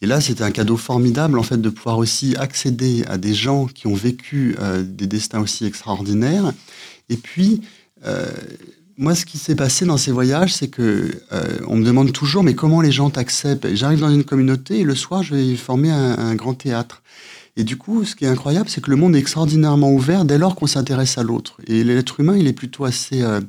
Et 0.00 0.06
là, 0.06 0.20
c'était 0.20 0.44
un 0.44 0.52
cadeau 0.52 0.76
formidable, 0.76 1.38
en 1.38 1.42
fait, 1.42 1.60
de 1.60 1.68
pouvoir 1.68 1.98
aussi 1.98 2.36
accéder 2.36 3.04
à 3.08 3.18
des 3.18 3.34
gens 3.34 3.66
qui 3.66 3.88
ont 3.88 3.94
vécu 3.94 4.56
des 4.84 5.08
destins 5.08 5.40
aussi 5.40 5.66
extraordinaires. 5.66 6.52
Et 7.08 7.16
puis, 7.16 7.62
moi, 9.00 9.14
ce 9.14 9.24
qui 9.24 9.38
s'est 9.38 9.54
passé 9.54 9.86
dans 9.86 9.96
ces 9.96 10.12
voyages, 10.12 10.52
c'est 10.52 10.68
que 10.68 11.22
euh, 11.32 11.58
on 11.66 11.76
me 11.76 11.84
demande 11.84 12.12
toujours, 12.12 12.42
mais 12.42 12.54
comment 12.54 12.82
les 12.82 12.92
gens 12.92 13.08
t'acceptent? 13.08 13.74
J'arrive 13.74 14.00
dans 14.00 14.10
une 14.10 14.24
communauté 14.24 14.80
et 14.80 14.84
le 14.84 14.94
soir, 14.94 15.22
je 15.22 15.34
vais 15.34 15.56
former 15.56 15.90
un, 15.90 16.34
grand 16.34 16.52
théâtre. 16.52 17.02
Et 17.56 17.64
du 17.64 17.78
coup, 17.78 18.04
ce 18.04 18.14
qui 18.14 18.26
est 18.26 18.28
incroyable, 18.28 18.68
c'est 18.68 18.82
que 18.82 18.90
le 18.90 18.96
monde 18.96 19.16
est 19.16 19.18
extraordinairement 19.18 19.90
ouvert 19.90 20.26
dès 20.26 20.36
lors 20.36 20.54
qu'on 20.54 20.66
s'intéresse 20.66 21.16
à 21.16 21.22
l'autre. 21.22 21.56
Et 21.66 21.82
l'être 21.82 22.20
humain, 22.20 22.36
il 22.36 22.46
est 22.46 22.52
plutôt 22.52 22.84
assez 22.84 23.22
euh, 23.22 23.40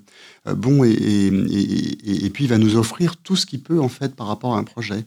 euh, 0.47 0.55
bon 0.55 0.85
et, 0.85 2.29
puis 2.33 2.45
il 2.45 2.47
va 2.47 2.57
nous 2.57 2.77
offrir 2.77 3.17
tout 3.17 3.35
ce 3.35 3.45
qu'il 3.45 3.61
peut 3.61 3.81
en 3.81 3.89
fait 3.89 4.15
par 4.15 4.27
rapport 4.27 4.55
à 4.55 4.57
un 4.57 4.63
projet. 4.63 5.03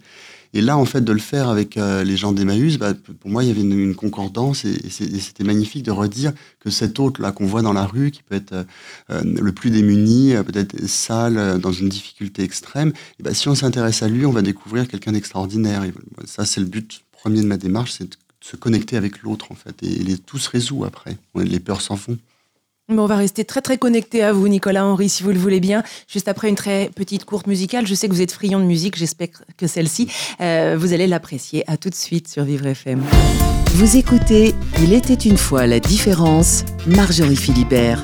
Et 0.57 0.61
là, 0.61 0.79
en 0.79 0.85
fait, 0.85 1.01
de 1.01 1.13
le 1.13 1.19
faire 1.19 1.49
avec 1.49 1.77
euh, 1.77 2.05
les 2.05 2.17
gens 2.17 2.31
d'Emmaüs, 2.31 2.79
bah, 2.79 2.95
pour 2.95 3.29
moi, 3.29 3.43
il 3.43 3.49
y 3.49 3.51
avait 3.51 3.61
une, 3.61 3.97
concordance 3.97 4.65
et, 4.65 4.79
c'était 4.89 5.43
magnifique 5.43 5.83
de 5.83 5.91
redire 5.91 6.33
que 6.61 6.71
cet 6.71 7.01
hôte-là 7.01 7.33
qu'on 7.33 7.45
voit 7.45 7.63
dans 7.63 7.73
la 7.73 7.85
rue, 7.85 8.13
qui 8.13 8.23
peut 8.23 8.37
être 8.37 8.53
euh, 8.53 8.65
euh, 9.11 9.23
le 9.25 9.51
plus 9.51 9.71
démuni, 9.71 10.33
peut-être 10.47 10.87
sale, 10.87 11.59
dans 11.59 11.73
une 11.73 11.89
difficulté 11.89 12.45
extrême, 12.45 12.93
et 13.19 13.25
bah, 13.25 13.35
si 13.35 13.49
on 13.49 13.57
s'intéresse 13.57 14.05
à 14.05 14.09
lui, 14.09 14.25
on 14.27 14.31
va 14.31 14.43
découvrir 14.43 14.87
quelqu'un 14.87 15.11
d'extraordinaire. 15.11 15.85
Ça, 16.25 16.45
c'est 16.45 16.61
le 16.61 16.67
but 16.67 17.03
premier 17.11 17.43
de 17.43 17.47
ma 17.47 17.57
démarche, 17.57 17.91
c'est 17.91 18.11
de 18.11 18.17
se 18.41 18.55
connecter 18.55 18.97
avec 18.97 19.23
l'autre, 19.23 19.51
en 19.51 19.57
fait. 19.57 19.83
Et, 19.83 20.05
les, 20.05 20.19
tout 20.19 20.39
se 20.39 20.49
résout 20.49 20.85
après. 20.85 21.19
Les 21.35 21.59
peurs 21.59 21.81
s'en 21.81 21.97
vont 22.89 23.05
on 23.05 23.07
va 23.07 23.17
rester 23.17 23.45
très 23.45 23.61
très 23.61 23.79
connecté 23.79 24.23
à 24.23 24.33
vous, 24.33 24.49
Nicolas 24.49 24.85
Henry, 24.85 25.09
si 25.09 25.23
vous 25.23 25.31
le 25.31 25.39
voulez 25.39 25.61
bien. 25.61 25.83
Juste 26.09 26.29
après 26.29 26.49
une 26.49 26.55
très 26.55 26.91
petite 26.95 27.25
courte 27.25 27.47
musicale, 27.47 27.87
je 27.87 27.95
sais 27.95 28.09
que 28.09 28.13
vous 28.13 28.23
êtes 28.23 28.33
friand 28.33 28.61
de 28.61 28.65
musique, 28.65 28.97
j'espère 28.97 29.29
que 29.57 29.67
celle-ci, 29.67 30.11
euh, 30.41 30.77
vous 30.79 30.93
allez 30.93 31.07
l'apprécier. 31.07 31.65
À 31.71 31.77
tout 31.77 31.91
de 31.91 31.95
suite 31.95 32.29
sur 32.29 32.45
Vivre 32.45 32.67
FM. 32.67 33.03
Vous 33.75 33.97
écoutez 33.97 34.55
Il 34.83 34.93
était 34.93 35.15
une 35.15 35.37
fois 35.39 35.67
la 35.67 35.81
différence, 35.81 36.65
Marjorie 36.87 37.37
Philibert. 37.37 38.01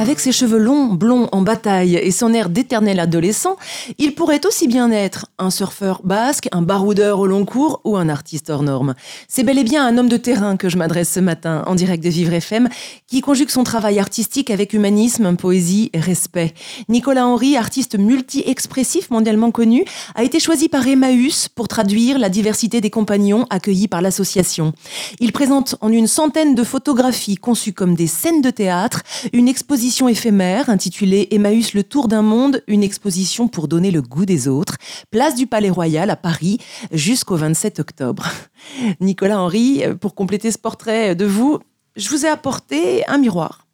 Avec 0.00 0.18
ses 0.18 0.32
cheveux 0.32 0.56
longs, 0.56 0.86
blonds 0.86 1.28
en 1.30 1.42
bataille 1.42 1.94
et 1.94 2.10
son 2.10 2.32
air 2.32 2.48
d'éternel 2.48 3.00
adolescent, 3.00 3.56
il 3.98 4.14
pourrait 4.14 4.46
aussi 4.46 4.66
bien 4.66 4.90
être 4.90 5.26
un 5.38 5.50
surfeur 5.50 6.00
basque, 6.04 6.48
un 6.52 6.62
baroudeur 6.62 7.20
au 7.20 7.26
long 7.26 7.44
cours 7.44 7.82
ou 7.84 7.98
un 7.98 8.08
artiste 8.08 8.48
hors 8.48 8.62
norme. 8.62 8.94
C'est 9.28 9.42
bel 9.42 9.58
et 9.58 9.62
bien 9.62 9.86
un 9.86 9.98
homme 9.98 10.08
de 10.08 10.16
terrain 10.16 10.56
que 10.56 10.70
je 10.70 10.78
m'adresse 10.78 11.10
ce 11.12 11.20
matin 11.20 11.64
en 11.66 11.74
direct 11.74 12.02
de 12.02 12.08
Vivre 12.08 12.32
FM, 12.32 12.70
qui 13.08 13.20
conjugue 13.20 13.50
son 13.50 13.62
travail 13.62 13.98
artistique 13.98 14.48
avec 14.48 14.72
humanisme, 14.72 15.36
poésie 15.36 15.90
et 15.92 16.00
respect. 16.00 16.54
Nicolas 16.88 17.26
Henry, 17.26 17.58
artiste 17.58 17.98
multi-expressif 17.98 19.10
mondialement 19.10 19.50
connu, 19.50 19.84
a 20.14 20.24
été 20.24 20.40
choisi 20.40 20.70
par 20.70 20.88
Emmaüs 20.88 21.50
pour 21.50 21.68
traduire 21.68 22.18
la 22.18 22.30
diversité 22.30 22.80
des 22.80 22.88
compagnons 22.88 23.44
accueillis 23.50 23.86
par 23.86 24.00
l'association. 24.00 24.72
Il 25.18 25.32
présente 25.32 25.76
en 25.82 25.92
une 25.92 26.06
centaine 26.06 26.54
de 26.54 26.64
photographies 26.64 27.36
conçues 27.36 27.74
comme 27.74 27.94
des 27.94 28.06
scènes 28.06 28.40
de 28.40 28.48
théâtre, 28.48 29.02
une 29.34 29.46
exposition 29.46 29.89
éphémère 30.08 30.70
intitulée 30.70 31.28
Emmaüs 31.32 31.74
le 31.74 31.82
tour 31.82 32.08
d'un 32.08 32.22
monde, 32.22 32.62
une 32.68 32.82
exposition 32.82 33.48
pour 33.48 33.68
donner 33.68 33.90
le 33.90 34.02
goût 34.02 34.24
des 34.24 34.48
autres, 34.48 34.76
place 35.10 35.34
du 35.34 35.46
Palais 35.46 35.70
Royal 35.70 36.10
à 36.10 36.16
Paris 36.16 36.58
jusqu'au 36.92 37.36
27 37.36 37.80
octobre. 37.80 38.28
Nicolas 39.00 39.40
Henry, 39.40 39.82
pour 40.00 40.14
compléter 40.14 40.50
ce 40.52 40.58
portrait 40.58 41.14
de 41.14 41.24
vous, 41.24 41.58
je 41.96 42.08
vous 42.08 42.24
ai 42.24 42.28
apporté 42.28 43.06
un 43.08 43.18
miroir 43.18 43.66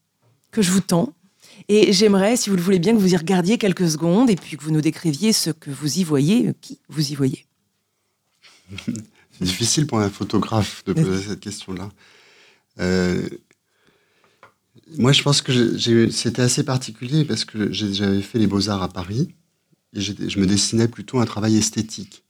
que 0.50 0.62
je 0.62 0.70
vous 0.70 0.80
tends. 0.80 1.12
Et 1.68 1.92
j'aimerais, 1.92 2.36
si 2.36 2.48
vous 2.48 2.56
le 2.56 2.62
voulez 2.62 2.78
bien, 2.78 2.92
que 2.92 2.98
vous 2.98 3.12
y 3.12 3.16
regardiez 3.16 3.58
quelques 3.58 3.88
secondes 3.90 4.30
et 4.30 4.36
puis 4.36 4.56
que 4.56 4.62
vous 4.62 4.70
nous 4.70 4.80
décriviez 4.80 5.32
ce 5.32 5.50
que 5.50 5.70
vous 5.70 5.98
y 5.98 6.04
voyez, 6.04 6.52
qui 6.60 6.78
vous 6.88 7.12
y 7.12 7.14
voyez. 7.14 7.46
C'est 8.86 9.44
difficile 9.44 9.86
pour 9.86 9.98
un 9.98 10.08
photographe 10.08 10.82
de 10.86 10.94
poser 10.94 11.28
cette 11.28 11.40
question-là. 11.40 11.90
Euh, 12.78 13.28
moi, 14.98 15.12
je 15.12 15.22
pense 15.22 15.42
que 15.42 15.78
c'était 16.10 16.42
assez 16.42 16.64
particulier 16.64 17.24
parce 17.24 17.44
que 17.44 17.72
j'avais 17.72 18.22
fait 18.22 18.38
les 18.38 18.46
beaux-arts 18.46 18.82
à 18.82 18.88
Paris 18.88 19.34
et 19.94 20.00
je 20.00 20.38
me 20.38 20.46
dessinais 20.46 20.88
plutôt 20.88 21.18
un 21.18 21.26
travail 21.26 21.56
esthétique. 21.56 22.24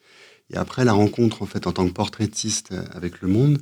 Et 0.51 0.57
après 0.57 0.85
la 0.85 0.93
rencontre, 0.93 1.43
en 1.43 1.47
fait, 1.47 1.67
en 1.67 1.73
tant 1.73 1.87
que 1.87 1.93
portraitiste 1.93 2.73
avec 2.95 3.21
le 3.21 3.29
monde, 3.29 3.59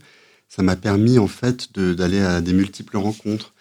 ça 0.48 0.62
m'a 0.62 0.76
permis, 0.76 1.18
en 1.18 1.26
fait, 1.26 1.76
d'aller 1.78 2.20
à 2.20 2.40
des 2.40 2.52
multiples 2.52 2.96
rencontres. 2.96 3.54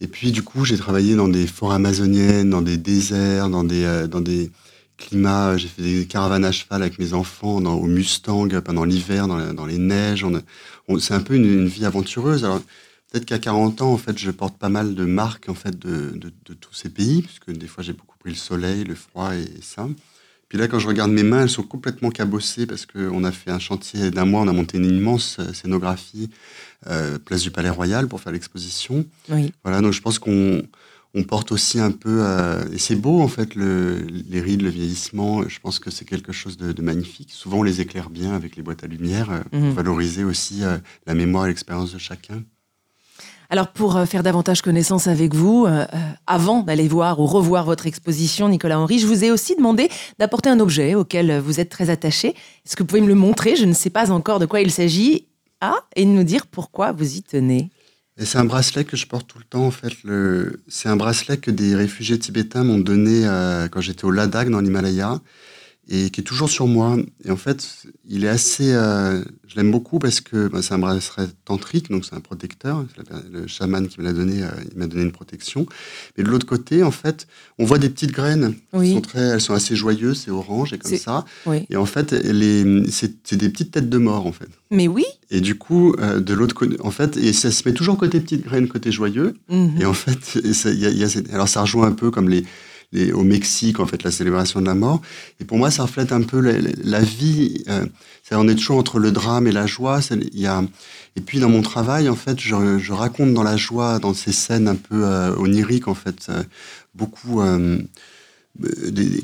Et 0.00 0.06
puis, 0.06 0.30
du 0.30 0.42
coup, 0.42 0.64
j'ai 0.64 0.76
travaillé 0.76 1.16
dans 1.16 1.28
des 1.28 1.46
forêts 1.46 1.76
amazoniennes, 1.76 2.50
dans 2.50 2.62
des 2.62 2.76
déserts, 2.76 3.48
dans 3.48 3.64
des, 3.64 3.84
euh, 3.84 4.06
dans 4.06 4.20
des 4.20 4.50
climats. 4.98 5.56
J'ai 5.56 5.68
fait 5.68 5.82
des 5.82 6.06
caravanes 6.06 6.44
à 6.44 6.52
cheval 6.52 6.82
avec 6.82 6.98
mes 6.98 7.14
enfants, 7.14 7.60
dans, 7.62 7.74
au 7.74 7.86
Mustang 7.86 8.60
pendant 8.60 8.84
l'hiver, 8.84 9.26
dans, 9.26 9.54
dans, 9.54 9.66
les 9.66 9.78
neiges. 9.78 10.26
C'est 10.98 11.14
un 11.14 11.20
peu 11.20 11.34
une, 11.34 11.66
vie 11.66 11.86
aventureuse. 11.86 12.46
Peut-être 13.16 13.28
qu'à 13.28 13.38
40 13.38 13.80
ans, 13.80 13.94
en 13.94 13.96
fait, 13.96 14.18
je 14.18 14.30
porte 14.30 14.58
pas 14.58 14.68
mal 14.68 14.94
de 14.94 15.06
marques 15.06 15.48
en 15.48 15.54
fait 15.54 15.78
de, 15.78 16.10
de, 16.10 16.52
tous 16.52 16.74
ces 16.74 16.90
pays, 16.90 17.22
puisque 17.22 17.50
des 17.50 17.66
fois 17.66 17.82
j'ai 17.82 17.94
beaucoup 17.94 18.18
pris 18.18 18.28
le 18.28 18.36
soleil, 18.36 18.84
le 18.84 18.94
froid 18.94 19.34
et, 19.34 19.46
ça. 19.62 19.88
Puis 20.50 20.58
là, 20.58 20.68
quand 20.68 20.78
je 20.78 20.86
regarde 20.86 21.10
mes 21.10 21.22
mains, 21.22 21.44
elles 21.44 21.48
sont 21.48 21.62
complètement 21.62 22.10
cabossées 22.10 22.66
parce 22.66 22.84
qu'on 22.84 23.24
a 23.24 23.32
fait 23.32 23.50
un 23.50 23.58
chantier 23.58 24.10
d'un 24.10 24.26
mois, 24.26 24.42
on 24.42 24.48
a 24.48 24.52
monté 24.52 24.76
une 24.76 24.84
immense 24.84 25.38
euh, 25.38 25.54
scénographie 25.54 26.28
euh, 26.88 27.18
place 27.18 27.40
du 27.40 27.50
Palais 27.50 27.70
Royal 27.70 28.06
pour 28.06 28.20
faire 28.20 28.32
l'exposition. 28.32 29.06
Oui. 29.30 29.50
Voilà, 29.64 29.80
donc 29.80 29.94
je 29.94 30.02
pense 30.02 30.18
qu'on 30.18 30.62
on 31.14 31.22
porte 31.22 31.52
aussi 31.52 31.80
un 31.80 31.92
peu, 31.92 32.18
euh, 32.20 32.68
et 32.70 32.76
c'est 32.76 32.96
beau 32.96 33.22
en 33.22 33.28
fait, 33.28 33.54
le, 33.54 34.06
les 34.28 34.42
rides, 34.42 34.60
le 34.60 34.68
vieillissement. 34.68 35.48
Je 35.48 35.58
pense 35.58 35.78
que 35.78 35.90
c'est 35.90 36.04
quelque 36.04 36.32
chose 36.32 36.58
de, 36.58 36.82
magnifique. 36.82 37.30
Souvent, 37.32 37.60
on 37.60 37.62
les 37.62 37.80
éclaire 37.80 38.10
bien 38.10 38.34
avec 38.34 38.56
les 38.56 38.62
boîtes 38.62 38.84
à 38.84 38.86
lumière 38.86 39.42
pour 39.50 39.58
mhm. 39.58 39.70
valoriser 39.72 40.22
aussi 40.22 40.64
la 41.06 41.14
mémoire 41.14 41.46
et 41.46 41.48
l'expérience 41.48 41.94
de 41.94 41.98
chacun. 41.98 42.42
Alors 43.48 43.68
pour 43.68 43.96
euh, 43.96 44.06
faire 44.06 44.22
davantage 44.22 44.62
connaissance 44.62 45.06
avec 45.06 45.34
vous, 45.34 45.66
euh, 45.66 45.84
euh, 45.92 45.98
avant 46.26 46.62
d'aller 46.62 46.88
voir 46.88 47.20
ou 47.20 47.26
revoir 47.26 47.64
votre 47.64 47.86
exposition, 47.86 48.48
Nicolas 48.48 48.78
Henry, 48.80 48.98
je 48.98 49.06
vous 49.06 49.24
ai 49.24 49.30
aussi 49.30 49.54
demandé 49.54 49.88
d'apporter 50.18 50.48
un 50.48 50.60
objet 50.60 50.94
auquel 50.94 51.38
vous 51.38 51.60
êtes 51.60 51.68
très 51.68 51.90
attaché. 51.90 52.28
Est-ce 52.28 52.76
que 52.76 52.82
vous 52.82 52.88
pouvez 52.88 53.00
me 53.00 53.08
le 53.08 53.14
montrer? 53.14 53.56
Je 53.56 53.64
ne 53.64 53.72
sais 53.72 53.90
pas 53.90 54.10
encore 54.10 54.38
de 54.38 54.46
quoi 54.46 54.60
il 54.60 54.70
s'agit. 54.70 55.26
Ah, 55.60 55.76
et 55.94 56.04
nous 56.04 56.24
dire 56.24 56.46
pourquoi 56.46 56.92
vous 56.92 57.16
y 57.16 57.22
tenez. 57.22 57.70
C'est 58.18 58.38
un 58.38 58.44
bracelet 58.44 58.84
que 58.84 58.96
je 58.96 59.06
porte 59.06 59.26
tout 59.26 59.38
le 59.38 59.44
temps. 59.44 59.66
En 59.66 59.70
fait, 59.70 59.92
c'est 60.68 60.88
un 60.88 60.96
bracelet 60.96 61.38
que 61.38 61.50
des 61.50 61.74
réfugiés 61.74 62.18
tibétains 62.18 62.64
m'ont 62.64 62.78
donné 62.78 63.22
quand 63.70 63.80
j'étais 63.80 64.04
au 64.04 64.10
Ladakh 64.10 64.50
dans 64.50 64.60
l'Himalaya 64.60 65.20
et 65.88 66.10
qui 66.10 66.20
est 66.20 66.24
toujours 66.24 66.50
sur 66.50 66.66
moi. 66.66 66.96
Et 67.24 67.30
en 67.30 67.36
fait, 67.36 67.84
il 68.08 68.24
est 68.24 68.28
assez. 68.28 68.72
Euh, 68.72 69.22
je 69.46 69.56
l'aime 69.56 69.70
beaucoup 69.70 69.98
parce 69.98 70.20
que 70.20 70.48
bah, 70.48 70.60
c'est 70.60 70.74
un 70.74 70.78
bracelet 70.78 71.28
tantrique, 71.44 71.90
donc 71.90 72.04
c'est 72.04 72.14
un 72.14 72.20
protecteur. 72.20 72.84
Le 73.30 73.46
chaman 73.46 73.86
qui 73.86 74.00
me 74.00 74.04
l'a 74.04 74.12
donné, 74.12 74.42
euh, 74.42 74.48
il 74.72 74.78
m'a 74.78 74.86
donné 74.86 75.04
une 75.04 75.12
protection. 75.12 75.66
Mais 76.16 76.24
de 76.24 76.28
l'autre 76.28 76.46
côté, 76.46 76.82
en 76.82 76.90
fait, 76.90 77.28
on 77.58 77.64
voit 77.64 77.78
des 77.78 77.88
petites 77.88 78.10
graines. 78.10 78.54
Oui. 78.72 78.88
Elles, 78.88 78.94
sont 78.94 79.00
très, 79.00 79.20
elles 79.20 79.40
sont 79.40 79.54
assez 79.54 79.76
joyeuses, 79.76 80.22
c'est 80.24 80.32
orange 80.32 80.72
et 80.72 80.78
comme 80.78 80.96
ça. 80.96 81.24
Oui. 81.46 81.66
Et 81.70 81.76
en 81.76 81.86
fait, 81.86 82.14
c'est 82.90 83.34
des 83.36 83.48
petites 83.48 83.70
têtes 83.70 83.88
de 83.88 83.98
mort, 83.98 84.26
en 84.26 84.32
fait. 84.32 84.48
Mais 84.70 84.88
oui. 84.88 85.04
Et 85.30 85.40
du 85.40 85.56
coup, 85.56 85.94
euh, 86.00 86.18
de 86.18 86.34
l'autre 86.34 86.54
côté, 86.54 86.76
en 86.80 86.90
fait, 86.90 87.16
et 87.16 87.32
ça 87.32 87.52
se 87.52 87.68
met 87.68 87.74
toujours 87.74 87.96
côté 87.96 88.20
petites 88.20 88.44
graines, 88.44 88.66
côté 88.66 88.90
joyeux. 88.90 89.34
Mhm. 89.48 89.80
Et 89.80 89.84
en 89.84 89.94
fait, 89.94 90.40
y 90.44 90.76
y 90.76 91.04
a, 91.04 91.08
alors 91.32 91.48
ça 91.48 91.60
rejoint 91.60 91.86
un 91.86 91.92
peu 91.92 92.10
comme 92.10 92.28
les 92.28 92.44
au 93.12 93.22
Mexique, 93.22 93.80
en 93.80 93.86
fait, 93.86 94.02
la 94.02 94.10
célébration 94.10 94.60
de 94.60 94.66
la 94.66 94.74
mort. 94.74 95.02
Et 95.40 95.44
pour 95.44 95.58
moi, 95.58 95.70
ça 95.70 95.82
reflète 95.82 96.12
un 96.12 96.22
peu 96.22 96.40
la, 96.40 97.00
vie. 97.00 97.64
Euh, 97.68 97.86
on 98.30 98.48
est 98.48 98.54
toujours 98.54 98.78
entre 98.78 98.98
le 98.98 99.12
drame 99.12 99.46
et 99.46 99.52
la 99.52 99.66
joie. 99.66 100.00
Il 100.10 100.38
y 100.38 100.46
a, 100.46 100.64
et 101.16 101.20
puis 101.20 101.38
dans 101.38 101.48
mon 101.48 101.62
travail, 101.62 102.08
en 102.08 102.16
fait, 102.16 102.40
je, 102.40 102.92
raconte 102.92 103.34
dans 103.34 103.42
la 103.42 103.56
joie, 103.56 103.98
dans 103.98 104.14
ces 104.14 104.32
scènes 104.32 104.68
un 104.68 104.76
peu 104.76 105.04
euh, 105.04 105.34
oniriques, 105.36 105.88
en 105.88 105.94
fait, 105.94 106.26
euh, 106.28 106.42
beaucoup 106.94 107.42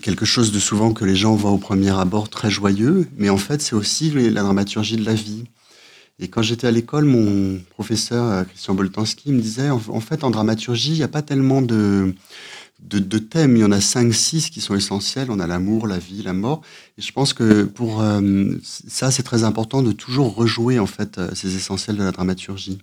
quelque 0.02 0.26
chose 0.26 0.52
de 0.52 0.58
souvent 0.58 0.92
que 0.92 1.06
les 1.06 1.16
gens 1.16 1.34
voient 1.34 1.52
au 1.52 1.58
premier 1.58 1.98
abord 1.98 2.28
très 2.28 2.50
joyeux, 2.50 3.08
mais 3.16 3.30
en 3.30 3.38
fait, 3.38 3.62
c'est 3.62 3.74
aussi 3.74 4.10
la 4.10 4.42
dramaturgie 4.42 4.96
de 4.96 5.06
la 5.06 5.14
vie. 5.14 5.44
Et 6.18 6.28
quand 6.28 6.42
j'étais 6.42 6.66
à 6.66 6.70
l'école, 6.70 7.06
mon 7.06 7.58
professeur 7.70 8.46
Christian 8.46 8.74
Boltanski 8.74 9.32
me 9.32 9.40
disait, 9.40 9.70
en 9.70 10.00
fait, 10.00 10.22
en 10.22 10.30
dramaturgie, 10.30 10.90
il 10.90 10.98
n'y 10.98 11.02
a 11.02 11.08
pas 11.08 11.22
tellement 11.22 11.62
de 11.62 12.14
de, 12.82 13.18
thèmes. 13.18 13.56
Il 13.56 13.60
y 13.60 13.64
en 13.64 13.72
a 13.72 13.80
cinq, 13.80 14.12
six 14.12 14.50
qui 14.50 14.60
sont 14.60 14.74
essentiels. 14.74 15.30
On 15.30 15.40
a 15.40 15.46
l'amour, 15.46 15.86
la 15.86 15.98
vie, 15.98 16.22
la 16.22 16.32
mort. 16.32 16.62
Et 16.98 17.02
je 17.02 17.12
pense 17.12 17.32
que 17.32 17.64
pour 17.64 18.02
euh, 18.02 18.50
ça, 18.62 19.10
c'est 19.10 19.22
très 19.22 19.44
important 19.44 19.82
de 19.82 19.92
toujours 19.92 20.34
rejouer 20.34 20.78
en 20.78 20.86
fait 20.86 21.18
euh, 21.18 21.30
ces 21.34 21.56
essentiels 21.56 21.96
de 21.96 22.02
la 22.02 22.12
dramaturgie 22.12 22.78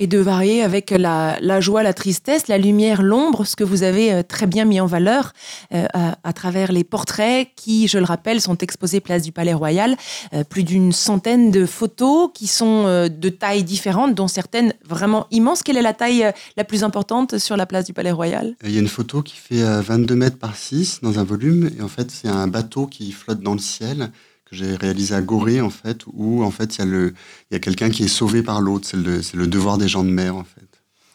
et 0.00 0.06
de 0.06 0.18
varier 0.18 0.62
avec 0.62 0.90
la, 0.90 1.60
joie, 1.60 1.82
la 1.82 1.92
tristesse, 1.92 2.48
la 2.48 2.56
lumière, 2.56 3.02
l'ombre, 3.02 3.44
ce 3.44 3.54
que 3.54 3.64
vous 3.64 3.82
avez 3.82 4.12
euh, 4.12 4.22
très 4.22 4.46
bien 4.46 4.64
mis 4.64 4.80
en 4.80 4.86
valeur 4.86 5.34
euh, 5.74 5.86
à, 5.92 6.32
travers 6.32 6.72
les 6.72 6.84
portraits 6.84 7.48
qui, 7.54 7.86
je 7.86 7.98
le 7.98 8.04
rappelle, 8.04 8.40
sont 8.40 8.56
exposés 8.58 9.00
place 9.00 9.22
du 9.22 9.30
Palais 9.30 9.52
Royal. 9.52 9.96
Euh, 10.32 10.42
plus 10.42 10.64
d'une 10.64 10.92
centaine 10.92 11.50
de 11.50 11.66
photos 11.66 12.30
qui 12.32 12.46
sont 12.46 12.84
de 12.84 13.28
tailles 13.28 13.62
différentes, 13.62 14.14
dont 14.14 14.26
certaines 14.26 14.72
vraiment 14.88 15.26
immenses. 15.30 15.62
Quelle 15.62 15.76
est 15.76 15.82
la 15.82 15.92
taille 15.92 16.32
la 16.56 16.64
plus 16.64 16.82
importante 16.82 17.36
sur 17.36 17.58
la 17.58 17.66
place 17.66 17.84
du 17.84 17.92
Palais 17.92 18.10
Royal? 18.10 18.56
Il 18.64 18.70
y 18.70 18.78
a 18.78 18.80
une 18.80 18.88
photo 18.88 19.20
qui 19.22 19.36
fait 19.36 19.62
22 19.82 20.14
mètres 20.14 20.38
par 20.38 20.56
6 20.56 21.00
dans 21.02 21.18
un 21.18 21.24
volume, 21.24 21.70
et 21.78 21.82
en 21.82 21.88
fait 21.88 22.10
c'est 22.10 22.28
un 22.28 22.46
bateau 22.46 22.86
qui 22.86 23.12
flotte 23.12 23.40
dans 23.40 23.52
le 23.52 23.58
ciel 23.58 24.10
que 24.50 24.56
j'ai 24.56 24.74
réalisé 24.74 25.14
à 25.14 25.22
Gorée, 25.22 25.60
en 25.60 25.70
fait, 25.70 26.00
où 26.12 26.42
en 26.42 26.50
fait 26.50 26.76
il 26.76 26.78
y 26.80 26.82
a, 26.82 26.86
le, 26.86 27.14
il 27.50 27.54
y 27.54 27.56
a 27.56 27.60
quelqu'un 27.60 27.90
qui 27.90 28.02
est 28.02 28.08
sauvé 28.08 28.42
par 28.42 28.60
l'autre. 28.60 28.86
C'est 28.88 28.96
le, 28.96 29.22
c'est 29.22 29.36
le 29.36 29.46
devoir 29.46 29.78
des 29.78 29.88
gens 29.88 30.02
de 30.02 30.10
mer, 30.10 30.34
en 30.34 30.44
fait. 30.44 30.66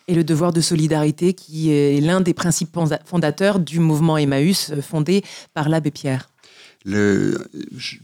Et 0.07 0.13
le 0.13 0.23
devoir 0.23 0.53
de 0.53 0.61
solidarité 0.61 1.33
qui 1.33 1.71
est 1.71 1.99
l'un 1.99 2.21
des 2.21 2.33
principes 2.33 2.77
fondateurs 3.05 3.59
du 3.59 3.79
mouvement 3.79 4.17
Emmaüs 4.17 4.71
fondé 4.81 5.23
par 5.53 5.67
l'abbé 5.67 5.89
Pierre. 5.91 6.29
Le, 6.87 7.49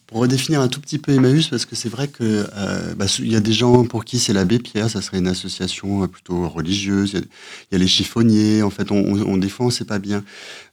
pour 0.08 0.22
redéfinir 0.22 0.60
un 0.60 0.67
tout 0.67 0.82
petit 0.82 0.98
peu 0.98 1.12
Emmaüs, 1.12 1.50
parce 1.50 1.65
que 1.67 1.76
c'est 1.76 1.89
vrai 1.89 2.08
que 2.08 2.48
euh, 2.58 2.96
bah, 2.96 3.06
y 3.20 3.36
a 3.36 3.39
des 3.39 3.54
gens 3.54 3.86
pour 3.86 4.04
qui 4.04 4.17
c'est 4.17 4.34
l'abbé 4.34 4.58
Pierre, 4.58 4.89
ça 4.89 5.04
serait 5.04 5.20
une 5.20 5.28
association 5.28 6.02
euh, 6.02 6.08
plutôt 6.08 6.50
religieuse. 6.50 7.13
Il 7.13 7.74
y, 7.74 7.76
a 7.76 7.78
les 7.78 7.88
chiffonniers. 7.88 8.63
En 8.63 8.72
fait, 8.72 8.91
on, 8.91 9.13
on 9.22 9.38
défend, 9.38 9.70
c'est 9.70 9.86
pas 9.86 10.00
bien. 10.00 10.24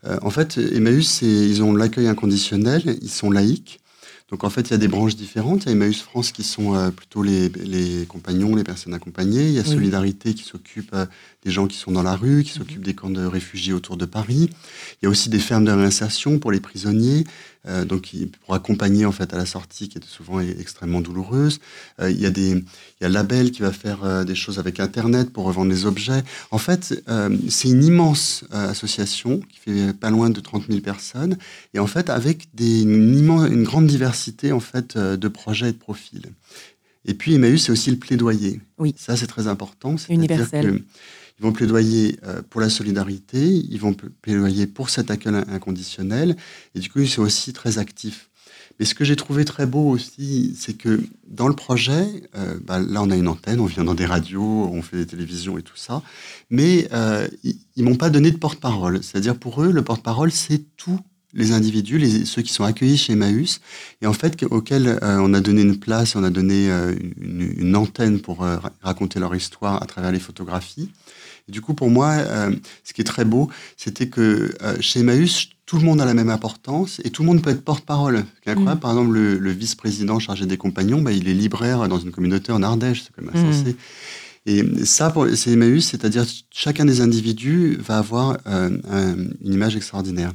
Euh, 0.07 0.19
en 0.23 0.31
fait, 0.31 0.57
Emmaüs, 0.57 1.21
ils 1.21 1.63
ont 1.63 1.75
l'accueil 1.75 2.09
inconditionnel, 2.09 2.97
ils 3.03 3.11
sont 3.11 3.31
laïcs. 3.31 3.79
Donc 4.31 4.45
en 4.45 4.51
fait, 4.51 4.69
il 4.69 4.71
y 4.73 4.75
a 4.75 4.79
des 4.79 4.89
branches 4.89 5.17
différentes. 5.17 5.65
Il 5.65 5.67
y 5.67 5.69
a 5.71 5.73
Emmaüs 5.73 6.03
France 6.03 6.33
qui 6.33 6.43
sont 6.43 6.75
euh, 6.75 6.91
plutôt 6.91 7.23
les, 7.23 7.49
les, 7.49 8.05
compagnons, 8.07 8.55
les 8.55 8.65
personnes 8.65 8.93
accompagnées. 8.93 9.47
Il 9.47 9.53
y 9.53 9.59
a 9.59 9.65
Solidarité 9.65 10.35
qui 10.35 10.45
s'occupe 10.45 10.91
euh, 10.93 11.07
des 11.45 11.51
gens 11.51 11.67
qui 11.67 11.79
sont 11.79 11.93
dans 11.93 12.03
la 12.03 12.15
rue, 12.15 12.45
qui 12.45 12.53
s'occupe 12.53 12.83
des 12.83 12.95
camps 12.95 13.09
de 13.09 13.25
réfugiés 13.25 13.73
autour 13.73 13.97
de 13.97 14.05
Paris. 14.05 14.51
Il 15.01 15.05
y 15.05 15.07
a 15.07 15.09
aussi 15.09 15.31
des 15.31 15.39
fermes 15.39 15.65
de 15.65 15.73
réinsertion 15.73 16.39
pour 16.39 16.53
les 16.53 16.61
prisonniers, 16.61 17.25
euh, 17.69 17.85
donc 17.85 18.15
pour 18.45 18.55
accompagner 18.55 19.05
en 19.05 19.13
fait 19.13 19.33
à 19.35 19.37
la 19.37 19.47
sortie, 19.47 19.89
qui 19.89 19.99
est 19.99 20.05
souvent 20.05 20.41
extrêmement 20.41 21.01
douloureuse. 21.01 21.61
Euh, 22.01 22.11
il 22.11 22.21
y 22.21 22.27
a 22.27 22.31
des, 22.31 22.65
il 23.01 23.07
Label 23.09 23.51
qui 23.51 23.63
va 23.63 23.73
faire 23.73 24.05
euh, 24.05 24.25
des 24.25 24.35
choses 24.35 24.59
avec 24.59 24.81
Internet 24.81 25.31
pour 25.31 25.45
revendre 25.45 25.71
les 25.71 25.87
objets. 25.87 26.23
En 26.51 26.59
fait, 26.59 27.03
c'est 27.49 27.69
une 27.69 27.85
immense 27.85 28.45
association 28.51 29.41
qui 29.41 29.59
fait 29.59 29.93
pas 29.93 30.11
loin 30.11 30.31
de 30.31 30.41
30 30.41 30.67
000 30.69 30.81
personnes, 30.81 31.37
et 31.75 31.79
en 31.79 31.87
fait 31.87 32.11
avec 32.11 32.49
des, 32.55 32.83
une, 32.83 33.15
une 33.51 33.65
grande 33.65 33.87
diversité 33.87 34.53
en 34.53 34.61
fait 34.61 34.97
de 34.97 35.29
projets 35.29 35.71
et 35.71 35.73
de 35.73 35.79
profils. 35.79 36.27
Et 37.09 37.15
puis 37.15 37.35
Emmaüs, 37.35 37.65
c'est 37.65 37.73
aussi 37.73 37.91
le 37.91 37.97
plaidoyer. 37.97 38.61
Oui. 38.77 38.95
Ça, 38.97 39.17
c'est 39.17 39.27
très 39.27 39.49
important. 39.49 39.97
Universel. 40.11 40.83
Ils 41.41 41.43
vont 41.43 41.53
plaidoyer 41.53 42.19
euh, 42.25 42.43
pour 42.49 42.61
la 42.61 42.69
solidarité, 42.69 43.47
ils 43.47 43.81
vont 43.81 43.95
plaidoyer 43.95 44.67
pour 44.67 44.91
cet 44.91 45.11
accueil 45.11 45.37
inconditionnel, 45.49 46.37
et 46.75 46.81
du 46.81 46.91
coup, 46.91 46.99
ils 47.01 47.09
sont 47.09 47.23
aussi 47.23 47.53
très 47.53 47.79
actifs. 47.79 48.29
Mais 48.79 48.85
ce 48.85 48.95
que 48.95 49.05
j'ai 49.05 49.17
trouvé 49.17 49.45
très 49.45 49.67
beau 49.67 49.89
aussi, 49.89 50.55
c'est 50.57 50.75
que 50.75 51.01
dans 51.27 51.49
le 51.49 51.55
projet, 51.55 52.07
euh, 52.37 52.59
bah, 52.65 52.79
là 52.79 53.03
on 53.03 53.11
a 53.11 53.17
une 53.17 53.27
antenne, 53.27 53.59
on 53.59 53.67
vient 53.67 53.85
dans 53.85 53.95
des 53.95 54.07
radios, 54.07 54.71
on 54.73 54.83
fait 54.83 54.99
des 54.99 55.07
télévisions 55.07 55.59
et 55.59 55.63
tout 55.63 55.77
ça, 55.77 56.03
mais 56.51 56.89
euh, 56.93 57.27
ils, 57.43 57.83
m'ont 57.83 57.97
pas 57.97 58.11
donné 58.11 58.31
de 58.31 58.37
porte-parole. 58.37 59.03
C'est-à-dire 59.03 59.37
pour 59.37 59.63
eux, 59.63 59.73
le 59.73 59.83
porte-parole, 59.83 60.31
c'est 60.31 60.63
tous 60.77 61.01
les 61.35 61.53
individus, 61.53 61.99
les, 61.99 62.25
ceux 62.25 62.43
qui 62.43 62.53
sont 62.53 62.65
accueillis 62.65 62.97
chez 62.97 63.13
Emmaüs, 63.13 63.61
et 64.03 64.07
en 64.07 64.13
fait 64.13 64.43
auxquels 64.51 64.99
on 65.03 65.35
a 65.35 65.41
donné 65.41 65.63
une 65.63 65.79
place, 65.79 66.17
on 66.17 66.25
a 66.25 66.31
donné 66.31 66.69
une, 66.69 67.55
une, 67.57 67.77
antenne 67.77 68.21
pour 68.21 68.47
raconter 68.83 69.21
leur 69.21 69.35
histoire 69.35 69.83
à 69.83 69.87
travers 69.87 70.11
les 70.11 70.21
photographies 70.21 70.91
du 71.49 71.63
coup, 71.63 71.75
pour 71.75 71.91
moi, 71.91 72.11
euh, 72.11 72.55
ce 72.85 72.93
qui 72.93 73.01
est 73.01 73.05
très 73.05 73.25
beau, 73.25 73.49
c'était 73.77 74.09
que 74.09 74.53
euh, 74.63 74.77
chez 74.81 75.01
Emmaüs, 75.01 75.49
tout 75.65 75.79
le 75.79 75.85
monde 75.85 76.01
a 76.01 76.05
la 76.05 76.15
même 76.15 76.31
importance 76.31 77.01
et 77.05 77.11
tout 77.11 77.23
le 77.23 77.27
monde 77.29 77.43
peut 77.43 77.51
être 77.51 77.65
porte-parole. 77.65 78.25
Incroyable, 78.47 78.79
mm. 78.79 78.81
par 78.81 78.91
exemple, 78.91 79.13
le, 79.13 79.51
vice-président 79.51 80.19
chargé 80.19 80.47
des 80.47 80.57
compagnons, 80.57 81.01
bah, 81.01 81.13
il 81.13 81.29
est 81.29 81.35
libraire 81.35 81.89
dans 81.89 81.99
une 81.99 82.11
communauté 82.11 82.53
en 82.53 82.63
Ardèche, 82.63 83.05
c'est 83.05 83.13
quand 83.15 83.33
même 83.33 83.43
mm. 83.43 83.49
insensé. 83.49 83.77
Et 84.47 84.63
ça, 84.85 85.13
c'est 85.35 85.51
Emmaüs, 85.51 85.87
c'est-à-dire 85.87 86.25
chacun 86.51 86.85
des 86.85 87.01
individus 87.01 87.77
va 87.81 87.99
avoir 87.99 88.39
euh, 88.47 88.71
une 89.45 89.53
image 89.53 89.77
extraordinaire. 89.77 90.33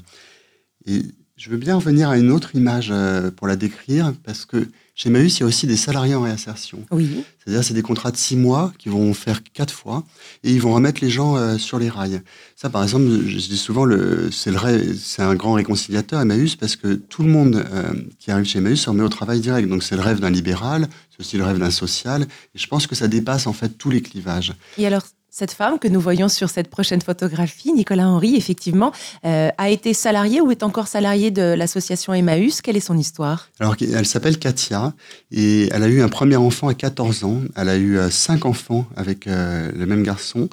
Et 0.86 1.04
je 1.38 1.50
veux 1.50 1.58
bien 1.58 1.76
revenir 1.76 2.10
à 2.10 2.18
une 2.18 2.32
autre 2.32 2.56
image 2.56 2.94
pour 3.36 3.48
la 3.48 3.56
décrire, 3.56 4.14
parce 4.24 4.46
que 4.46 4.68
chez 4.96 5.10
Emmaüs, 5.10 5.38
il 5.38 5.40
y 5.40 5.44
a 5.44 5.48
aussi 5.48 5.66
des 5.66 5.76
salariés 5.76 6.14
en 6.14 6.22
réinsertion. 6.22 6.86
Oui. 6.92 7.24
C'est-à-dire, 7.40 7.64
c'est 7.64 7.74
des 7.74 7.82
contrats 7.82 8.12
de 8.12 8.18
six 8.18 8.36
mois 8.36 8.72
qui 8.78 8.90
vont 8.90 9.12
faire 9.16 9.42
quatre 9.42 9.74
fois 9.74 10.04
et 10.44 10.52
ils 10.54 10.62
vont 10.62 10.72
remettre 10.72 11.04
les 11.04 11.10
gens 11.10 11.36
euh, 11.36 11.58
sur 11.58 11.80
les 11.80 11.90
rails. 11.90 12.22
Ça, 12.56 12.70
par 12.70 12.84
exemple, 12.84 13.06
je 13.26 13.36
dis 13.36 13.58
souvent, 13.58 13.88
c'est 14.32 15.22
un 15.24 15.36
grand 15.36 15.54
réconciliateur 15.54 16.22
Emmaüs 16.22 16.56
parce 16.56 16.76
que 16.76 16.94
tout 16.94 17.24
le 17.24 17.30
monde 17.30 17.66
euh, 17.74 17.94
qui 18.20 18.30
arrive 18.30 18.46
chez 18.46 18.60
Emmaüs 18.60 18.80
se 18.80 18.90
remet 18.90 19.02
au 19.02 19.10
travail 19.10 19.40
direct. 19.40 19.68
Donc, 19.68 19.82
c'est 19.82 19.96
le 19.96 20.04
rêve 20.04 20.20
d'un 20.20 20.30
libéral, 20.30 20.88
c'est 21.10 21.20
aussi 21.20 21.38
le 21.38 21.44
rêve 21.44 21.58
d'un 21.58 21.72
social. 21.72 22.28
Et 22.54 22.60
je 22.60 22.68
pense 22.68 22.86
que 22.86 22.94
ça 22.94 23.08
dépasse 23.08 23.48
en 23.48 23.54
fait 23.54 23.70
tous 23.70 23.90
les 23.90 24.04
clivages. 24.04 24.54
Et 24.78 24.86
alors, 24.86 25.08
cette 25.34 25.52
femme 25.52 25.80
que 25.80 25.88
nous 25.88 26.00
voyons 26.00 26.30
sur 26.30 26.52
cette 26.52 26.68
prochaine 26.68 27.02
photographie, 27.02 27.74
Nicolas 27.74 28.08
Henry, 28.08 28.36
effectivement, 28.36 28.92
euh, 29.26 29.50
a 29.58 29.72
été 29.72 29.96
salariée 29.96 30.42
ou 30.42 30.52
est 30.52 30.62
encore 30.62 30.88
salariée 30.88 31.32
de 31.32 31.42
l'association 31.42 32.14
Emmaüs. 32.14 32.62
Quelle 32.62 32.78
est 32.78 32.88
son 32.88 33.00
histoire? 33.00 33.50
Alors, 33.60 33.76
elle 33.82 34.06
s'appelle 34.06 34.38
Katia 34.38 34.94
et 35.32 35.70
elle 35.72 35.82
a 35.82 35.88
eu 35.88 36.04
un 36.04 36.08
premier 36.08 36.36
enfant 36.36 36.68
à 36.68 36.76
14 36.76 37.24
ans. 37.24 37.42
Elle 37.56 37.70
a 37.70 37.78
eu 37.78 37.98
euh, 37.98 38.12
cinq 38.12 38.46
enfants 38.46 38.86
avec 38.96 39.26
euh, 39.26 39.72
le 39.76 39.88
même 39.88 40.04
garçon 40.04 40.50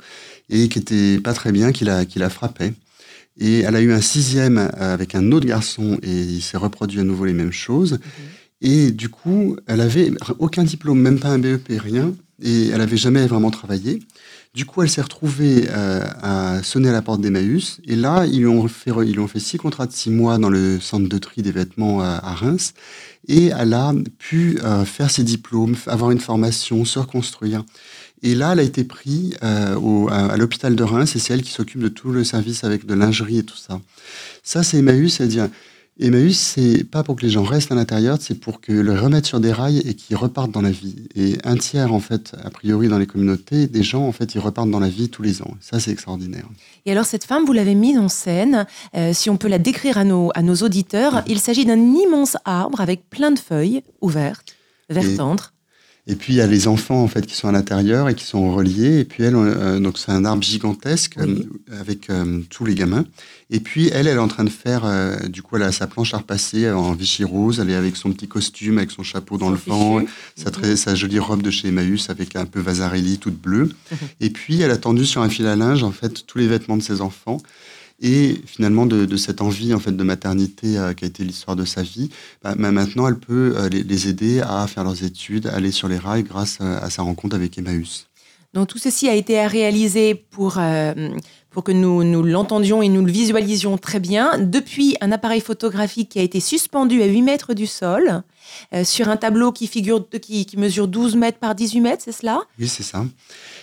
et 0.49 0.71
qui 0.71 0.79
était 0.79 1.21
pas 1.21 1.35
très 1.35 1.53
bien, 1.53 1.73
qui 1.73 1.85
la, 1.85 2.07
qui 2.07 2.19
la 2.19 2.31
frappait. 2.31 2.73
Et 3.39 3.61
elle 3.61 3.77
a 3.77 3.83
eu 3.83 3.93
un 3.93 4.01
sixième 4.01 4.71
avec 4.79 5.15
un 5.15 5.31
autre 5.33 5.47
garçon 5.47 5.99
et 6.03 6.23
il 6.23 6.41
s'est 6.41 6.57
reproduit 6.57 7.01
à 7.01 7.05
nouveau 7.05 7.27
les 7.27 7.35
mêmes 7.35 7.53
choses. 7.53 7.93
Mhm. 7.93 8.01
Et 8.63 8.91
du 8.93 9.11
coup, 9.11 9.57
elle 9.67 9.83
avait 9.83 10.11
aucun 10.39 10.65
diplôme, 10.65 11.01
même 11.01 11.19
pas 11.19 11.29
un 11.29 11.39
BEP, 11.39 11.69
rien. 11.79 12.15
Et 12.43 12.69
elle 12.69 12.81
avait 12.81 12.97
jamais 12.97 13.27
vraiment 13.27 13.51
travaillé. 13.51 14.01
Du 14.53 14.65
coup, 14.65 14.83
elle 14.83 14.91
s'est 14.91 15.01
retrouvée 15.01 15.69
euh, 15.69 16.03
à 16.23 16.61
sonner 16.65 16.89
à 16.89 16.93
la 16.93 17.03
porte 17.03 17.21
d'Emmaüs. 17.21 17.81
Et 17.87 17.95
là, 17.95 18.27
ils 18.27 18.41
lui, 18.41 18.49
ont 18.49 18.67
fait, 18.67 19.39
six 19.39 19.59
contrats 19.59 19.87
de 19.87 19.93
six 19.93 20.11
mois 20.11 20.39
dans 20.39 20.51
le 20.51 20.81
centre 20.81 21.09
de 21.09 21.19
tri 21.19 21.43
des 21.43 21.53
vêtements 21.53 22.03
euh, 22.03 22.19
à 22.21 22.35
Reims. 22.35 22.75
Et 23.29 23.53
elle 23.57 23.73
a 23.75 23.93
pu 24.19 24.59
euh, 24.65 24.85
faire 24.85 25.09
ses 25.09 25.23
diplômes, 25.23 25.77
avoir 25.87 26.11
une 26.11 26.19
formation, 26.19 26.85
se 26.85 26.99
reconstruire. 26.99 27.63
Et 28.23 28.35
là, 28.35 28.53
elle 28.53 28.59
a 28.59 28.65
été 28.65 28.83
prise 28.83 29.37
à, 29.41 30.37
l'hôpital 30.37 30.75
de 30.75 30.83
Reims 30.83 31.15
et 31.15 31.21
c'est 31.21 31.33
elle 31.33 31.43
qui 31.43 31.53
s'occupe 31.53 31.81
de 31.81 31.89
tout 31.89 32.11
le 32.11 32.25
service 32.25 32.65
avec 32.65 32.85
de 32.87 32.95
lingerie 32.95 33.39
et 33.39 33.45
tout 33.45 33.57
ça. 33.57 33.81
Ça, 34.43 34.65
c'est 34.65 34.79
Emmaüs, 34.79 35.15
c'est-à-dire 35.15 35.49
Emmaüs, 36.01 36.39
c'est 36.39 36.85
pas 36.85 37.03
pour 37.03 37.17
que 37.17 37.23
les 37.23 37.31
gens 37.31 37.43
restent 37.43 37.73
à 37.73 37.75
l'intérieur, 37.75 38.17
c'est 38.21 38.35
pour 38.35 38.63
que 38.63 38.73
le 38.73 38.99
remettre 38.99 39.29
sur 39.29 39.39
des 39.39 39.53
rails 39.53 39.79
et 39.79 39.95
qu'ils 39.95 40.17
repartent 40.17 40.51
dans 40.51 40.63
la 40.63 40.71
vie. 40.71 40.97
Et 41.15 41.37
un 41.45 41.57
tiers, 41.57 41.93
en 41.93 42.01
fait, 42.01 42.33
a 42.43 42.49
priori, 42.49 42.89
dans 42.89 42.99
les 42.99 43.07
communautés, 43.07 43.67
des 43.67 43.83
gens, 43.83 44.07
en 44.07 44.13
fait, 44.13 44.35
ils 44.35 44.41
repartent 44.41 44.71
dans 44.71 44.81
la 44.81 44.89
vie 44.89 45.11
tous 45.11 45.23
les 45.23 45.43
ans. 45.43 45.55
Ça, 45.61 45.79
c'est 45.79 45.91
extraordinaire. 45.91 46.49
Et 46.87 46.93
alors, 46.93 47.05
cette 47.05 47.25
femme, 47.25 47.45
vous 47.45 47.53
l'avez 47.53 47.75
mise 47.75 47.99
en 47.99 48.09
scène. 48.09 48.67
Euh, 48.97 49.13
si 49.13 49.29
on 49.29 49.37
peut 49.37 49.49
la 49.49 49.59
décrire 49.59 49.99
à 49.99 50.05
nos, 50.05 50.31
à 50.35 50.43
nos 50.43 50.57
auditeurs, 50.57 51.23
il 51.27 51.39
s'agit 51.39 51.67
d'un 51.67 51.95
immense 51.95 52.39
arbre 52.47 52.81
avec 52.81 53.11
plein 53.11 53.31
de 53.31 53.39
feuilles 53.39 53.83
ouvertes, 54.01 54.55
vert 54.89 55.17
tendre. 55.17 55.53
Et 56.07 56.17
puis 56.17 56.33
il 56.33 56.37
y 56.37 56.41
a 56.41 56.47
les 56.47 56.67
enfants 56.67 57.03
en 57.03 57.09
fait 57.09 57.27
qui 57.27 57.37
sont 57.37 57.49
à 57.49 57.53
l'intérieur 57.53 58.09
et 58.09 58.15
qui 58.15 58.25
sont 58.25 58.53
reliés. 58.53 59.01
Et 59.01 59.05
puis 59.05 59.23
elle, 59.23 59.37
euh, 59.37 59.79
donc 59.79 59.99
c'est 59.99 60.11
un 60.11 60.25
arbre 60.25 60.43
gigantesque 60.43 61.19
euh, 61.19 61.45
avec 61.79 62.11
euh, 62.11 62.41
tous 62.49 62.65
les 62.65 62.75
gamins. 62.75 63.05
Et 63.51 63.61
puis 63.61 63.91
elle, 63.93 64.07
elle 64.07 64.17
est 64.17 64.21
en 64.21 64.29
train 64.29 64.45
de 64.45 64.51
faire, 64.51 64.89
du 65.29 65.43
coup 65.43 65.57
elle 65.57 65.65
a 65.65 65.73
sa 65.73 65.89
planche 65.89 66.15
à 66.15 66.19
repasser 66.19 66.71
en 66.71 66.93
Vichy 66.93 67.25
rose. 67.25 67.59
Elle 67.61 67.71
est 67.71 67.75
avec 67.75 67.97
son 67.97 68.13
petit 68.13 68.29
costume, 68.29 68.79
avec 68.79 68.93
son 68.93 69.03
chapeau 69.03 69.39
dans 69.39 69.51
le 69.51 69.59
vent, 69.67 70.01
sa, 70.37 70.95
jolie 70.95 71.19
robe 71.19 71.43
de 71.43 71.51
chez 71.51 71.69
Emmaüs 71.69 72.11
avec 72.11 72.37
un 72.37 72.47
peu 72.47 72.61
Vasarely 72.61 73.19
toute 73.19 73.41
bleue. 73.41 73.71
Et 74.21 74.31
puis 74.31 74.61
elle 74.61 74.71
a 74.71 74.77
tendu 74.77 75.05
sur 75.05 75.23
un 75.23 75.29
fil 75.29 75.47
à 75.47 75.57
linge 75.57 75.83
en 75.83 75.91
fait 75.91 76.27
tous 76.27 76.39
les 76.39 76.47
vêtements 76.47 76.77
de 76.77 76.83
ses 76.83 77.01
enfants 77.01 77.39
et 78.01 78.41
finalement 78.47 78.87
de, 78.87 79.17
cette 79.17 79.43
envie 79.43 79.75
en 79.75 79.79
fait 79.79 79.93
de 79.93 80.03
maternité 80.03 80.79
euh, 80.79 80.95
qui 80.95 81.05
a 81.05 81.09
été 81.09 81.23
l'histoire 81.23 81.57
de 81.57 81.65
sa 81.65 81.83
vie, 81.83 82.11
bah, 82.43 82.55
maintenant 82.55 83.07
elle 83.09 83.19
peut 83.19 83.55
euh, 83.57 83.69
les, 83.69 84.09
aider 84.09 84.41
à 84.41 84.67
faire 84.67 84.85
leurs 84.85 85.05
études, 85.05 85.47
aller 85.47 85.71
sur 85.71 85.89
les 85.89 85.99
rails 85.99 86.23
grâce 86.23 86.59
euh, 86.61 86.79
à, 86.81 86.89
sa 86.91 87.03
rencontre 87.03 87.37
avec 87.37 87.59
Emmaüs. 87.59 88.07
Donc 88.55 88.69
tout 88.69 88.79
ceci 88.79 89.09
a 89.09 89.15
été 89.15 89.47
réalisé 89.47 90.17
pour, 90.17 90.59
pour 91.51 91.63
que 91.63 91.71
nous, 91.71 92.03
nous 92.03 92.25
l'entendions 92.25 92.83
et 92.83 92.89
nous 92.89 93.05
le 93.05 93.13
visualisions 93.13 93.79
très 93.79 94.01
bien 94.01 94.39
depuis 94.41 94.97
un 95.01 95.13
appareil 95.13 95.41
photographique 95.41 96.09
qui 96.09 96.19
a 96.19 96.23
été 96.23 96.41
suspendu 96.41 97.01
à 97.01 97.07
8 97.07 97.23
mètres 97.23 97.55
du 97.55 97.69
sol 97.69 98.25
sur 98.83 99.09
un 99.09 99.17
tableau 99.17 99.53
qui, 99.53 99.69
figure, 99.69 100.05
qui, 100.21 100.47
qui 100.47 100.57
mesure 100.57 100.89
12 100.89 101.15
mètres 101.15 101.39
par 101.39 101.55
18 101.55 101.81
mètres, 101.81 102.03
c'est 102.05 102.11
cela? 102.11 102.41
Oui, 102.59 102.67
c'est 102.67 102.83
ça. 102.83 103.05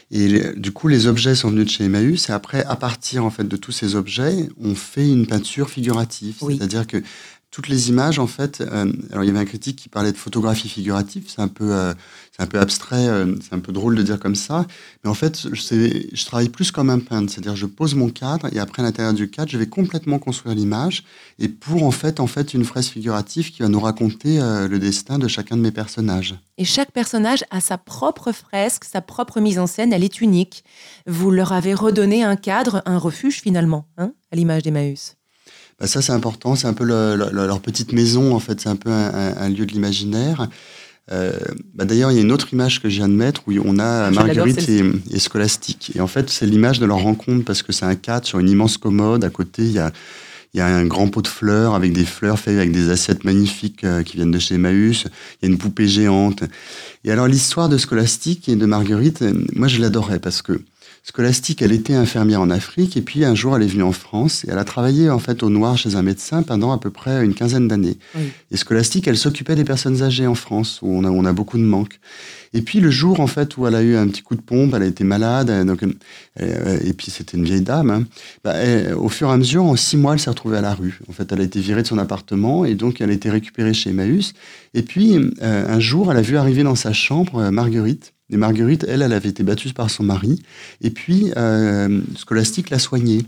Et 0.09 0.41
du 0.55 0.71
coup, 0.71 0.87
les 0.87 1.07
objets 1.07 1.35
sont 1.35 1.49
venus 1.49 1.65
de 1.65 1.69
chez 1.69 1.83
Emmaüs. 1.83 2.29
Et 2.29 2.31
après, 2.31 2.63
à 2.63 2.75
partir 2.75 3.25
en 3.25 3.29
fait 3.29 3.45
de 3.45 3.57
tous 3.57 3.73
ces 3.73 3.95
objets, 3.95 4.47
on 4.59 4.73
fait 4.73 5.07
une 5.07 5.27
peinture 5.27 5.69
figurative. 5.69 6.37
C'est-à-dire 6.39 6.87
que 6.87 7.03
toutes 7.51 7.69
les 7.69 7.89
images, 7.89 8.19
en 8.19 8.27
fait, 8.27 8.61
euh, 8.61 8.91
alors 9.11 9.23
il 9.23 9.27
y 9.27 9.29
avait 9.29 9.39
un 9.39 9.45
critique 9.45 9.77
qui 9.77 9.89
parlait 9.89 10.11
de 10.11 10.17
photographie 10.17 10.69
figurative, 10.69 11.25
c'est 11.27 11.41
un 11.41 11.47
peu, 11.47 11.73
euh, 11.73 11.93
c'est 12.37 12.43
un 12.43 12.47
peu 12.47 12.59
abstrait, 12.59 13.07
euh, 13.07 13.35
c'est 13.41 13.53
un 13.53 13.59
peu 13.59 13.71
drôle 13.71 13.95
de 13.95 14.03
dire 14.03 14.19
comme 14.19 14.35
ça, 14.35 14.65
mais 15.03 15.09
en 15.09 15.15
fait, 15.15 15.47
je, 15.51 16.07
je 16.13 16.25
travaille 16.25 16.49
plus 16.49 16.71
comme 16.71 16.89
un 16.89 16.99
peintre, 16.99 17.31
c'est-à-dire 17.31 17.55
je 17.55 17.65
pose 17.65 17.95
mon 17.95 18.09
cadre 18.09 18.47
et 18.53 18.59
après 18.59 18.83
à 18.83 18.85
l'intérieur 18.85 19.13
du 19.13 19.29
cadre, 19.29 19.49
je 19.49 19.57
vais 19.57 19.67
complètement 19.67 20.19
construire 20.19 20.55
l'image 20.55 21.03
et 21.39 21.49
pour 21.49 21.83
en 21.83 21.91
fait, 21.91 22.19
en 22.19 22.27
fait, 22.27 22.53
une 22.53 22.63
fresque 22.63 22.91
figurative 22.91 23.51
qui 23.51 23.61
va 23.63 23.69
nous 23.69 23.79
raconter 23.79 24.39
le 24.39 24.77
destin 24.77 25.17
de 25.17 25.27
chacun 25.27 25.57
de 25.57 25.61
mes 25.61 25.71
personnages. 25.71 26.35
Et 26.57 26.65
chaque 26.65 26.91
personnage 26.91 27.43
a 27.49 27.61
sa 27.61 27.77
propre 27.77 28.31
fresque, 28.31 28.83
sa 28.83 29.01
propre 29.01 29.39
mise 29.39 29.59
en 29.59 29.67
scène, 29.67 29.93
elle 29.93 30.03
est 30.03 30.21
unique. 30.21 30.63
Vous 31.05 31.31
leur 31.31 31.51
avez 31.53 31.73
redonné 31.73 32.23
un 32.23 32.35
cadre, 32.35 32.81
un 32.85 32.97
refuge 32.97 33.41
finalement, 33.41 33.87
hein, 33.97 34.11
à 34.31 34.35
l'image 34.35 34.63
d'Emmaüs. 34.63 35.17
Bah, 35.79 35.85
ça 35.85 36.01
c'est 36.01 36.11
important, 36.11 36.55
c'est 36.55 36.67
un 36.67 36.73
peu 36.73 36.85
leur 36.85 37.59
petite 37.59 37.93
maison 37.93 38.33
en 38.33 38.39
fait, 38.39 38.59
c'est 38.59 38.69
un 38.69 38.75
peu 38.75 38.89
un, 38.89 39.49
lieu 39.49 39.65
de 39.65 39.71
l'imaginaire. 39.71 40.47
Bah 41.09 41.85
D'ailleurs, 41.85 42.11
il 42.11 42.15
y 42.15 42.17
a 42.19 42.21
une 42.21 42.31
autre 42.31 42.51
image 42.53 42.81
que 42.81 42.89
je 42.89 42.97
viens 42.97 43.09
de 43.09 43.13
mettre 43.13 43.43
où 43.47 43.53
on 43.63 43.79
a 43.79 44.11
Marguerite 44.11 44.67
et, 44.69 44.83
et, 45.11 45.19
Scolastique. 45.19 45.91
Et 45.95 46.01
en 46.01 46.07
fait, 46.07 46.29
c'est 46.29 46.45
l'image 46.45 46.79
de 46.79 46.85
leur 46.85 46.99
rencontre 46.99 47.45
parce 47.45 47.63
que 47.63 47.71
c'est 47.71 47.85
un 47.85 47.95
cadre 47.95 48.25
sur 48.25 48.39
une 48.39 48.49
immense 48.49 48.77
commode. 48.77 49.23
À 49.23 49.29
côté, 49.29 49.63
il 49.63 49.71
y 49.71 49.79
a 49.79 49.91
il 50.53 50.59
y 50.59 50.61
a 50.61 50.65
un 50.65 50.85
grand 50.85 51.07
pot 51.07 51.21
de 51.21 51.27
fleurs 51.27 51.75
avec 51.75 51.93
des 51.93 52.05
fleurs 52.05 52.39
faites 52.39 52.57
avec 52.57 52.71
des 52.71 52.89
assiettes 52.89 53.23
magnifiques 53.23 53.83
euh, 53.83 54.03
qui 54.03 54.17
viennent 54.17 54.31
de 54.31 54.39
chez 54.39 54.55
Emmaüs. 54.55 55.03
Il 55.05 55.45
y 55.45 55.49
a 55.49 55.51
une 55.51 55.57
poupée 55.57 55.87
géante. 55.87 56.43
Et 57.03 57.11
alors 57.11 57.27
l'histoire 57.27 57.69
de 57.69 57.77
Scolastique 57.77 58.49
et 58.49 58.55
de 58.55 58.65
Marguerite, 58.65 59.21
euh, 59.21 59.33
moi 59.53 59.67
je 59.67 59.79
l'adorais 59.79 60.19
parce 60.19 60.41
que 60.41 60.61
Scolastique, 61.03 61.61
elle 61.61 61.71
était 61.71 61.93
infirmière 61.93 62.41
en 62.41 62.49
Afrique 62.49 62.97
et 62.97 63.01
puis 63.01 63.23
un 63.23 63.35
jour 63.35 63.55
elle 63.55 63.63
est 63.63 63.67
venue 63.67 63.83
en 63.83 63.91
France 63.91 64.43
et 64.45 64.49
elle 64.51 64.57
a 64.57 64.65
travaillé 64.65 65.09
en 65.09 65.19
fait 65.19 65.41
au 65.43 65.49
noir 65.49 65.77
chez 65.77 65.95
un 65.95 66.01
médecin 66.01 66.43
pendant 66.43 66.71
à 66.71 66.77
peu 66.79 66.89
près 66.89 67.23
une 67.23 67.33
quinzaine 67.33 67.67
d'années. 67.67 67.97
Et 68.51 68.57
Scolastique, 68.57 69.07
elle 69.07 69.17
s'occupait 69.17 69.55
des 69.55 69.63
personnes 69.63 70.01
âgées 70.03 70.27
en 70.27 70.35
France 70.35 70.79
où 70.81 70.89
on 70.89 71.03
a, 71.03 71.09
on 71.09 71.25
a 71.25 71.33
beaucoup 71.33 71.57
de 71.57 71.63
manques. 71.63 71.99
Et 72.53 72.61
puis 72.61 72.79
le 72.79 72.91
jour 72.91 73.19
en 73.19 73.27
fait 73.27 73.57
où 73.57 73.67
elle 73.67 73.75
a 73.75 73.81
eu 73.81 73.95
un 73.95 74.07
petit 74.07 74.21
coup 74.21 74.35
de 74.35 74.41
pompe, 74.41 74.73
elle 74.75 74.83
a 74.83 74.87
été 74.87 75.03
malade, 75.03 75.65
donc, 75.65 75.83
euh, 75.83 76.79
et 76.83 76.93
puis 76.93 77.11
c'était 77.11 77.37
une 77.37 77.43
vieille 77.43 77.61
dame. 77.61 77.89
Hein, 77.89 78.03
bah, 78.43 78.55
au 78.97 79.09
fur 79.09 79.29
et 79.29 79.33
à 79.33 79.37
mesure, 79.37 79.63
en 79.63 79.75
six 79.75 79.97
mois, 79.97 80.13
elle 80.13 80.19
s'est 80.19 80.29
retrouvée 80.29 80.57
à 80.57 80.61
la 80.61 80.73
rue. 80.73 80.99
En 81.09 81.13
fait, 81.13 81.31
elle 81.31 81.41
a 81.41 81.43
été 81.43 81.59
virée 81.59 81.81
de 81.81 81.87
son 81.87 81.97
appartement 81.97 82.65
et 82.65 82.75
donc 82.75 83.01
elle 83.01 83.09
a 83.09 83.13
été 83.13 83.29
récupérée 83.29 83.73
chez 83.73 83.91
Emmaüs. 83.91 84.33
Et 84.73 84.81
puis 84.81 85.15
euh, 85.15 85.67
un 85.67 85.79
jour, 85.79 86.11
elle 86.11 86.17
a 86.17 86.21
vu 86.21 86.37
arriver 86.37 86.63
dans 86.63 86.75
sa 86.75 86.93
chambre 86.93 87.39
euh, 87.39 87.51
Marguerite 87.51 88.13
et 88.29 88.37
Marguerite, 88.37 88.85
elle, 88.87 89.01
elle 89.01 89.13
avait 89.13 89.29
été 89.29 89.43
battue 89.43 89.73
par 89.73 89.89
son 89.89 90.03
mari. 90.03 90.41
Et 90.81 90.89
puis, 90.89 91.31
euh, 91.37 92.01
Scolastique 92.15 92.69
l'a 92.69 92.79
soignée. 92.79 93.25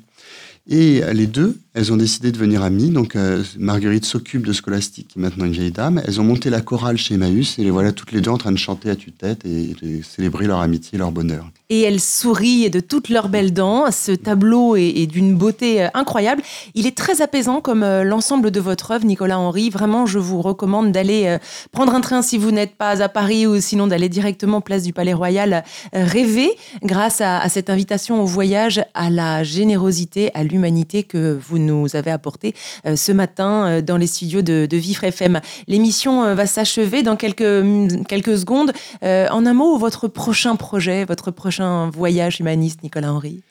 Et 0.68 1.02
les 1.14 1.28
deux, 1.28 1.58
elles 1.80 1.94
ont 1.94 1.98
décidé 1.98 2.32
de 2.32 2.34
devenir 2.34 2.64
amies. 2.64 2.90
Donc, 2.90 3.16
euh, 3.16 3.44
Marguerite 3.58 4.04
s'occupe 4.04 4.46
de 4.46 4.54
Scolastique, 4.54 5.08
qui 5.10 5.20
est 5.20 5.22
maintenant 5.22 5.46
une 5.46 5.54
vieille 5.54 5.72
dame. 5.72 6.02
Elles 6.06 6.20
ont 6.20 6.24
monté 6.24 6.50
la 6.50 6.62
chorale 6.62 6.98
chez 6.98 7.14
Emmaüs 7.14 7.58
et 7.58 7.64
les 7.64 7.72
voilà 7.72 7.92
toutes 7.92 8.12
les 8.12 8.22
deux 8.22 8.32
en 8.32 8.38
train 8.38 8.52
de 8.52 8.58
chanter 8.58 8.90
à 8.90 8.96
tue-tête 8.96 9.46
et 9.46 9.76
de 9.82 10.02
célébrer 10.02 10.48
leur 10.48 10.60
amitié 10.60 10.96
et 10.96 10.98
leur 10.98 11.12
bonheur 11.12 11.50
et 11.72 11.84
elles 11.84 12.00
sourient 12.00 12.72
de 12.72 12.80
toutes 12.80 13.10
leurs 13.10 13.30
belles 13.30 13.54
dents. 13.54 13.92
Ce 13.92 14.12
tableau 14.12 14.76
est, 14.76 15.06
d'une 15.06 15.36
beauté 15.36 15.84
euh, 15.84 15.88
incroyable. 15.94 16.42
Il 16.74 16.88
est 16.88 16.98
très 16.98 17.22
apaisant 17.22 17.62
comme 17.62 17.84
euh, 17.84 18.04
l'ensemble 18.04 18.50
de 18.50 18.60
votre 18.60 18.90
œuvre, 18.90 19.06
Nicolas 19.06 19.38
Henry. 19.38 19.70
Vraiment, 19.70 20.08
je 20.08 20.18
vous 20.18 20.42
recommande 20.42 20.92
d'aller 20.92 21.38
prendre 21.72 21.94
un 21.94 22.02
train 22.02 22.24
si 22.24 22.40
vous 22.40 22.50
n'êtes 22.50 22.76
pas 22.76 23.04
à 23.04 23.08
Paris 23.08 23.46
ou 23.46 23.62
sinon 23.62 23.86
d'aller 23.86 24.10
directement 24.10 24.62
place 24.62 24.82
du 24.82 24.94
Palais 24.94 25.14
Royal 25.14 25.64
rêver 25.94 26.50
grâce 26.82 27.22
à, 27.22 27.48
cette 27.50 27.70
invitation 27.70 28.24
au 28.24 28.26
voyage, 28.26 28.82
à 28.96 29.12
la 29.12 29.44
générosité, 29.44 30.32
à 30.34 30.44
l'humanité 30.50 31.04
que 31.04 31.38
vous 31.48 31.60
nous 31.60 31.96
avez 31.96 32.12
apporté 32.12 32.56
ce 32.96 33.12
matin 33.12 33.82
dans 33.82 33.98
les 33.98 34.08
studios 34.08 34.42
de, 34.42 34.68
de 34.70 34.78
Vivre 34.78 35.04
FM. 35.04 35.40
L'émission 35.68 36.34
va 36.36 36.46
s'achever 36.46 37.04
dans 37.04 37.16
quelques, 37.16 38.08
quelques 38.08 38.38
secondes. 38.38 38.72
en 39.02 39.46
un 39.46 39.54
mot, 39.54 39.78
votre 39.78 40.08
prochain 40.08 40.56
projet, 40.56 41.06
votre 41.06 41.32
prochain 41.32 41.90
voyage 41.90 42.40
humaniste, 42.40 42.84
Nicolas 42.84 43.14
Henry? 43.14 43.42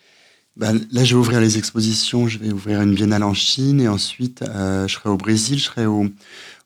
Bah, 0.58 0.72
Là, 0.90 1.04
je 1.04 1.14
vais 1.14 1.20
ouvrir 1.20 1.40
les 1.40 1.56
expositions. 1.56 2.26
Je 2.26 2.38
vais 2.38 2.52
ouvrir 2.52 2.82
une 2.82 2.94
biennale 2.94 3.22
en 3.22 3.34
Chine 3.34 3.80
et 3.80 3.88
ensuite, 3.88 4.42
euh, 4.42 4.88
je 4.88 4.94
serai 4.94 5.08
au 5.08 5.16
Brésil. 5.16 5.58
Je 5.58 5.64
serai 5.64 5.86
au, 5.86 6.06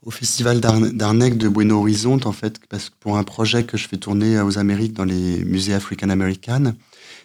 au 0.04 0.10
Festival 0.10 0.60
d'Arnec 0.60 1.36
de 1.36 1.48
Buenos 1.48 1.78
Horizonte, 1.80 2.26
en 2.26 2.32
fait, 2.32 2.58
parce 2.70 2.88
que 2.88 2.94
pour 2.98 3.18
un 3.18 3.24
projet 3.24 3.64
que 3.64 3.76
je 3.76 3.86
fais 3.86 3.98
tourner 3.98 4.40
aux 4.40 4.58
Amériques 4.58 4.94
dans 4.94 5.04
les 5.04 5.44
musées 5.44 5.74
africains-américains. 5.74 6.74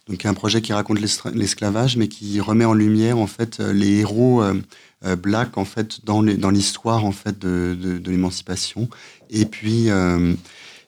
Donc, 0.09 0.25
un 0.25 0.33
projet 0.33 0.61
qui 0.61 0.73
raconte 0.73 0.99
l'esclavage, 0.99 1.97
mais 1.97 2.07
qui 2.07 2.39
remet 2.39 2.65
en 2.65 2.73
lumière, 2.73 3.17
en 3.17 3.27
fait, 3.27 3.59
les 3.59 3.99
héros 3.99 4.41
euh, 4.41 4.61
euh 5.05 5.15
blacks, 5.15 5.57
en 5.57 5.65
fait, 5.65 6.05
dans 6.05 6.21
l'histoire, 6.21 7.05
en 7.05 7.11
fait, 7.11 7.37
de, 7.39 7.77
de, 7.79 7.97
de 7.97 8.11
l'émancipation. 8.11 8.89
Et 9.29 9.45
puis, 9.45 9.89
euh, 9.89 10.33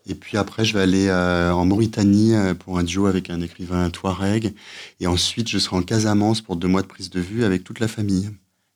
et 0.10 0.16
puis 0.16 0.38
après, 0.38 0.66
je 0.66 0.74
vais 0.74 0.82
aller 0.82 1.08
euh, 1.08 1.52
en 1.52 1.66
Mauritanie 1.66 2.34
euh, 2.34 2.56
pour 2.56 2.80
un 2.80 2.84
duo 2.84 3.06
avec 3.06 3.30
un 3.30 3.42
écrivain 3.42 3.90
touareg. 3.92 4.54
Et 5.00 5.08
ensuite, 5.08 5.48
je 5.48 5.60
serai 5.60 5.78
en 5.78 5.84
Casamance 5.84 6.42
pour 6.42 6.56
deux 6.56 6.68
mois 6.68 6.82
de 6.82 6.88
prise 6.88 7.12
de 7.12 7.20
vue 7.20 7.44
avec 7.44 7.64
toute 7.64 7.80
la 7.80 7.88
famille. 7.88 8.32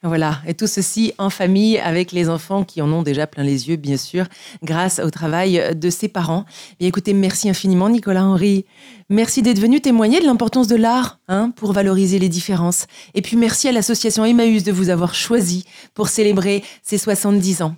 Voilà, 0.05 0.41
et 0.45 0.53
tout 0.53 0.67
ceci 0.67 1.13
en 1.17 1.29
famille 1.29 1.77
avec 1.77 2.11
les 2.11 2.27
enfants 2.27 2.65
qui 2.65 2.81
en 2.81 2.91
ont 2.91 3.03
déjà 3.03 3.25
plein 3.25 3.43
les 3.43 3.69
yeux, 3.69 3.77
bien 3.77 3.95
sûr, 3.95 4.25
grâce 4.61 4.99
au 4.99 5.09
travail 5.09 5.73
de 5.73 5.89
ses 5.89 6.09
parents. 6.09 6.43
Bien 6.77 6.89
écoutez, 6.89 7.13
merci 7.13 7.49
infiniment 7.49 7.87
Nicolas 7.87 8.25
Henry. 8.25 8.65
Merci 9.07 9.41
d'être 9.41 9.59
venu 9.59 9.79
témoigner 9.79 10.19
de 10.19 10.25
l'importance 10.25 10.67
de 10.67 10.75
l'art 10.75 11.19
hein, 11.29 11.51
pour 11.55 11.71
valoriser 11.71 12.19
les 12.19 12.27
différences. 12.27 12.85
Et 13.13 13.21
puis 13.21 13.37
merci 13.37 13.69
à 13.69 13.71
l'association 13.71 14.25
Emmaüs 14.25 14.65
de 14.65 14.73
vous 14.73 14.89
avoir 14.89 15.15
choisi 15.15 15.63
pour 15.93 16.09
célébrer 16.09 16.65
ses 16.81 16.97
70 16.97 17.61
ans. 17.61 17.75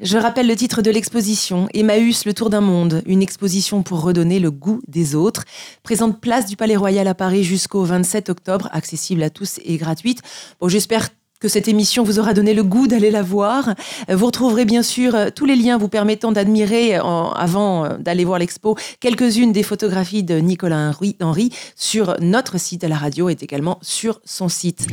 Je 0.00 0.16
rappelle 0.16 0.46
le 0.46 0.56
titre 0.56 0.80
de 0.80 0.90
l'exposition, 0.90 1.68
Emmaüs, 1.74 2.24
le 2.24 2.32
tour 2.32 2.48
d'un 2.48 2.62
monde, 2.62 3.02
une 3.04 3.20
exposition 3.20 3.82
pour 3.82 4.00
redonner 4.00 4.38
le 4.38 4.50
goût 4.50 4.80
des 4.88 5.14
autres. 5.14 5.44
Présente 5.82 6.22
place 6.22 6.46
du 6.46 6.56
Palais 6.56 6.76
Royal 6.76 7.06
à 7.06 7.14
Paris 7.14 7.44
jusqu'au 7.44 7.84
27 7.84 8.30
octobre, 8.30 8.70
accessible 8.72 9.22
à 9.22 9.28
tous 9.28 9.60
et 9.62 9.76
gratuite. 9.76 10.22
Bon, 10.58 10.68
j'espère 10.68 11.10
que 11.40 11.48
cette 11.48 11.68
émission 11.68 12.02
vous 12.02 12.18
aura 12.18 12.34
donné 12.34 12.54
le 12.54 12.62
goût 12.62 12.86
d'aller 12.86 13.10
la 13.10 13.22
voir. 13.22 13.74
Vous 14.08 14.26
retrouverez 14.26 14.64
bien 14.64 14.82
sûr 14.82 15.14
euh, 15.14 15.28
tous 15.34 15.46
les 15.46 15.56
liens 15.56 15.78
vous 15.78 15.88
permettant 15.88 16.32
d'admirer, 16.32 16.96
avant 16.96 17.84
euh, 17.84 17.96
d'aller 17.98 18.24
voir 18.24 18.38
l'expo, 18.38 18.76
quelques-unes 19.00 19.52
des 19.52 19.62
photographies 19.62 20.22
de 20.22 20.38
Nicolas 20.38 20.92
Henry 21.20 21.50
sur 21.74 22.16
notre 22.20 22.58
site 22.58 22.84
à 22.84 22.88
la 22.88 22.96
radio 22.96 23.28
et 23.28 23.36
également 23.40 23.78
sur 23.82 24.20
son 24.24 24.48
site. 24.48 24.86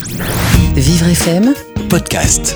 Vivre 0.75 1.07
FM, 1.07 1.53
podcast. 1.89 2.55